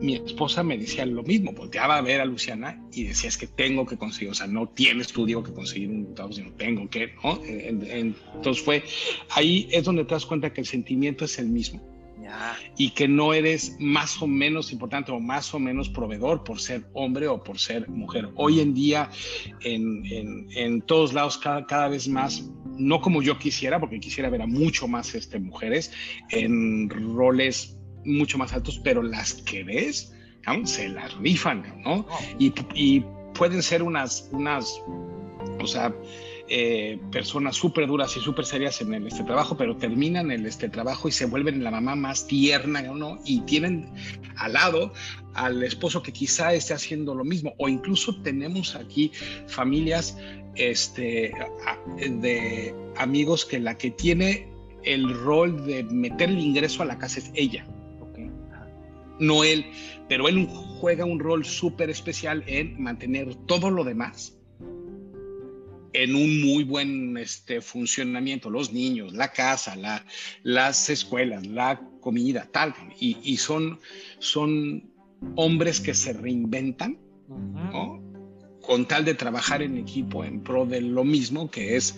mi 0.00 0.14
esposa 0.14 0.62
me 0.62 0.78
decía 0.78 1.04
lo 1.06 1.22
mismo, 1.22 1.52
volteaba 1.52 1.96
a 1.96 2.02
ver 2.02 2.20
a 2.20 2.24
Luciana 2.24 2.82
y 2.92 3.04
decía, 3.04 3.28
es 3.28 3.36
que 3.36 3.46
tengo 3.46 3.86
que 3.86 3.96
conseguir, 3.96 4.30
o 4.30 4.34
sea, 4.34 4.46
no 4.46 4.68
tiene 4.68 5.02
estudio 5.02 5.42
que 5.42 5.52
conseguir 5.52 5.90
un 5.90 6.14
trabajo, 6.14 6.34
sino 6.34 6.52
tengo 6.52 6.88
que, 6.88 7.14
¿no? 7.22 7.40
Entonces 7.44 8.62
fue, 8.62 8.84
ahí 9.30 9.68
es 9.70 9.84
donde 9.84 10.04
te 10.04 10.14
das 10.14 10.26
cuenta 10.26 10.52
que 10.52 10.60
el 10.60 10.66
sentimiento 10.66 11.24
es 11.24 11.38
el 11.38 11.48
mismo. 11.48 11.80
Y 12.76 12.90
que 12.90 13.08
no 13.08 13.32
eres 13.32 13.76
más 13.78 14.20
o 14.20 14.26
menos 14.26 14.70
importante 14.70 15.10
o 15.12 15.18
más 15.18 15.54
o 15.54 15.58
menos 15.58 15.88
proveedor 15.88 16.44
por 16.44 16.60
ser 16.60 16.86
hombre 16.92 17.26
o 17.26 17.42
por 17.42 17.58
ser 17.58 17.88
mujer. 17.88 18.28
Hoy 18.34 18.60
en 18.60 18.74
día, 18.74 19.10
en, 19.62 20.04
en, 20.04 20.46
en 20.54 20.82
todos 20.82 21.14
lados, 21.14 21.38
cada, 21.38 21.64
cada 21.64 21.88
vez 21.88 22.06
más 22.06 22.50
no 22.78 23.00
como 23.00 23.22
yo 23.22 23.38
quisiera, 23.38 23.80
porque 23.80 23.98
quisiera 23.98 24.30
ver 24.30 24.42
a 24.42 24.46
mucho 24.46 24.86
más 24.86 25.14
este, 25.14 25.38
mujeres 25.38 25.90
en 26.30 26.88
roles 26.90 27.77
mucho 28.08 28.38
más 28.38 28.52
altos, 28.52 28.80
pero 28.82 29.02
las 29.02 29.34
que 29.34 29.64
ves, 29.64 30.14
se 30.64 30.88
las 30.88 31.14
rifan, 31.18 31.82
¿no? 31.84 32.06
Y, 32.38 32.52
y 32.74 33.04
pueden 33.34 33.62
ser 33.62 33.82
unas, 33.82 34.28
unas, 34.32 34.80
o 35.60 35.66
sea, 35.66 35.94
eh, 36.50 36.98
personas 37.12 37.56
súper 37.56 37.86
duras 37.86 38.16
y 38.16 38.20
súper 38.20 38.46
serias 38.46 38.80
en 38.80 38.94
el, 38.94 39.06
este 39.06 39.22
trabajo, 39.22 39.58
pero 39.58 39.76
terminan 39.76 40.30
el 40.30 40.46
este 40.46 40.70
trabajo 40.70 41.06
y 41.08 41.12
se 41.12 41.26
vuelven 41.26 41.62
la 41.62 41.70
mamá 41.70 41.94
más 41.94 42.26
tierna, 42.26 42.80
¿no? 42.80 43.18
Y 43.26 43.40
tienen 43.42 43.92
al 44.36 44.54
lado 44.54 44.94
al 45.34 45.62
esposo 45.62 46.02
que 46.02 46.12
quizá 46.12 46.54
esté 46.54 46.72
haciendo 46.72 47.14
lo 47.14 47.24
mismo, 47.24 47.54
o 47.58 47.68
incluso 47.68 48.16
tenemos 48.22 48.74
aquí 48.76 49.12
familias 49.46 50.16
este, 50.54 51.32
de 51.98 52.74
amigos 52.96 53.44
que 53.44 53.60
la 53.60 53.76
que 53.76 53.90
tiene 53.90 54.48
el 54.84 55.12
rol 55.22 55.66
de 55.66 55.84
meter 55.84 56.30
el 56.30 56.38
ingreso 56.38 56.82
a 56.82 56.86
la 56.86 56.96
casa 56.96 57.20
es 57.20 57.30
ella. 57.34 57.66
No 59.18 59.44
él, 59.44 59.66
pero 60.08 60.28
él 60.28 60.46
juega 60.80 61.04
un 61.04 61.18
rol 61.18 61.44
súper 61.44 61.90
especial 61.90 62.44
en 62.46 62.80
mantener 62.80 63.34
todo 63.46 63.70
lo 63.70 63.84
demás 63.84 64.38
en 65.92 66.14
un 66.14 66.42
muy 66.42 66.64
buen 66.64 67.16
este, 67.16 67.60
funcionamiento, 67.60 68.50
los 68.50 68.72
niños, 68.72 69.14
la 69.14 69.32
casa, 69.32 69.74
la, 69.74 70.04
las 70.42 70.90
escuelas, 70.90 71.46
la 71.46 71.80
comida, 72.00 72.48
tal, 72.52 72.74
y, 73.00 73.16
y, 73.22 73.36
son, 73.36 73.80
son 74.18 74.90
hombres 75.34 75.80
que 75.80 75.94
se 75.94 76.12
reinventan, 76.12 76.98
¿no? 77.28 78.02
con 78.68 78.86
tal 78.86 79.04
de 79.04 79.14
trabajar 79.14 79.62
en 79.62 79.78
equipo 79.78 80.24
en 80.24 80.42
pro 80.42 80.66
de 80.66 80.82
lo 80.82 81.02
mismo 81.02 81.50
que 81.50 81.76
es 81.76 81.96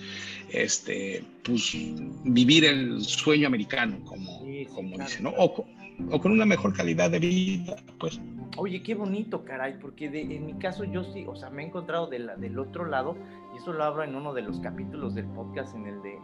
este 0.53 1.25
pues 1.43 1.77
vivir 2.23 2.65
el 2.65 3.03
sueño 3.03 3.49
americano 3.49 4.05
como, 4.05 4.45
como 4.73 4.97
dicen 4.99 5.25
¿no? 5.25 5.31
o, 5.37 5.67
o, 6.11 6.21
con 6.21 6.33
una 6.33 6.47
mejor 6.47 6.75
calidad 6.75 7.11
de 7.11 7.19
vida 7.19 7.77
pues 7.99 8.21
oye 8.57 8.83
qué 8.83 8.95
bonito 8.95 9.45
caray 9.45 9.79
porque 9.79 10.07
en 10.07 10.47
mi 10.47 10.55
caso 10.55 10.85
yo 10.85 11.05
sí 11.05 11.25
o 11.27 11.37
sea 11.37 11.51
me 11.51 11.63
he 11.63 11.67
encontrado 11.67 12.07
de 12.07 12.19
la, 12.21 12.37
del 12.37 12.59
otro 12.59 12.87
lado 12.87 13.17
y 13.55 13.59
eso 13.59 13.73
lo 13.73 13.85
abro 13.85 14.03
en 14.03 14.15
uno 14.15 14.33
de 14.33 14.43
los 14.43 14.61
capítulos 14.61 15.15
del 15.15 15.27
podcast 15.27 15.75
en 15.75 15.87
el 15.87 16.03
de, 16.03 16.19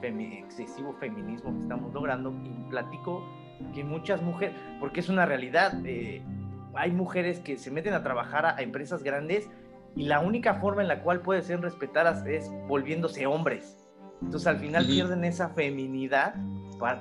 del 0.00 0.20
excesivo 0.34 0.94
feminismo 1.00 1.54
que 1.54 1.62
estamos 1.62 1.92
logrando 1.94 2.34
y 2.44 2.70
platico 2.70 3.24
que 3.74 3.84
muchas 3.84 4.22
mujeres 4.22 4.54
porque 4.80 5.00
es 5.00 5.08
una 5.08 5.24
realidad 5.24 5.80
eh, 5.84 6.22
hay 6.76 6.92
mujeres 6.92 7.40
que 7.40 7.56
se 7.56 7.70
meten 7.70 7.94
a 7.94 8.02
trabajar 8.02 8.46
a, 8.46 8.60
empresas 8.60 9.02
grandes 9.02 9.48
y 9.96 10.04
la 10.04 10.20
única 10.20 10.54
forma 10.54 10.82
en 10.82 10.88
la 10.88 11.02
cual 11.02 11.20
pueden 11.20 11.42
ser 11.42 11.60
respetadas 11.60 12.26
es 12.26 12.50
volviéndose 12.66 13.26
hombres. 13.26 13.78
Entonces 14.22 14.46
al 14.46 14.58
final 14.58 14.86
pierden 14.86 15.24
esa 15.24 15.50
feminidad 15.50 16.34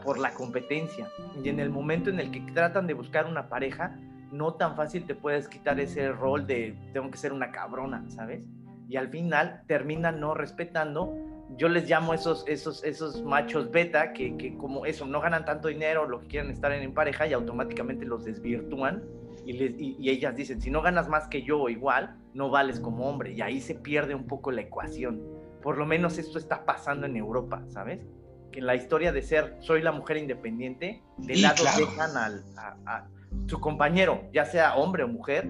por 0.04 0.20
la 0.20 0.34
competencia. 0.34 1.10
Y 1.44 1.50
en 1.50 1.60
el 1.60 1.70
momento 1.70 2.10
en 2.10 2.20
el 2.20 2.32
que 2.32 2.42
tratan 2.54 2.88
de 2.88 2.94
buscar 2.94 3.26
una 3.26 3.50
pareja, 3.50 3.98
no 4.32 4.56
tan 4.56 4.76
fácil 4.76 5.06
te 5.06 5.16
puedes 5.16 5.48
quitar 5.48 5.80
ese 5.80 6.12
rol 6.12 6.48
de 6.48 6.76
tengo 6.94 7.12
que 7.12 7.18
ser 7.18 7.34
una 7.34 7.52
cabrona, 7.52 8.04
¿sabes? 8.10 8.48
Y 8.90 8.98
al 8.98 9.10
final 9.10 9.62
terminan 9.68 10.20
no 10.20 10.34
respetando. 10.34 11.16
Yo 11.58 11.70
les 11.70 11.88
llamo 11.90 12.14
esos, 12.14 12.44
esos, 12.48 12.84
esos 12.84 13.24
machos 13.24 13.72
beta 13.72 14.14
que, 14.14 14.36
que 14.38 14.58
como 14.58 14.86
eso, 14.86 15.06
no 15.06 15.22
ganan 15.22 15.46
tanto 15.46 15.68
dinero, 15.68 16.08
lo 16.08 16.22
que 16.22 16.28
quieren 16.28 16.52
estar 16.52 16.72
en 16.72 16.94
pareja 16.94 17.28
y 17.28 17.34
automáticamente 17.34 18.06
los 18.06 18.26
desvirtúan 18.26 19.04
y, 19.46 20.10
ellas 20.10 20.36
dicen, 20.36 20.62
si 20.62 20.70
no 20.70 20.82
ganas 20.82 21.10
más 21.10 21.28
que 21.28 21.44
yo 21.44 21.68
igual, 21.70 22.16
no 22.34 22.50
vales 22.50 22.80
como 22.80 23.10
hombre. 23.10 23.34
Y 23.34 23.42
ahí 23.42 23.60
se 23.60 23.76
pierde 23.76 24.16
un 24.16 24.26
poco 24.26 24.52
la 24.52 24.62
ecuación. 24.62 25.22
Por 25.62 25.78
lo 25.78 25.86
menos 25.86 26.18
esto 26.18 26.38
está 26.38 26.66
pasando 26.66 27.06
en 27.06 27.16
Europa, 27.16 27.64
¿sabes? 27.70 28.06
Que 28.54 28.60
en 28.60 28.68
la 28.68 28.76
historia 28.76 29.12
de 29.12 29.22
ser 29.22 29.58
soy 29.60 29.82
la 29.82 29.92
mujer 29.92 30.16
independiente, 30.16 31.02
de 31.18 31.36
lado 31.38 31.64
dejan 31.78 32.16
al, 32.16 32.44
a, 32.58 33.08
su 33.48 33.60
compañero, 33.60 34.30
ya 34.32 34.46
sea 34.46 34.76
hombre 34.76 35.04
o 35.04 35.10
mujer, 35.10 35.50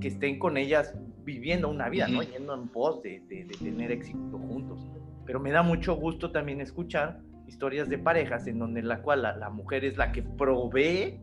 que 0.00 0.08
estén 0.08 0.38
con 0.38 0.56
ellas 0.56 0.94
viviendo 1.24 1.68
una 1.68 1.90
vida, 1.90 2.08
¿no? 2.08 2.22
Yendo 2.22 2.54
en 2.54 2.68
pos 2.68 3.02
de, 3.02 3.20
de, 3.28 3.44
tener 3.44 3.90
éxito 3.90 4.38
juntos. 4.38 4.80
Pero 5.26 5.40
me 5.40 5.50
da 5.50 5.62
mucho 5.62 5.96
gusto 5.96 6.30
también 6.30 6.60
escuchar 6.60 7.20
historias 7.48 7.88
de 7.88 7.98
parejas 7.98 8.46
en 8.46 8.58
donde 8.58 8.82
la 8.82 9.02
cual 9.02 9.22
la, 9.22 9.50
mujer 9.50 9.84
es 9.84 9.96
la 9.96 10.12
que 10.12 10.22
provee, 10.22 11.20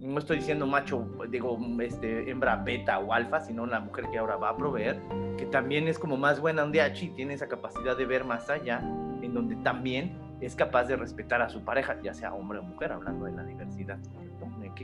no 0.00 0.18
estoy 0.18 0.38
diciendo 0.38 0.66
macho, 0.66 1.08
digo, 1.30 1.58
este, 1.80 2.30
hembra 2.30 2.56
beta 2.56 2.98
o 2.98 3.12
alfa, 3.12 3.40
sino 3.40 3.66
la 3.66 3.80
mujer 3.80 4.04
que 4.12 4.18
ahora 4.18 4.36
va 4.36 4.50
a 4.50 4.56
proveer, 4.56 5.00
que 5.38 5.46
también 5.46 5.88
es 5.88 5.98
como 5.98 6.16
más 6.16 6.40
buena 6.40 6.64
un 6.64 6.74
y 6.74 7.08
tiene 7.16 7.34
esa 7.34 7.48
capacidad 7.48 7.96
de 7.96 8.04
ver 8.04 8.24
más 8.24 8.50
allá, 8.50 8.80
en 9.22 9.32
donde 9.32 9.56
también 9.56 10.27
es 10.40 10.54
capaz 10.54 10.84
de 10.84 10.96
respetar 10.96 11.42
a 11.42 11.48
su 11.48 11.62
pareja, 11.62 12.00
ya 12.02 12.14
sea 12.14 12.32
hombre 12.32 12.58
o 12.58 12.62
mujer, 12.62 12.92
hablando 12.92 13.24
de 13.24 13.32
la 13.32 13.44
diversidad. 13.44 13.98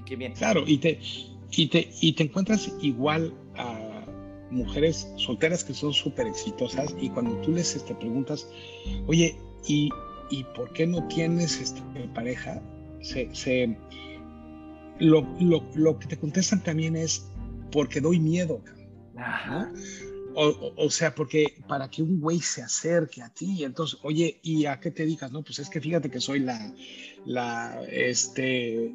Qué, 0.04 0.16
bien. 0.16 0.32
Claro, 0.32 0.64
y 0.66 0.78
te, 0.78 0.98
y, 1.52 1.68
te, 1.68 1.88
y 2.00 2.12
te 2.14 2.24
encuentras 2.24 2.72
igual 2.80 3.32
a 3.56 4.04
mujeres 4.50 5.12
solteras 5.16 5.62
que 5.64 5.72
son 5.74 5.92
súper 5.92 6.26
exitosas 6.26 6.94
y 7.00 7.10
cuando 7.10 7.36
tú 7.42 7.52
les 7.52 7.76
este, 7.76 7.94
preguntas, 7.94 8.48
oye, 9.06 9.36
¿y, 9.66 9.90
¿y 10.30 10.44
por 10.56 10.72
qué 10.72 10.86
no 10.86 11.06
tienes 11.08 11.60
este, 11.60 11.80
pareja? 12.14 12.60
Se, 13.02 13.32
se 13.34 13.76
lo, 14.98 15.26
lo, 15.40 15.62
lo, 15.74 15.98
que 15.98 16.08
te 16.08 16.16
contestan 16.16 16.62
también 16.62 16.96
es 16.96 17.28
porque 17.70 18.00
doy 18.00 18.18
miedo. 18.18 18.60
Ajá. 19.16 19.70
O, 20.34 20.90
sea, 20.90 21.14
porque 21.14 21.62
para 21.68 21.88
que 21.88 22.02
un 22.02 22.20
güey 22.20 22.40
se 22.40 22.62
acerque 22.62 23.22
a 23.22 23.28
ti, 23.28 23.64
entonces, 23.64 23.98
oye, 24.02 24.40
¿y 24.42 24.66
a 24.66 24.80
qué 24.80 24.90
te 24.90 25.04
dedicas? 25.04 25.32
No, 25.32 25.42
pues 25.42 25.58
es 25.58 25.68
que 25.68 25.80
fíjate 25.80 26.10
que 26.10 26.20
soy 26.20 26.40
la, 26.40 26.72
la 27.24 27.82
este, 27.90 28.92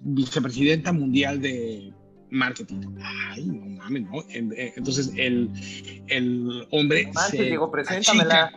vicepresidenta 0.00 0.92
mundial 0.92 1.40
de 1.40 1.92
marketing. 2.32 2.80
Ay, 3.02 3.46
no 3.46 3.66
mames, 3.76 4.02
¿no? 4.02 4.24
Entonces 4.30 5.12
el, 5.16 5.50
el 6.08 6.66
hombre. 6.70 7.10
se 7.30 7.42
digo, 7.44 7.70
preséntamela. 7.70 8.52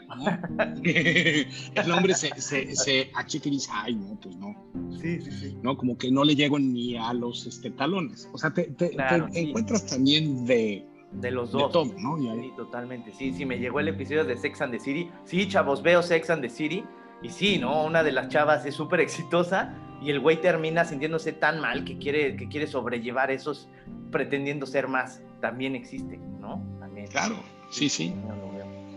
el 0.84 1.92
hombre 1.92 2.14
se, 2.14 2.30
se, 2.42 2.76
se 2.76 3.12
achica 3.14 3.50
y 3.50 3.52
dice, 3.52 3.70
ay, 3.72 3.96
no, 3.96 4.20
pues 4.20 4.36
no. 4.38 4.56
Sí, 5.02 5.20
sí, 5.22 5.32
sí. 5.32 5.58
¿No? 5.62 5.78
Como 5.78 5.98
que 5.98 6.10
no 6.10 6.24
le 6.24 6.36
llego 6.36 6.58
ni 6.58 6.98
a 6.98 7.14
los 7.14 7.46
este, 7.46 7.70
talones. 7.72 8.30
O 8.34 8.38
sea, 8.38 8.54
te, 8.54 8.64
te, 8.64 8.96
encuentras 9.34 9.86
también 9.86 10.46
de 10.46 10.86
de 11.12 11.32
los 11.32 11.52
dos. 11.52 11.74
¿no? 11.98 12.18
Sí, 12.18 12.54
totalmente. 12.56 13.12
Sí, 13.14 13.34
sí, 13.34 13.46
me 13.46 13.58
llegó 13.58 13.80
el 13.80 13.88
episodio 13.88 14.26
de 14.26 14.38
Sex 14.38 14.62
and 14.62 14.74
the 14.74 14.80
City. 14.80 15.10
Sí, 15.24 15.48
chavos, 15.48 15.82
veo 15.82 16.02
Sex 16.02 16.30
and 16.30 16.42
the 16.42 16.50
City. 16.50 16.84
Y 17.22 17.30
sí, 17.30 17.58
¿no? 17.58 17.84
Una 17.84 18.04
de 18.04 18.12
las 18.12 18.30
chavas 18.30 18.66
es 18.66 18.76
súper 18.76 19.00
exitosa 19.00 19.74
y 20.02 20.12
el 20.12 20.20
güey 20.20 20.40
termina 20.42 20.86
sintiéndose 20.86 21.32
tan 21.32 21.60
mal 21.60 21.86
que 21.86 21.98
quiere, 21.98 22.36
que 22.36 22.48
quiere 22.48 22.68
sobrellevar 22.68 23.32
esos 23.32 23.70
pretendiendo 24.12 24.66
ser 24.66 24.88
más. 24.88 25.22
También 25.42 25.76
existe, 25.76 26.18
¿no? 26.18 26.64
También. 26.80 27.08
Claro, 27.08 27.36
sí, 27.70 27.90
sí. 27.90 28.14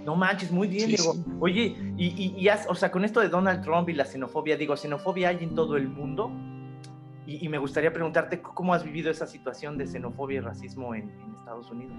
No 0.05 0.17
manches, 0.17 0.51
muy 0.51 0.69
bien, 0.69 0.89
Diego. 0.89 1.15
Oye, 1.41 1.77
y, 1.97 2.35
y, 2.39 2.49
o 2.69 2.75
sea, 2.75 2.91
con 2.91 3.05
esto 3.05 3.21
de 3.21 3.29
Donald 3.29 3.63
Trump 3.63 3.89
y 3.91 3.93
la 3.93 4.05
xenofobia, 4.05 4.57
digo, 4.57 4.77
xenofobia 4.77 5.29
hay 5.29 5.39
en 5.43 5.55
todo 5.55 5.77
el 5.77 5.89
mundo. 5.89 6.31
Y, 7.29 7.47
me 7.51 7.59
gustaría 7.59 7.93
preguntarte 7.93 8.41
cómo 8.41 8.73
has 8.73 8.83
vivido 8.83 9.11
esa 9.11 9.27
situación 9.27 9.77
de 9.77 9.87
xenofobia 9.87 10.39
y 10.39 10.41
racismo 10.41 10.95
en, 10.95 11.11
Estados 11.37 11.71
Unidos. 11.71 11.93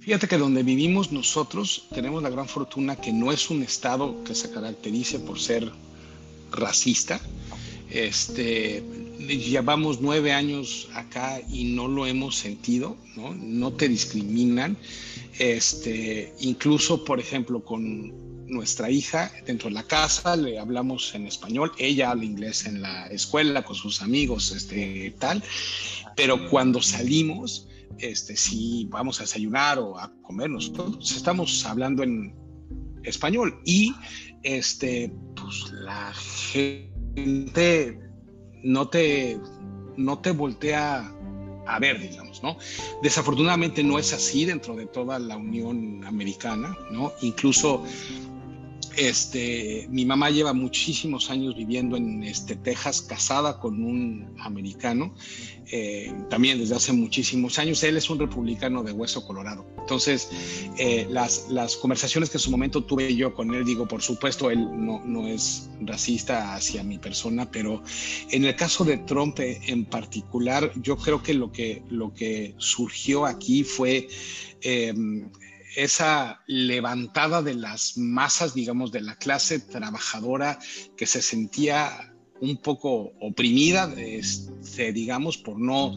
Fíjate 0.00 0.28
que 0.28 0.36
donde 0.36 0.62
vivimos 0.62 1.12
nosotros 1.12 1.88
tenemos 1.94 2.22
la 2.22 2.28
gran 2.28 2.46
fortuna 2.46 2.94
que 2.96 3.10
no 3.10 3.32
es 3.32 3.48
un 3.48 3.62
estado 3.62 4.22
que 4.24 4.34
se 4.34 4.50
caracterice 4.50 5.18
por 5.18 5.38
ser 5.38 5.72
racista. 6.50 7.20
Este, 7.88 8.82
llevamos 9.18 10.02
nueve 10.02 10.32
años 10.32 10.90
acá 10.94 11.40
y 11.48 11.72
no 11.72 11.88
lo 11.88 12.04
hemos 12.04 12.36
sentido, 12.36 12.98
¿no? 13.16 13.32
No 13.34 13.72
te 13.72 13.88
discriminan. 13.88 14.76
Este, 15.38 16.34
incluso, 16.40 17.02
por 17.02 17.18
ejemplo, 17.18 17.64
con 17.64 18.31
nuestra 18.52 18.90
hija 18.90 19.32
dentro 19.46 19.68
de 19.68 19.74
la 19.74 19.82
casa, 19.82 20.36
le 20.36 20.58
hablamos 20.58 21.14
en 21.14 21.26
español, 21.26 21.72
ella 21.78 22.10
habla 22.10 22.24
inglés 22.24 22.66
en 22.66 22.82
la 22.82 23.06
escuela 23.06 23.62
con 23.62 23.74
sus 23.74 24.02
amigos, 24.02 24.52
este, 24.52 25.14
tal, 25.18 25.42
pero 26.16 26.48
cuando 26.50 26.80
salimos, 26.82 27.66
este, 27.98 28.36
si 28.36 28.86
vamos 28.90 29.18
a 29.20 29.24
desayunar 29.24 29.78
o 29.78 29.98
a 29.98 30.12
comer, 30.22 30.50
nosotros 30.50 31.16
estamos 31.16 31.64
hablando 31.64 32.02
en 32.02 32.34
español 33.04 33.60
y 33.64 33.94
este, 34.42 35.12
pues 35.34 35.72
la 35.72 36.12
gente 36.52 37.98
no 38.62 38.88
te, 38.88 39.40
no 39.96 40.18
te 40.18 40.30
voltea 40.30 41.12
a 41.66 41.78
ver, 41.78 42.00
digamos, 42.00 42.42
¿no? 42.42 42.56
Desafortunadamente 43.02 43.82
no 43.84 43.98
es 43.98 44.12
así 44.12 44.44
dentro 44.44 44.74
de 44.74 44.86
toda 44.86 45.18
la 45.18 45.36
Unión 45.36 46.04
Americana, 46.04 46.76
¿no? 46.90 47.12
Incluso 47.22 47.84
este, 48.96 49.86
mi 49.90 50.04
mamá 50.04 50.30
lleva 50.30 50.52
muchísimos 50.52 51.30
años 51.30 51.56
viviendo 51.56 51.96
en 51.96 52.22
este, 52.22 52.56
Texas, 52.56 53.02
casada 53.02 53.58
con 53.58 53.82
un 53.82 54.34
americano, 54.38 55.14
eh, 55.70 56.12
también 56.28 56.58
desde 56.58 56.76
hace 56.76 56.92
muchísimos 56.92 57.58
años. 57.58 57.82
Él 57.82 57.96
es 57.96 58.10
un 58.10 58.18
republicano 58.18 58.82
de 58.82 58.92
Hueso 58.92 59.26
Colorado. 59.26 59.66
Entonces, 59.78 60.28
eh, 60.78 61.06
las, 61.10 61.46
conversaciones 61.80 62.30
que 62.30 62.36
en 62.36 62.42
su 62.42 62.50
momento 62.50 62.84
tuve 62.84 63.14
yo 63.14 63.34
con 63.34 63.54
él, 63.54 63.64
digo, 63.64 63.86
por 63.86 64.02
supuesto, 64.02 64.50
él 64.50 64.68
no, 64.84 65.02
no 65.04 65.26
es 65.26 65.70
racista 65.80 66.54
hacia 66.54 66.82
mi 66.82 66.98
persona, 66.98 67.50
pero 67.50 67.82
en 68.30 68.44
el 68.44 68.54
caso 68.56 68.84
de 68.84 68.98
Trump 68.98 69.40
en 69.40 69.84
particular, 69.84 70.72
yo 70.76 70.96
creo 70.96 71.22
que 71.22 71.34
lo 71.34 71.50
que, 71.50 71.82
lo 71.88 72.12
que 72.14 72.54
surgió 72.58 73.26
aquí 73.26 73.64
fue... 73.64 74.08
Eh, 74.60 74.94
esa 75.76 76.42
levantada 76.46 77.42
de 77.42 77.54
las 77.54 77.96
masas, 77.96 78.54
digamos, 78.54 78.92
de 78.92 79.00
la 79.00 79.16
clase 79.16 79.60
trabajadora 79.60 80.58
que 80.96 81.06
se 81.06 81.22
sentía 81.22 82.12
un 82.40 82.56
poco 82.56 83.12
oprimida, 83.20 83.92
este, 83.96 84.92
digamos, 84.92 85.38
por 85.38 85.60
no 85.60 85.94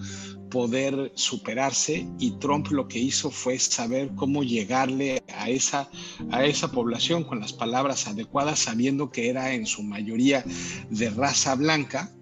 poder 0.52 1.12
superarse 1.16 2.08
y 2.20 2.32
Trump 2.38 2.68
lo 2.72 2.88
que 2.88 3.00
hizo 3.00 3.32
fue 3.32 3.58
saber 3.58 4.12
cómo 4.16 4.44
llegarle 4.44 5.24
a 5.36 5.50
esa, 5.50 5.90
a 6.32 6.46
esa 6.46 6.72
población 6.72 7.24
con 7.24 7.40
las 7.40 7.52
palabras 7.52 8.08
adecuadas, 8.08 8.60
sabiendo 8.60 9.12
que 9.12 9.30
era 9.30 9.54
en 9.54 9.66
su 9.66 9.82
mayoría 9.82 10.46
de 10.90 11.10
raza 11.10 11.56
blanca 11.56 12.16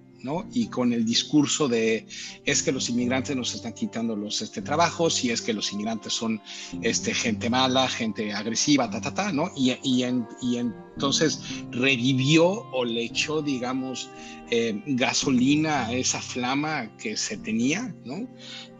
y 0.53 0.67
con 0.67 0.93
el 0.93 1.03
discurso 1.05 1.67
de 1.67 2.05
es 2.45 2.63
que 2.63 2.71
los 2.71 2.89
inmigrantes 2.89 3.35
nos 3.35 3.53
están 3.53 3.73
quitando 3.73 4.15
los 4.15 4.41
este, 4.41 4.61
trabajos 4.61 5.23
y 5.23 5.31
es 5.31 5.41
que 5.41 5.53
los 5.53 5.73
inmigrantes 5.73 6.13
son 6.13 6.41
este, 6.81 7.13
gente 7.13 7.49
mala, 7.49 7.89
gente 7.89 8.33
agresiva, 8.33 8.89
ta, 8.89 9.01
ta, 9.01 9.13
ta, 9.13 9.31
¿no? 9.33 9.51
Y, 9.55 9.71
y, 9.83 10.05
y 10.41 10.57
entonces 10.57 11.41
revivió 11.71 12.45
o 12.71 12.85
le 12.85 13.03
echó, 13.03 13.41
digamos, 13.41 14.09
eh, 14.49 14.81
gasolina 14.85 15.87
a 15.87 15.93
esa 15.93 16.21
flama 16.21 16.95
que 16.97 17.17
se 17.17 17.37
tenía, 17.37 17.93
¿no? 18.05 18.27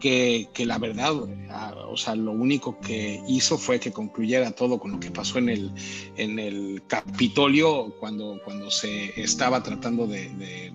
Que, 0.00 0.48
que, 0.54 0.64
la 0.64 0.78
verdad, 0.78 1.12
o 1.14 1.96
sea, 1.96 2.14
lo 2.14 2.32
único 2.32 2.78
que 2.80 3.20
hizo 3.28 3.58
fue 3.58 3.80
que 3.80 3.92
concluyera 3.92 4.50
todo 4.52 4.78
con 4.78 4.92
lo 4.92 5.00
que 5.00 5.10
pasó 5.10 5.38
en 5.38 5.50
el, 5.50 5.72
en 6.16 6.38
el 6.38 6.82
Capitolio 6.86 7.94
cuando, 8.00 8.40
cuando 8.44 8.70
se 8.70 9.20
estaba 9.20 9.62
tratando 9.62 10.06
de 10.06 10.72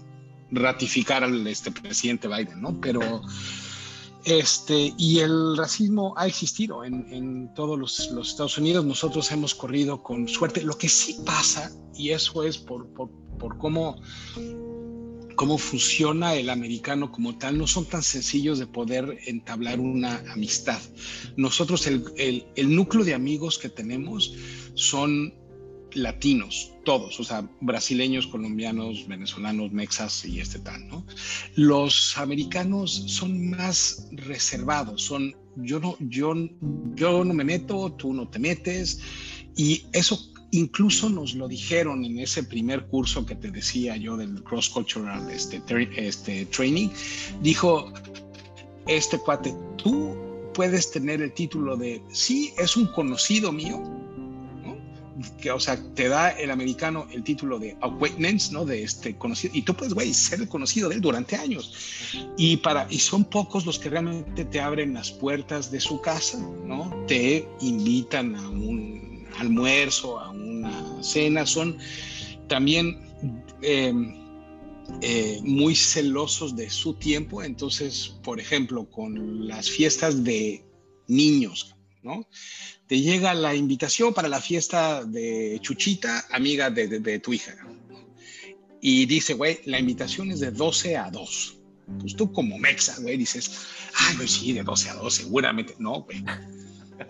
ratificar 0.52 1.24
al 1.24 1.46
este, 1.48 1.72
presidente 1.72 2.28
Biden, 2.28 2.62
¿no? 2.62 2.80
Pero, 2.80 3.22
este, 4.26 4.94
y 4.98 5.20
el 5.20 5.56
racismo 5.58 6.14
ha 6.18 6.28
existido 6.28 6.84
en, 6.84 7.06
en 7.12 7.54
todos 7.54 7.80
los, 7.80 8.12
los, 8.12 8.30
Estados 8.30 8.58
Unidos, 8.58 8.86
nosotros 8.86 9.32
hemos 9.32 9.56
corrido 9.56 10.04
con 10.04 10.28
suerte. 10.28 10.62
Lo 10.64 10.78
que 10.78 10.90
sí 10.90 11.18
pasa, 11.26 11.72
y 11.96 12.10
eso 12.12 12.44
es 12.44 12.58
por, 12.58 12.88
por, 12.94 13.10
por 13.38 13.58
cómo 13.58 13.96
cómo 15.40 15.58
funciona 15.58 16.36
el 16.36 16.50
americano 16.50 17.14
como 17.14 17.38
tal, 17.38 17.58
no 17.58 17.66
son 17.66 17.86
tan 17.86 18.04
sencillos 18.04 18.60
de 18.60 18.68
poder 18.68 19.20
entablar 19.26 19.80
una 19.80 20.22
amistad. 20.34 20.82
Nosotros, 21.38 21.88
el, 21.88 22.04
el, 22.18 22.46
el 22.58 22.76
núcleo 22.76 23.06
de 23.06 23.14
amigos 23.14 23.58
que 23.58 23.70
tenemos 23.70 24.34
son 24.74 25.34
latinos, 25.94 26.74
todos, 26.84 27.20
o 27.20 27.24
sea, 27.24 27.48
brasileños, 27.62 28.28
colombianos, 28.28 29.08
venezolanos, 29.08 29.72
mexas 29.72 30.26
y 30.26 30.40
este 30.40 30.60
tal, 30.60 30.88
¿no? 30.88 31.06
Los 31.56 32.18
americanos 32.18 33.04
son 33.08 33.50
más 33.50 34.08
reservados, 34.12 35.04
son 35.04 35.36
yo 35.56 35.80
no, 35.80 35.98
yo, 36.00 36.34
yo 36.96 37.24
no 37.24 37.34
me 37.34 37.44
meto, 37.44 37.92
tú 37.94 38.14
no 38.14 38.28
te 38.28 38.40
metes, 38.40 39.02
y 39.56 39.84
eso 39.94 40.20
incluso 40.52 41.10
nos 41.10 41.36
lo 41.36 41.48
dijeron 41.48 42.04
en 42.06 42.20
ese 42.20 42.44
primer 42.44 42.88
curso 42.88 43.26
que 43.26 43.36
te 43.36 43.52
decía 43.52 43.96
yo 43.98 44.18
del 44.18 44.44
cross 44.44 44.70
cultural 44.70 45.30
este, 45.30 45.62
este 45.96 46.46
training, 46.46 46.90
dijo 47.42 47.92
este 48.88 49.20
cuate, 49.20 49.54
tú 49.78 50.18
puedes 50.54 50.92
tener 50.92 51.22
el 51.22 51.32
título 51.34 51.78
de 51.78 52.02
sí, 52.12 52.52
es 52.58 52.76
un 52.76 52.88
conocido 52.88 53.52
mío, 53.52 53.82
que, 55.42 55.52
o 55.52 55.60
sea, 55.60 55.78
te 55.94 56.08
da 56.08 56.30
el 56.30 56.52
americano 56.52 57.08
el 57.12 57.24
título 57.24 57.60
de 57.60 57.78
acquaintance, 57.82 58.52
¿no? 58.54 58.66
De 58.66 58.84
este 58.84 59.16
conocido, 59.18 59.56
y 59.56 59.62
tú 59.62 59.74
puedes, 59.74 59.94
güey, 59.94 60.14
ser 60.14 60.48
conocido 60.48 60.90
de 60.90 60.96
él 60.96 61.02
durante 61.02 61.36
años. 61.36 61.74
Y, 62.38 62.58
para, 62.58 62.88
y 62.90 63.00
son 63.00 63.26
pocos 63.26 63.66
los 63.66 63.80
que 63.80 63.90
realmente 63.90 64.46
te 64.46 64.60
abren 64.60 64.94
las 64.94 65.12
puertas 65.12 65.72
de 65.72 65.80
su 65.80 66.02
casa, 66.02 66.40
¿no? 66.66 67.06
Te 67.08 67.48
invitan 67.62 68.36
a 68.36 68.50
un 68.50 69.28
almuerzo, 69.38 70.20
a 70.20 70.30
una 70.32 71.04
cena, 71.04 71.46
son 71.46 71.78
también 72.48 73.00
em, 73.62 74.16
eh, 75.02 75.40
muy 75.44 75.76
celosos 75.76 76.56
de 76.56 76.70
su 76.70 76.94
tiempo. 76.96 77.44
Entonces, 77.44 78.16
por 78.24 78.40
ejemplo, 78.40 78.90
con 78.90 79.48
las 79.48 79.70
fiestas 79.70 80.24
de 80.24 80.66
niños, 81.08 81.76
¿no? 82.04 82.28
Te 82.90 83.00
llega 83.00 83.36
la 83.36 83.54
invitación 83.54 84.16
para 84.16 84.28
la 84.28 84.42
fiesta 84.42 85.04
de 85.06 85.60
Chuchita, 85.62 86.26
amiga 86.32 86.72
de, 86.72 87.20
tu 87.20 87.32
hija. 87.34 87.56
Y 88.82 89.06
dice, 89.06 89.36
güey, 89.36 89.60
la 89.66 89.78
invitación 89.78 90.32
es 90.32 90.40
de 90.40 90.50
12 90.50 90.98
a 90.98 91.12
2. 91.12 91.58
Pues 92.00 92.16
tú 92.16 92.34
como 92.34 92.58
mexa, 92.58 92.96
güey, 93.00 93.16
dices, 93.16 93.52
ay, 93.94 94.16
pues 94.18 94.32
sí, 94.32 94.54
de 94.54 94.64
12 94.64 94.90
a 94.90 94.96
2, 94.96 95.14
seguramente. 95.14 95.76
No, 95.78 96.02
güey. 96.02 96.24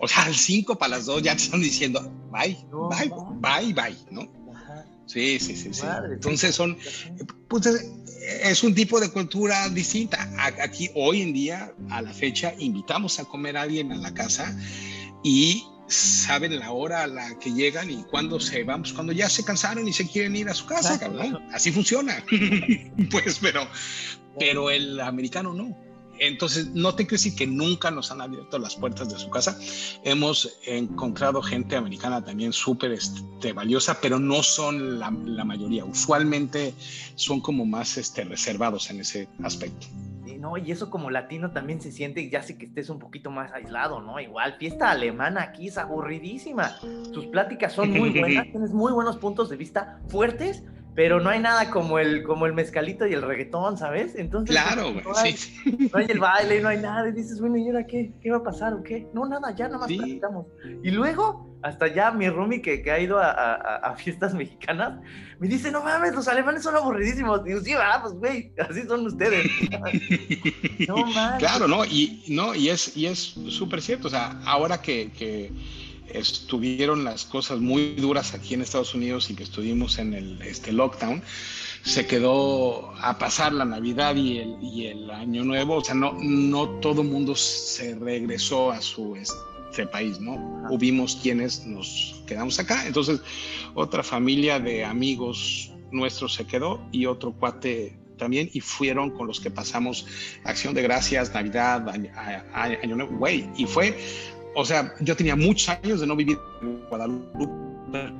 O 0.00 0.06
sea, 0.06 0.24
al 0.24 0.34
5 0.34 0.76
para 0.76 0.98
las 0.98 1.06
2 1.06 1.22
ya 1.22 1.34
te 1.34 1.44
están 1.44 1.62
diciendo, 1.62 2.12
bye, 2.30 2.58
bye, 2.90 3.10
bye, 3.40 3.72
bye, 3.72 3.96
¿no? 4.10 4.30
Sí, 5.06 5.40
sí, 5.40 5.56
sí, 5.56 5.72
sí. 5.72 5.86
Entonces 6.12 6.54
son, 6.54 6.76
pues 7.48 7.66
es 8.42 8.62
un 8.62 8.74
tipo 8.74 9.00
de 9.00 9.10
cultura 9.10 9.66
distinta. 9.70 10.30
Aquí 10.62 10.90
hoy 10.94 11.22
en 11.22 11.32
día, 11.32 11.72
a 11.88 12.02
la 12.02 12.12
fecha, 12.12 12.52
invitamos 12.58 13.18
a 13.18 13.24
comer 13.24 13.56
a 13.56 13.62
alguien 13.62 13.90
a 13.92 13.96
la 13.96 14.12
casa 14.12 14.54
y 15.22 15.64
saben 15.90 16.58
la 16.58 16.70
hora 16.70 17.02
a 17.02 17.06
la 17.06 17.38
que 17.38 17.52
llegan 17.52 17.90
y 17.90 18.04
cuando 18.04 18.38
se 18.38 18.62
van, 18.62 18.82
pues 18.82 18.92
cuando 18.92 19.12
ya 19.12 19.28
se 19.28 19.44
cansaron 19.44 19.86
y 19.88 19.92
se 19.92 20.06
quieren 20.06 20.36
ir 20.36 20.48
a 20.48 20.54
su 20.54 20.66
casa, 20.66 20.98
cabrón. 20.98 21.42
Así 21.52 21.72
funciona. 21.72 22.24
pues, 23.10 23.38
pero, 23.40 23.66
pero 24.38 24.70
el 24.70 25.00
americano 25.00 25.52
no. 25.52 25.76
Entonces, 26.20 26.66
no 26.74 26.94
te 26.94 27.06
crees 27.06 27.34
que 27.34 27.46
nunca 27.46 27.90
nos 27.90 28.10
han 28.12 28.20
abierto 28.20 28.58
las 28.58 28.76
puertas 28.76 29.08
de 29.08 29.18
su 29.18 29.30
casa. 29.30 29.58
Hemos 30.04 30.58
encontrado 30.66 31.40
gente 31.40 31.76
americana 31.76 32.22
también 32.22 32.52
súper 32.52 32.92
este, 32.92 33.54
valiosa, 33.54 33.98
pero 34.02 34.18
no 34.18 34.42
son 34.42 34.98
la, 34.98 35.10
mayoría. 35.10 35.86
Usualmente 35.86 36.74
son 37.14 37.40
como 37.40 37.64
más 37.64 37.96
este, 37.96 38.24
reservados 38.24 38.90
en 38.90 39.00
ese 39.00 39.28
aspecto. 39.42 39.86
No, 40.40 40.56
y 40.56 40.72
eso 40.72 40.88
como 40.88 41.10
latino 41.10 41.50
también 41.50 41.80
se 41.80 41.92
siente, 41.92 42.28
ya 42.30 42.42
sé 42.42 42.56
que 42.56 42.64
estés 42.66 42.88
un 42.88 42.98
poquito 42.98 43.30
más 43.30 43.52
aislado, 43.52 44.00
¿no? 44.00 44.18
Igual, 44.18 44.54
fiesta 44.54 44.90
alemana 44.90 45.42
aquí 45.42 45.68
es 45.68 45.76
aburridísima. 45.76 46.70
Sus 47.12 47.26
pláticas 47.26 47.74
son 47.74 47.90
muy 47.90 48.10
buenas, 48.10 48.46
tienes 48.50 48.72
muy 48.72 48.90
buenos 48.92 49.18
puntos 49.18 49.50
de 49.50 49.56
vista 49.56 50.00
fuertes, 50.08 50.64
pero 50.94 51.20
no 51.20 51.30
hay 51.30 51.40
nada 51.40 51.70
como 51.70 51.98
el, 51.98 52.22
como 52.22 52.46
el 52.46 52.52
mezcalito 52.52 53.06
y 53.06 53.12
el 53.12 53.22
reggaetón, 53.22 53.78
¿sabes? 53.78 54.14
Entonces, 54.16 54.56
claro, 54.56 54.92
no, 54.92 55.16
hay, 55.16 55.36
no 55.92 55.98
hay 55.98 56.06
el 56.08 56.18
baile, 56.18 56.60
no 56.60 56.68
hay 56.68 56.78
nada, 56.78 57.08
y 57.08 57.12
dices, 57.12 57.40
bueno, 57.40 57.56
¿y 57.56 57.66
ahora 57.68 57.86
qué? 57.86 58.12
¿Qué 58.20 58.30
va 58.30 58.38
a 58.38 58.42
pasar 58.42 58.74
o 58.74 58.82
qué? 58.82 59.06
No, 59.14 59.26
nada, 59.26 59.54
ya 59.54 59.66
nada 59.66 59.78
más 59.78 59.88
practicamos. 59.88 60.46
Y 60.82 60.90
luego, 60.90 61.58
hasta 61.62 61.86
ya 61.88 62.10
mi 62.10 62.28
roomie 62.28 62.60
que, 62.60 62.82
que 62.82 62.90
ha 62.90 62.98
ido 62.98 63.18
a, 63.18 63.30
a, 63.30 63.96
fiestas 63.96 64.34
mexicanas, 64.34 65.00
me 65.38 65.48
dice, 65.48 65.70
no 65.70 65.82
mames, 65.82 66.14
los 66.14 66.26
alemanes 66.26 66.62
son 66.62 66.74
aburridísimos. 66.74 67.44
Digo, 67.44 67.60
sí, 67.60 67.74
va, 67.74 68.00
pues 68.02 68.14
güey, 68.14 68.52
así 68.58 68.82
son 68.82 69.06
ustedes. 69.06 69.46
no 70.88 70.96
mames. 71.06 71.38
Claro, 71.38 71.68
¿no? 71.68 71.84
Y, 71.84 72.24
no, 72.28 72.54
y 72.54 72.68
es 72.68 72.96
y 72.96 73.06
es 73.06 73.18
súper 73.18 73.80
cierto, 73.80 74.08
o 74.08 74.10
sea, 74.10 74.40
ahora 74.44 74.80
que, 74.82 75.12
que 75.12 75.52
estuvieron 76.14 77.04
las 77.04 77.24
cosas 77.24 77.60
muy 77.60 77.94
duras 77.94 78.34
aquí 78.34 78.54
en 78.54 78.62
Estados 78.62 78.94
Unidos 78.94 79.30
y 79.30 79.34
que 79.34 79.42
estuvimos 79.42 79.98
en 79.98 80.14
el 80.14 80.42
este, 80.42 80.72
lockdown, 80.72 81.22
se 81.82 82.06
quedó 82.06 82.92
a 83.00 83.18
pasar 83.18 83.52
la 83.52 83.64
Navidad 83.64 84.14
y 84.16 84.38
el, 84.38 84.56
y 84.60 84.86
el 84.86 85.10
Año 85.10 85.44
Nuevo. 85.44 85.76
O 85.76 85.84
sea, 85.84 85.94
no, 85.94 86.16
no 86.20 86.68
todo 86.80 87.02
el 87.02 87.08
mundo 87.08 87.34
se 87.34 87.94
regresó 87.94 88.70
a 88.70 88.80
su 88.80 89.16
este 89.16 89.86
país, 89.86 90.20
¿no? 90.20 90.66
Hubimos 90.70 91.16
quienes 91.16 91.64
nos 91.64 92.22
quedamos 92.26 92.58
acá. 92.58 92.86
Entonces, 92.86 93.20
otra 93.74 94.02
familia 94.02 94.58
de 94.58 94.84
amigos 94.84 95.72
nuestros 95.90 96.34
se 96.34 96.46
quedó 96.46 96.80
y 96.92 97.06
otro 97.06 97.32
cuate 97.32 97.96
también 98.16 98.50
y 98.52 98.60
fueron 98.60 99.10
con 99.10 99.26
los 99.26 99.40
que 99.40 99.50
pasamos 99.50 100.06
Acción 100.44 100.74
de 100.74 100.82
Gracias, 100.82 101.32
Navidad, 101.32 101.88
Año 102.52 102.96
Nuevo, 102.96 103.16
güey, 103.16 103.48
y 103.56 103.64
fue 103.64 103.98
o 104.54 104.64
sea, 104.64 104.94
yo 105.00 105.16
tenía 105.16 105.36
muchos 105.36 105.68
años 105.68 106.00
de 106.00 106.06
no 106.06 106.16
vivir 106.16 106.38
en 106.62 106.80
Guadalupe 106.88 107.48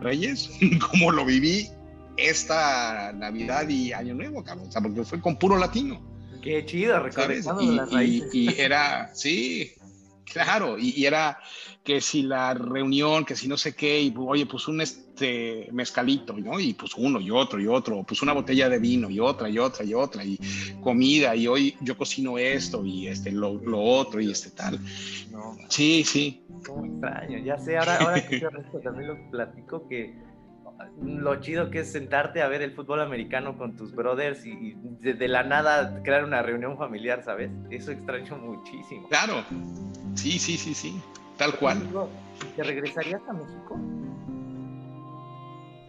Reyes, 0.01 0.51
como 0.91 1.12
lo 1.12 1.24
viví 1.24 1.68
esta 2.16 3.12
Navidad 3.12 3.68
y 3.68 3.93
Año 3.93 4.14
Nuevo, 4.14 4.43
cabrón. 4.43 4.68
O 4.68 4.72
sea, 4.72 4.81
porque 4.81 5.05
fue 5.05 5.20
con 5.20 5.37
puro 5.37 5.57
latino. 5.57 6.01
Qué 6.43 6.64
chido, 6.64 6.99
recordando 7.01 7.61
y, 7.61 7.76
las 7.76 7.93
raíces. 7.93 8.35
Y, 8.35 8.61
era, 8.61 9.11
sí, 9.14 9.72
claro, 10.33 10.78
y, 10.78 11.05
era 11.05 11.39
que 11.83 12.01
si 12.01 12.22
la 12.22 12.55
reunión, 12.55 13.24
que 13.24 13.37
si 13.37 13.49
no 13.49 13.57
sé 13.57 13.74
qué, 13.74 14.01
y 14.01 14.14
oye, 14.16 14.47
pues 14.47 14.68
un 14.68 14.81
este 14.81 15.68
mezcalito, 15.72 16.35
¿no? 16.35 16.59
Y 16.61 16.74
pues 16.74 16.93
uno 16.97 17.20
y 17.20 17.31
otro 17.31 17.61
y 17.61 17.66
otro, 17.66 18.03
pues 18.05 18.22
una 18.22 18.33
botella 18.33 18.68
de 18.68 18.78
vino 18.78 19.11
y 19.11 19.20
otra 19.20 19.49
y 19.49 19.59
otra 19.59 19.85
y 19.85 19.95
otra, 19.95 20.24
y 20.24 20.39
comida, 20.83 21.35
y 21.35 21.47
hoy 21.47 21.76
yo 21.81 21.97
cocino 21.97 22.39
esto 22.39 22.85
y 22.85 23.09
este, 23.09 23.33
lo, 23.33 23.55
lo 23.55 23.81
otro 23.81 24.20
y 24.20 24.31
este 24.31 24.51
tal. 24.51 24.78
Sí, 25.68 26.05
sí. 26.05 26.45
Cómo 26.66 26.85
extraño, 26.85 27.39
ya 27.39 27.59
sé, 27.59 27.78
ahora, 27.78 27.97
ahora 27.99 28.26
que 28.26 28.37
esto 28.37 28.81
también 28.83 29.09
lo 29.09 29.31
platico 29.31 29.89
que 29.89 30.30
lo 31.03 31.41
chido 31.41 31.70
que 31.70 31.81
es 31.81 31.93
sentarte 31.93 32.43
a 32.43 32.49
ver 32.49 32.62
el 32.62 32.72
fútbol 32.72 33.01
americano 33.01 33.57
con 33.57 33.76
tus 33.76 33.95
brothers 33.95 34.45
y, 34.45 34.74
de, 35.01 35.28
la 35.28 35.43
nada 35.43 36.03
crear 36.03 36.24
una 36.24 36.43
reunión 36.43 36.76
familiar, 36.76 37.22
¿sabes? 37.24 37.51
Eso 37.70 37.93
extraño 37.93 38.39
muchísimo. 38.39 39.09
Claro, 39.09 39.45
sí, 40.14 40.39
sí, 40.39 40.57
sí, 40.57 40.74
sí, 40.74 41.01
tal 41.37 41.57
cual. 41.57 41.83
¿Te 42.57 42.62
regresarías 42.62 43.20
a 43.28 43.33
México? 43.33 43.78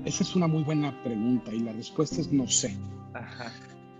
Esa 0.06 0.24
es 0.24 0.36
una 0.36 0.48
muy 0.48 0.64
buena 0.64 1.04
pregunta 1.04 1.54
y 1.54 1.60
la 1.60 1.74
respuesta 1.74 2.20
es 2.20 2.32
no 2.32 2.48
sé. 2.48 2.76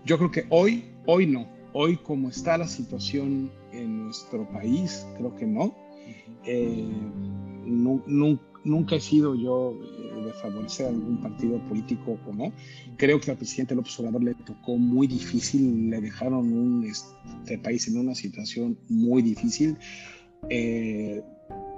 Yo 0.04 0.18
creo 0.18 0.30
que 0.30 0.46
hoy, 0.50 0.92
hoy 1.06 1.26
no. 1.26 1.46
Hoy 1.74 1.96
como 1.96 2.28
está 2.28 2.58
la 2.58 2.66
situación 2.66 3.50
en 3.72 4.04
nuestro 4.04 4.48
país, 4.50 5.06
creo 5.16 5.34
que 5.36 5.46
no. 5.46 5.74
Eh, 6.44 6.90
nunca 8.64 8.96
he 8.96 9.00
sido 9.00 9.34
yo 9.34 9.78
eh, 9.82 10.11
favorecer 10.32 10.86
algún 10.86 11.20
partido 11.20 11.58
político 11.68 12.18
o 12.26 12.32
no. 12.32 12.52
Creo 12.96 13.20
que 13.20 13.30
al 13.30 13.36
presidente 13.36 13.74
López 13.74 13.98
Obrador 14.00 14.24
le 14.24 14.34
tocó 14.34 14.76
muy 14.76 15.06
difícil, 15.06 15.90
le 15.90 16.00
dejaron 16.00 16.52
un, 16.52 16.84
este 16.84 17.58
país 17.58 17.88
en 17.88 17.98
una 17.98 18.14
situación 18.14 18.78
muy 18.88 19.22
difícil. 19.22 19.76
Eh, 20.48 21.22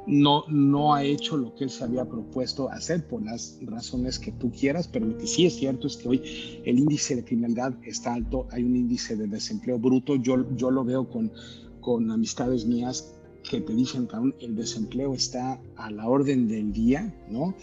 no, 0.06 0.44
no 0.48 0.94
ha 0.94 1.02
hecho 1.02 1.36
lo 1.36 1.54
que 1.54 1.64
él 1.64 1.70
se 1.70 1.84
había 1.84 2.04
propuesto 2.04 2.70
hacer 2.70 3.06
por 3.06 3.22
las 3.22 3.58
razones 3.62 4.18
que 4.18 4.32
tú 4.32 4.50
quieras, 4.50 4.86
pero 4.86 5.06
lo 5.06 5.16
que 5.16 5.26
sí 5.26 5.46
es 5.46 5.56
cierto 5.56 5.86
es 5.86 5.96
que 5.96 6.08
hoy 6.08 6.22
el 6.64 6.78
índice 6.78 7.16
de 7.16 7.24
criminalidad 7.24 7.74
está 7.84 8.14
alto, 8.14 8.46
hay 8.50 8.64
un 8.64 8.76
índice 8.76 9.16
de 9.16 9.26
desempleo 9.26 9.78
bruto, 9.78 10.16
yo, 10.16 10.54
yo 10.56 10.70
lo 10.70 10.84
veo 10.84 11.08
con, 11.08 11.32
con 11.80 12.10
amistades 12.10 12.66
mías 12.66 13.14
que 13.48 13.60
te 13.60 13.74
dicen 13.74 14.08
que 14.08 14.44
el 14.46 14.56
desempleo 14.56 15.14
está 15.14 15.60
a 15.76 15.90
la 15.90 16.08
orden 16.08 16.48
del 16.48 16.72
día, 16.72 17.14
¿no? 17.30 17.54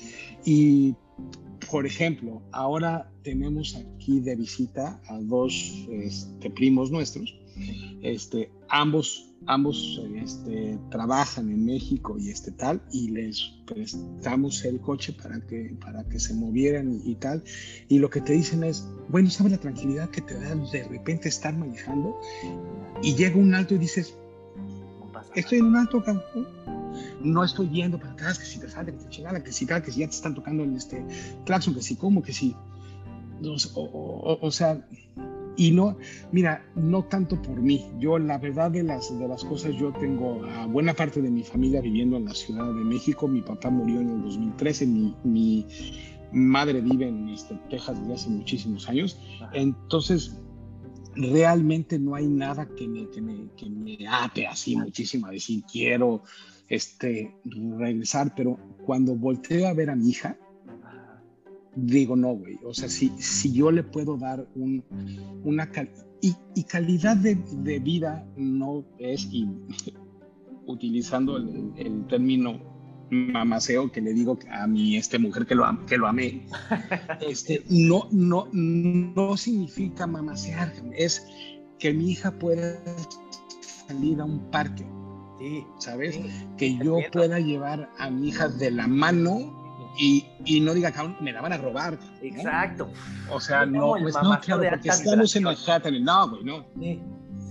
Y, 0.45 0.95
por 1.69 1.86
ejemplo, 1.86 2.41
ahora 2.51 3.11
tenemos 3.23 3.75
aquí 3.75 4.19
de 4.19 4.36
visita 4.36 5.01
a 5.07 5.19
dos 5.19 5.88
este, 5.91 6.49
primos 6.49 6.91
nuestros, 6.91 7.36
este, 8.01 8.49
ambos, 8.69 9.27
ambos 9.45 10.01
este, 10.15 10.79
trabajan 10.89 11.49
en 11.49 11.65
México 11.65 12.17
y 12.17 12.29
este 12.29 12.51
tal, 12.51 12.82
y 12.91 13.09
les 13.09 13.41
prestamos 13.65 14.63
el 14.65 14.79
coche 14.79 15.13
para 15.13 15.39
que, 15.47 15.75
para 15.79 16.03
que 16.07 16.19
se 16.19 16.34
movieran 16.34 17.01
y, 17.03 17.11
y 17.11 17.15
tal, 17.15 17.43
y 17.89 17.99
lo 17.99 18.09
que 18.09 18.21
te 18.21 18.34
dicen 18.34 18.63
es, 18.63 18.88
bueno, 19.09 19.29
¿sabes 19.29 19.51
la 19.51 19.59
tranquilidad 19.59 20.09
que 20.09 20.21
te 20.21 20.36
da 20.36 20.55
de 20.55 20.84
repente 20.88 21.29
estar 21.29 21.55
manejando? 21.55 22.19
Y 23.03 23.15
llega 23.15 23.38
un 23.38 23.53
alto 23.53 23.75
y 23.75 23.77
dices, 23.77 24.15
Estoy 25.36 25.59
en 25.59 25.65
un 25.65 25.76
alto 25.78 26.03
campo, 26.03 26.45
no 27.24 27.43
estoy 27.43 27.67
viendo 27.67 27.97
para 27.97 28.13
atrás 28.13 28.39
que 28.39 28.45
si 28.45 28.59
te 28.59 28.67
falta, 28.67 28.91
que 28.91 28.97
te 28.97 29.09
chingada, 29.09 29.43
que 29.43 29.51
si 29.51 29.65
tal, 29.65 29.82
que 29.82 29.91
si 29.91 30.01
ya 30.01 30.07
te 30.07 30.15
están 30.15 30.36
tocando 30.36 30.63
en 30.63 30.76
este 30.76 31.05
claxon, 31.45 31.74
que 31.74 31.82
si 31.82 31.95
como, 31.95 32.22
que 32.22 32.34
si. 32.34 32.55
O, 33.74 34.51
sea, 34.51 34.86
y 35.57 35.72
no, 35.72 35.97
mira, 36.32 36.63
no 36.76 37.03
tanto 37.05 37.41
por 37.41 37.59
mí. 37.59 37.84
Yo, 37.99 38.19
la 38.19 38.38
verdad 38.38 38.69
de 38.69 38.84
las, 38.84 39.17
de 39.17 39.28
las 39.28 39.43
cosas, 39.43 39.74
yo 39.76 39.91
tengo 39.93 40.43
a 40.45 40.67
buena 40.67 40.93
parte 40.93 41.22
de 41.22 41.32
mi 41.32 41.43
familia 41.43 41.82
viviendo 41.82 42.17
en 42.17 42.26
la 42.26 42.36
Ciudad 42.36 42.67
de 42.67 42.84
México. 42.84 43.28
Mi 43.28 43.41
papá 43.41 43.72
murió 43.72 43.99
en 43.99 44.09
el 44.09 44.22
2013, 44.22 44.86
mi, 44.86 45.15
mi 45.24 45.65
madre 46.32 46.82
vive 46.82 47.07
en 47.07 47.30
este, 47.30 47.55
Texas 47.69 47.99
desde 48.01 48.13
hace 48.13 48.30
muchísimos 48.30 48.88
años. 48.88 49.17
Entonces, 49.53 50.38
realmente 51.16 51.99
no 51.99 52.16
hay 52.16 52.28
nada 52.28 52.68
que 52.68 52.88
me, 52.88 53.09
que 53.09 53.22
me, 53.22 53.49
que 53.55 53.70
me 53.70 53.97
ate 54.07 54.47
así 54.47 54.76
muchísimo 54.76 55.28
decir 55.28 55.64
quiero 55.72 56.24
este, 56.68 57.36
regresar, 57.43 58.34
pero 58.36 58.57
cuando 58.86 59.16
volteo 59.16 59.68
a 59.68 59.74
ver 59.74 59.89
a 59.89 59.95
mi 59.95 60.09
hija, 60.09 60.38
digo, 61.76 62.16
no, 62.16 62.34
güey. 62.34 62.57
O 62.64 62.74
sea, 62.74 62.89
si, 62.89 63.09
si 63.18 63.51
yo 63.51 63.72
le 63.72 63.84
puedo 63.84 64.18
dar 64.18 64.47
un, 64.55 64.84
una 65.43 65.70
y, 66.22 66.64
calidad 66.64 67.18
de, 67.18 67.36
vida 67.80 68.26
no 68.38 68.86
es, 68.99 69.28
utilizando 70.66 71.38
el, 71.38 72.05
término 72.07 72.70
mamaceo 73.12 73.91
que 73.91 74.01
le 74.01 74.14
digo 74.14 74.39
a 74.49 74.66
mi 74.68 74.95
este 74.95 75.20
mujer 75.20 75.45
que 75.45 75.53
lo, 75.53 75.86
que 75.86 75.97
lo 75.97 76.07
amé, 76.07 76.45
este, 77.22 77.64
no, 77.70 78.07
no, 78.12 78.47
no 78.53 79.38
significa 79.38 80.07
mamasear, 80.07 80.74
es 80.93 81.26
que 81.78 81.93
mi 81.93 82.12
hija 82.12 82.32
pueda 82.32 82.80
salir 83.88 84.22
a 84.22 84.26
un 84.26 84.49
parque, 84.49 84.86
¿sabes? 85.80 86.20
que 86.57 86.78
yo 86.78 86.99
pueda 87.12 87.39
llevar 87.39 87.89
a 87.99 88.09
mi 88.09 88.30
hija 88.30 88.47
de 88.47 88.72
la 88.72 88.88
mano 88.88 89.59
y, 89.99 90.26
y, 90.45 90.62
no 90.62 90.74
diga, 90.74 90.93
me 91.20 91.34
la 91.34 91.41
van 91.41 91.51
a 91.51 91.57
robar. 91.57 91.99
Exacto. 92.22 92.89
O 93.30 93.41
sea, 93.41 93.66
no, 93.66 93.95
pues 94.01 94.16
no, 94.24 94.39
claro, 94.39 94.64
porque 94.70 94.88
estamos 94.88 95.36
en 95.36 95.43
Manhattan. 95.43 96.03
No, 96.03 96.30
güey, 96.30 96.43
no. 96.45 96.66
Sí. 96.80 97.01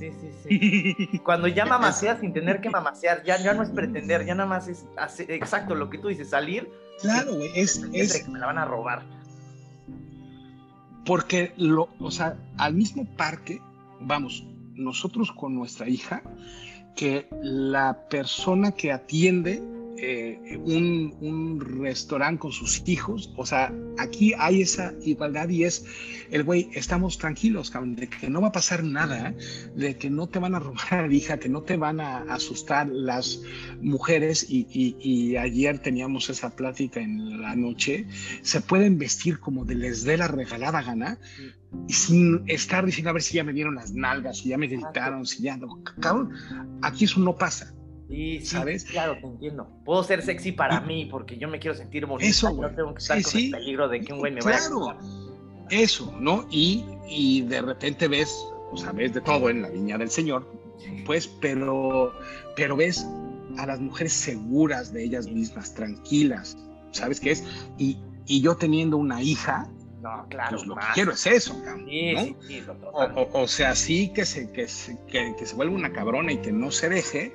Sí, 0.00 0.10
sí, 0.18 0.30
sí. 0.42 1.18
Cuando 1.24 1.46
ya 1.46 1.66
mamaseas 1.66 2.20
sin 2.20 2.32
tener 2.32 2.62
que 2.62 2.70
mamasear, 2.78 3.22
ya, 3.22 3.36
ya 3.36 3.52
no 3.52 3.62
es 3.62 3.68
pretender, 3.68 4.24
ya 4.24 4.34
nada 4.34 4.48
más 4.48 4.66
es 4.66 4.86
hacer, 4.96 5.30
exacto 5.30 5.74
lo 5.74 5.90
que 5.90 5.98
tú 5.98 6.08
dices, 6.08 6.30
salir. 6.30 6.70
Claro, 7.02 7.34
güey, 7.34 7.50
es, 7.54 7.86
es... 7.92 8.24
Que 8.24 8.30
me 8.30 8.38
la 8.38 8.46
van 8.46 8.58
a 8.58 8.64
robar. 8.64 9.02
Porque, 11.04 11.52
lo, 11.58 11.90
o 11.98 12.10
sea, 12.10 12.38
al 12.56 12.74
mismo 12.74 13.04
parque, 13.16 13.60
vamos, 14.00 14.46
nosotros 14.74 15.32
con 15.32 15.54
nuestra 15.54 15.86
hija, 15.86 16.22
que 16.96 17.28
la 17.42 18.08
persona 18.08 18.72
que 18.72 18.92
atiende 18.92 19.62
eh, 20.02 20.58
un, 20.64 21.14
un 21.20 21.60
restaurante 21.60 22.40
con 22.40 22.52
sus 22.52 22.82
hijos. 22.86 23.32
O 23.36 23.44
sea, 23.44 23.72
aquí 23.98 24.32
hay 24.38 24.62
esa 24.62 24.94
igualdad 25.02 25.48
y 25.48 25.64
es 25.64 25.84
el 26.30 26.44
güey, 26.44 26.70
estamos 26.72 27.18
tranquilos, 27.18 27.70
cabrón, 27.70 27.96
de 27.96 28.08
que 28.08 28.30
no 28.30 28.40
va 28.40 28.48
a 28.48 28.52
pasar 28.52 28.82
nada, 28.84 29.34
de 29.74 29.96
que 29.96 30.10
no 30.10 30.28
te 30.28 30.38
van 30.38 30.54
a 30.54 30.58
robar 30.58 30.94
a 30.94 31.06
la 31.06 31.12
hija, 31.12 31.38
que 31.38 31.48
no 31.48 31.62
te 31.62 31.76
van 31.76 32.00
a 32.00 32.18
asustar 32.32 32.88
las 32.88 33.40
mujeres. 33.80 34.46
Y, 34.48 34.66
y, 34.70 35.36
ayer 35.36 35.78
teníamos 35.78 36.30
esa 36.30 36.54
plática 36.56 37.00
en 37.00 37.40
la 37.40 37.54
noche. 37.54 38.06
Se 38.42 38.60
pueden 38.60 38.98
vestir 38.98 39.38
como 39.38 39.64
de 39.64 39.74
les 39.74 40.04
dé 40.04 40.16
la 40.16 40.28
regalada 40.28 40.82
gana 40.82 41.18
y 41.86 41.92
sin 41.92 42.42
estar 42.46 42.84
diciendo 42.84 43.10
a 43.10 43.12
ver 43.12 43.22
si 43.22 43.34
ya 43.34 43.44
me 43.44 43.52
dieron 43.52 43.74
las 43.74 43.92
nalgas, 43.92 44.38
si 44.38 44.48
ya 44.48 44.58
me 44.58 44.66
gritaron, 44.66 45.26
si 45.26 45.42
ya 45.42 45.56
no. 45.56 45.82
Cabrón, 46.00 46.32
aquí 46.82 47.04
eso 47.04 47.20
no 47.20 47.36
pasa. 47.36 47.74
Sí, 48.10 48.40
¿sabes? 48.40 48.84
Claro, 48.84 49.16
te 49.20 49.26
entiendo. 49.26 49.70
Puedo 49.84 50.02
ser 50.02 50.22
sexy 50.22 50.50
para 50.50 50.80
mí 50.80 51.06
porque 51.08 51.38
yo 51.38 51.46
me 51.48 51.60
quiero 51.60 51.76
sentir 51.76 52.06
bonita. 52.06 52.28
Eso, 52.28 52.52
No 52.52 52.68
tengo 52.74 52.92
que 52.92 52.98
estar 52.98 53.22
con 53.22 53.40
el 53.40 53.50
peligro 53.52 53.88
de 53.88 54.00
que 54.00 54.12
un 54.12 54.18
güey 54.18 54.32
me 54.32 54.40
vaya 54.40 54.58
a 54.58 54.98
Eso, 55.70 56.12
¿no? 56.18 56.44
Y, 56.50 56.84
y 57.08 57.42
de 57.42 57.62
repente 57.62 58.08
ves, 58.08 58.44
o 58.72 58.76
sea, 58.76 58.90
ves 58.90 59.14
de 59.14 59.20
todo 59.20 59.48
en 59.48 59.62
la 59.62 59.68
viña 59.68 59.96
del 59.96 60.10
Señor, 60.10 60.44
pues, 61.06 61.28
pero, 61.28 62.12
pero 62.56 62.74
ves 62.74 63.06
a 63.58 63.66
las 63.66 63.78
mujeres 63.78 64.12
seguras 64.12 64.92
de 64.92 65.04
ellas 65.04 65.28
mismas, 65.28 65.72
tranquilas, 65.74 66.56
¿sabes 66.90 67.20
qué 67.20 67.30
es? 67.30 67.44
Y, 67.78 67.96
y 68.26 68.40
yo 68.40 68.56
teniendo 68.56 68.96
una 68.96 69.22
hija, 69.22 69.68
no, 70.00 70.26
claro. 70.28 70.56
Pues 70.56 70.66
lo 70.66 70.74
que 70.76 70.86
quiero 70.94 71.12
es 71.12 71.26
eso, 71.26 71.60
cabrón. 71.64 71.86
Sí, 71.86 72.16
sí, 72.16 72.36
sí, 72.46 72.64
o, 72.92 73.28
o, 73.32 73.48
sea, 73.48 73.74
sí 73.74 74.12
que 74.12 74.24
se, 74.24 74.50
que, 74.52 74.66
se, 74.68 74.98
que, 75.06 75.34
se 75.44 75.54
vuelva 75.54 75.74
una 75.74 75.92
cabrona 75.92 76.32
y 76.32 76.38
que 76.38 76.52
no 76.52 76.70
se 76.70 76.88
deje, 76.88 77.34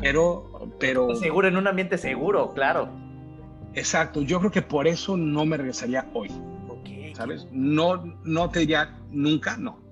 pero, 0.00 0.70
pero. 0.78 1.14
Seguro, 1.16 1.48
en 1.48 1.56
un 1.56 1.66
ambiente 1.66 1.98
seguro, 1.98 2.52
claro. 2.54 2.88
Exacto, 3.74 4.22
yo 4.22 4.38
creo 4.38 4.50
que 4.50 4.62
por 4.62 4.86
eso 4.86 5.16
no 5.16 5.44
me 5.44 5.56
regresaría 5.56 6.08
hoy. 6.14 6.30
¿Sabes? 7.14 7.48
No, 7.50 7.96
no 8.22 8.48
te 8.48 8.60
diría 8.60 8.96
nunca, 9.10 9.56
no 9.56 9.87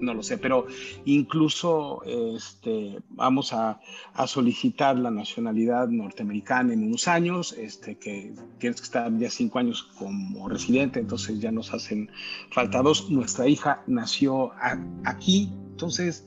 no 0.00 0.14
lo 0.14 0.22
sé, 0.22 0.38
pero 0.38 0.66
incluso 1.04 2.02
este, 2.04 2.98
vamos 3.10 3.52
a, 3.52 3.80
solicitar 4.26 4.98
la 4.98 5.10
nacionalidad 5.10 5.88
norteamericana 5.88 6.74
en 6.74 6.84
unos 6.84 7.08
años, 7.08 7.52
este, 7.52 7.96
que 7.96 8.34
tienes 8.58 8.80
que 8.80 8.84
estar 8.84 9.16
ya 9.18 9.30
cinco 9.30 9.58
años 9.58 9.82
como 9.98 10.48
residente, 10.48 11.00
entonces 11.00 11.40
ya 11.40 11.50
nos 11.50 11.72
hacen 11.72 12.10
falta 12.50 12.82
dos. 12.82 13.10
Nuestra 13.10 13.48
hija 13.48 13.82
nació 13.86 14.52
aquí, 15.04 15.50
entonces 15.70 16.26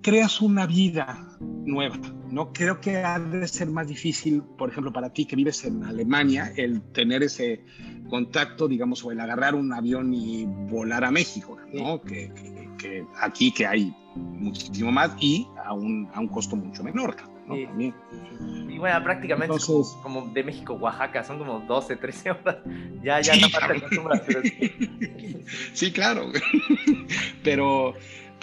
creas 0.00 0.40
una 0.40 0.66
vida 0.66 1.33
nueva. 1.40 1.96
No 2.30 2.52
creo 2.52 2.80
que 2.80 2.96
ha 2.98 3.18
de 3.18 3.46
ser 3.48 3.68
más 3.68 3.88
difícil, 3.88 4.42
por 4.42 4.70
ejemplo, 4.70 4.92
para 4.92 5.12
ti 5.12 5.26
que 5.26 5.36
vives 5.36 5.64
en 5.64 5.84
Alemania, 5.84 6.52
el 6.56 6.82
tener 6.92 7.22
ese 7.22 7.64
contacto, 8.08 8.68
digamos, 8.68 9.04
o 9.04 9.12
el 9.12 9.20
agarrar 9.20 9.54
un 9.54 9.72
avión 9.72 10.12
y 10.12 10.44
volar 10.46 11.04
a 11.04 11.10
México, 11.10 11.58
¿no? 11.72 12.00
Que, 12.02 12.32
aquí 13.20 13.50
que 13.50 13.66
hay 13.66 13.94
muchísimo 14.14 14.92
más 14.92 15.12
y 15.18 15.46
a 15.64 15.72
un, 15.72 16.08
a 16.12 16.20
un 16.20 16.28
costo 16.28 16.54
mucho 16.54 16.84
menor. 16.84 17.16
¿no? 17.46 17.56
Y 17.56 18.78
bueno, 18.78 19.02
prácticamente 19.02 19.56
como 20.02 20.28
de 20.28 20.44
México 20.44 20.74
Oaxaca, 20.74 21.24
son 21.24 21.38
como 21.38 21.60
12, 21.60 21.96
13 21.96 22.30
horas. 22.30 22.56
Ya, 23.02 23.20
ya 23.20 23.36
no 23.36 23.48
pasa 23.50 23.68
pero 24.26 24.42
sí, 25.72 25.92
claro. 25.92 26.32
pero 27.44 27.94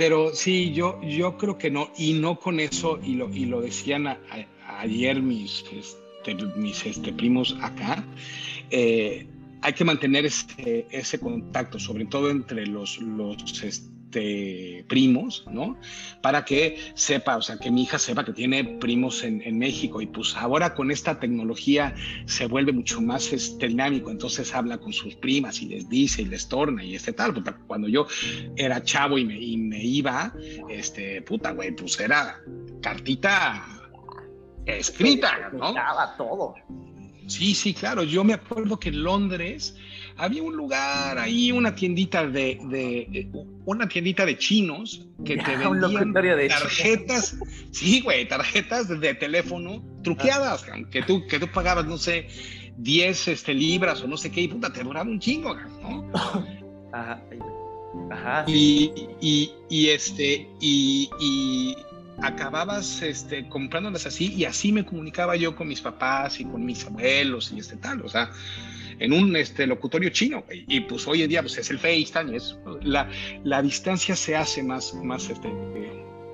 pero 0.02 0.34
sí, 0.34 0.74
yo, 0.74 1.00
yo 1.04 1.38
creo 1.38 1.60
que 1.60 1.70
no, 1.70 1.92
y 1.96 2.14
no 2.14 2.40
con 2.40 2.60
eso, 2.60 3.00
y 3.04 3.14
lo, 3.14 3.30
y 3.30 3.46
lo 3.46 3.62
decían 3.62 4.08
ayer 4.80 5.22
mis, 5.22 5.64
este, 5.72 6.34
mis 6.56 6.84
este, 6.88 7.14
primos 7.14 7.56
acá, 7.62 8.04
eh, 8.72 9.28
hay 9.62 9.74
que 9.74 9.86
mantener 9.86 10.26
ese, 10.26 10.88
ese, 10.90 11.20
contacto, 11.20 11.78
sobre 11.78 12.06
todo 12.06 12.32
entre 12.32 12.66
los, 12.66 12.98
este, 13.62 13.86
este, 14.12 14.84
primos, 14.90 15.46
¿no? 15.50 15.78
Para 16.22 16.44
que 16.44 16.78
sepa, 16.96 17.38
o 17.38 17.42
sea, 17.42 17.58
que 17.58 17.72
mi 17.72 17.84
hija 17.84 17.98
sepa 17.98 18.26
que 18.26 18.34
tiene 18.34 18.64
primos 18.66 19.24
en, 19.24 19.42
México 19.58 20.02
y 20.02 20.08
pues 20.08 20.36
ahora 20.36 20.74
con 20.74 20.92
esta 20.92 21.20
tecnología 21.20 21.94
se 22.26 22.48
vuelve 22.48 22.72
mucho 22.74 23.00
más 23.02 23.32
este, 23.32 23.68
dinámico, 23.68 24.10
entonces 24.10 24.54
habla 24.56 24.80
con 24.80 24.92
sus 24.92 25.16
primas 25.16 25.62
y 25.62 25.68
les 25.68 25.88
dice 25.88 26.24
y 26.24 26.26
les 26.26 26.48
torna 26.48 26.84
y 26.84 26.96
este 26.96 27.14
tal, 27.14 27.34
puta, 27.34 27.58
cuando 27.68 27.88
yo 27.88 28.08
era 28.56 28.84
chavo 28.84 29.18
y 29.18 29.26
me, 29.26 29.40
y 29.40 29.56
me 29.58 29.84
iba, 29.84 30.34
este, 30.70 31.22
puta, 31.22 31.52
güey, 31.52 31.76
pues 31.76 32.00
era 32.00 32.42
cartita 32.82 33.66
escrita, 34.66 35.52
¿no? 35.54 35.74
todo. 36.18 36.56
Sí, 37.28 37.56
sí, 37.56 37.74
claro. 37.74 38.04
Yo 38.04 38.24
me 38.24 38.34
acuerdo 38.34 38.78
que 38.78 38.90
en 38.90 39.04
Londres 39.04 39.76
había 40.22 40.44
un 40.44 40.56
lugar 40.56 41.18
ahí, 41.18 41.52
una 41.52 41.74
tiendita 41.74 42.28
de, 42.28 42.60
de 42.70 43.28
una 43.66 43.90
tiendita 43.90 44.24
de 44.24 44.38
chinos 44.38 45.08
que 45.26 45.38
te 45.38 45.58
vendían 45.58 46.14
tarjetas, 46.14 47.36
sí, 47.72 48.02
güey, 48.02 48.28
tarjetas 48.28 48.88
de 48.88 49.16
teléfono 49.16 49.84
truqueadas, 50.04 50.64
que 50.92 51.02
tú, 51.02 51.26
que 51.26 51.40
tú 51.40 51.48
pagabas, 51.48 51.86
no 51.88 51.98
sé, 51.98 52.28
10 52.78 53.30
este, 53.30 53.56
libras 53.56 54.04
o 54.04 54.08
no 54.08 54.16
sé 54.16 54.32
qué, 54.32 54.42
y 54.42 54.48
puta, 54.48 54.72
te 54.72 54.84
duraba 54.84 55.10
un 55.10 55.20
chingo, 55.20 55.56
¿no? 55.56 56.12
Ajá. 56.94 57.20
Ajá. 58.12 58.46
Y, 58.48 58.92
y, 59.22 59.52
y 59.70 59.90
este, 59.90 60.48
y, 60.60 61.10
y 61.20 61.76
acababas 62.22 63.02
este, 63.02 63.50
comprándolas 63.50 64.06
así 64.06 64.34
y 64.34 64.46
así 64.46 64.72
me 64.72 64.86
comunicaba 64.86 65.36
yo 65.36 65.56
con 65.56 65.68
mis 65.68 65.82
papás 65.82 66.40
y 66.40 66.46
con 66.46 66.64
mis 66.64 66.86
abuelos 66.86 67.52
y 67.52 67.60
este 67.60 67.78
tal, 67.78 68.02
o 68.02 68.10
sea, 68.10 68.30
en 69.02 69.14
un 69.14 69.36
este, 69.36 69.68
locutorio 69.68 70.10
chino. 70.10 70.44
Y, 70.50 70.80
pues 70.82 71.08
hoy 71.08 71.24
en 71.24 71.30
día 71.30 71.42
pues, 71.42 71.58
es 71.58 71.70
el 71.72 71.80
FaceTime, 71.80 72.38
es, 72.38 72.58
la, 72.82 73.10
la 73.44 73.62
distancia 73.62 74.16
se 74.16 74.36
hace 74.36 74.64
más, 74.64 74.94
más 74.94 75.30
este, 75.30 75.52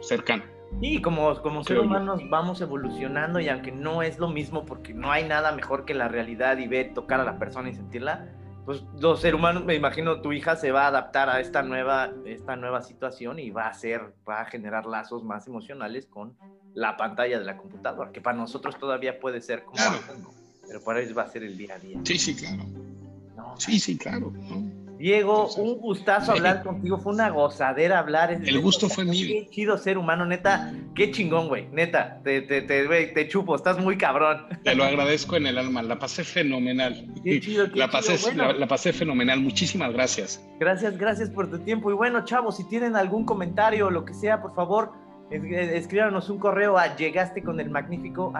cercana. 0.02 0.46
Y 0.82 1.02
como, 1.02 1.42
como 1.42 1.64
seres 1.64 1.84
humanos 1.84 2.22
vamos 2.30 2.60
evolucionando 2.60 3.40
y 3.40 3.48
aunque 3.48 3.72
no 3.72 4.04
es 4.04 4.20
lo 4.20 4.28
mismo 4.28 4.66
porque 4.66 4.94
no 4.94 5.12
hay 5.12 5.24
nada 5.24 5.54
mejor 5.54 5.86
que 5.86 5.94
la 5.94 6.10
realidad 6.10 6.58
y 6.58 6.68
ver, 6.68 6.94
tocar 6.94 7.22
a 7.22 7.24
la 7.24 7.40
persona 7.40 7.70
y 7.70 7.74
sentirla, 7.74 8.28
pues 8.66 8.84
los 9.00 9.22
seres 9.22 9.40
humanos, 9.40 9.64
me 9.64 9.76
imagino 9.76 10.20
tu 10.20 10.34
hija 10.34 10.58
se 10.58 10.74
va 10.74 10.84
a 10.84 10.88
adaptar 10.88 11.30
a 11.30 11.40
esta 11.40 11.64
nueva, 11.64 12.12
esta 12.26 12.58
nueva 12.58 12.82
situación 12.82 13.40
y 13.40 13.50
va 13.50 13.68
a 13.68 13.74
ser, 13.74 14.14
va 14.30 14.42
a 14.42 14.46
generar 14.46 14.86
lazos 14.86 15.24
más 15.24 15.48
emocionales 15.48 16.06
con 16.06 16.36
la 16.74 16.98
pantalla 16.98 17.40
de 17.40 17.46
la 17.46 17.56
computadora, 17.56 18.12
que 18.12 18.20
para 18.20 18.38
nosotros 18.38 18.78
todavía 18.78 19.22
puede 19.22 19.40
ser 19.40 19.64
como 19.64 19.82
pero 20.68 20.82
para 20.82 21.02
ellos 21.02 21.18
va 21.18 21.24
a 21.24 21.30
ser 21.30 21.44
el 21.44 21.58
día 21.58 21.76
a 21.76 21.80
día. 21.80 22.00
Sí, 22.04 22.18
sí, 22.18 22.36
claro. 22.36 22.66
sí, 23.58 23.80
sí, 23.80 23.98
claro. 23.98 24.34
Diego, 24.98 25.48
un 25.58 25.80
gustazo 25.80 26.32
hablar 26.32 26.64
contigo, 26.64 26.98
fue 26.98 27.14
una 27.14 27.30
gozadera 27.30 28.00
hablar. 28.00 28.32
El 28.32 28.60
gusto 28.60 28.90
fue 28.90 29.06
mío. 29.06 29.28
Qué 29.28 29.48
chido 29.52 29.78
ser 29.78 29.98
humano, 29.98 30.26
neta, 30.26 30.74
qué 30.96 31.12
chingón, 31.12 31.48
güey, 31.48 31.68
neta, 31.72 32.20
te, 32.24 32.42
te, 32.42 32.64
te, 32.64 33.08
te, 33.08 33.28
chupo, 33.28 33.56
estás 33.56 33.78
muy 33.80 33.98
cabrón. 33.98 34.48
Te 34.64 34.74
lo 34.74 34.84
agradezco 34.84 35.36
en 35.36 35.46
el 35.48 35.58
alma, 35.58 35.84
la 35.84 36.00
pasé 36.00 36.24
fenomenal. 36.24 37.14
Qué 37.24 37.40
chido, 37.40 37.72
qué 37.72 37.78
la, 37.78 37.90
pasé, 37.90 38.18
la, 38.34 38.68
pasé 38.68 38.92
fenomenal, 38.92 39.40
muchísimas 39.40 39.94
gracias. 39.94 40.44
Gracias, 40.60 40.98
gracias 40.98 41.30
por 41.30 41.50
tu 41.50 41.60
tiempo. 41.60 41.92
Y 41.92 41.94
bueno, 41.94 42.26
chavos, 42.26 42.58
si 42.58 42.64
tienen 42.64 42.96
algún 42.96 43.24
comentario 43.24 43.88
o 43.88 43.92
lo 43.92 44.04
que 44.04 44.16
sea, 44.16 44.42
por 44.42 44.56
favor, 44.56 44.94
escríbanos 45.30 46.30
un 46.30 46.40
correo 46.40 46.78
a 46.78 46.96
llegaste 46.96 47.44
con 47.44 47.60
el 47.60 47.70
magnífico 47.70 48.34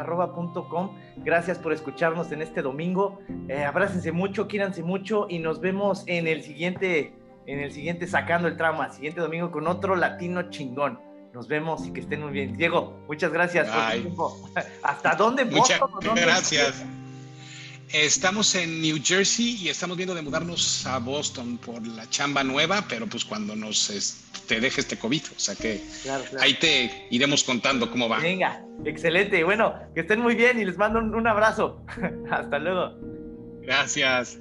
Gracias 1.18 1.58
por 1.60 1.74
escucharnos 1.74 2.32
en 2.32 2.42
este 2.42 2.62
domingo. 2.62 3.20
Eh, 3.50 3.64
abrácense 3.64 4.12
mucho, 4.12 4.48
quíranse 4.48 4.84
mucho 4.84 5.28
y 5.30 5.40
nos 5.40 5.60
vemos 5.60 6.04
en 6.08 6.28
el 6.28 6.44
siguiente, 6.44 7.14
en 7.46 7.60
el 7.60 7.72
siguiente 7.72 8.08
sacando 8.08 8.48
el 8.48 8.58
trama, 8.58 8.90
siguiente 8.92 9.20
domingo 9.20 9.52
con 9.52 9.68
otro 9.68 9.96
latino 9.96 10.50
chingón. 10.50 11.00
Nos 11.34 11.48
vemos 11.48 11.86
y 11.86 11.92
que 11.92 12.00
estén 12.00 12.22
muy 12.22 12.32
bien. 12.32 12.56
Diego, 12.58 12.98
muchas 13.08 13.32
gracias 13.32 13.68
por 13.70 13.92
tu 13.92 14.02
tiempo. 14.02 14.50
¿Hasta 14.84 15.16
dónde? 15.16 15.46
Muchas 15.46 15.80
gracias. 16.16 16.86
Estamos 17.94 18.54
en 18.56 18.82
New 18.82 18.98
Jersey 19.02 19.58
y 19.62 19.70
estamos 19.70 19.96
viendo 19.96 20.14
de 20.14 20.22
mudarnos 20.22 20.86
a 20.86 21.00
Boston 21.00 21.58
por 21.58 21.86
la 21.88 22.10
chamba 22.10 22.44
nueva, 22.44 22.86
pero 22.90 23.08
pues 23.08 23.24
cuando 23.24 23.56
nos 23.56 24.24
te 24.48 24.60
deje 24.60 24.82
este 24.82 24.98
COVID, 24.98 25.22
o 25.36 25.40
sea 25.40 25.56
que 25.56 25.82
ahí 26.40 26.54
te 26.56 27.08
iremos 27.12 27.44
contando 27.44 27.90
cómo 27.90 28.10
va. 28.10 28.20
Venga, 28.20 28.62
excelente. 28.86 29.44
Bueno, 29.44 29.74
que 29.94 30.02
estén 30.02 30.20
muy 30.20 30.36
bien 30.36 30.60
y 30.60 30.66
les 30.66 30.78
mando 30.78 31.00
un 31.00 31.28
abrazo. 31.28 31.82
Hasta 32.32 32.60
luego. 32.60 32.94
Gracias. 33.62 34.40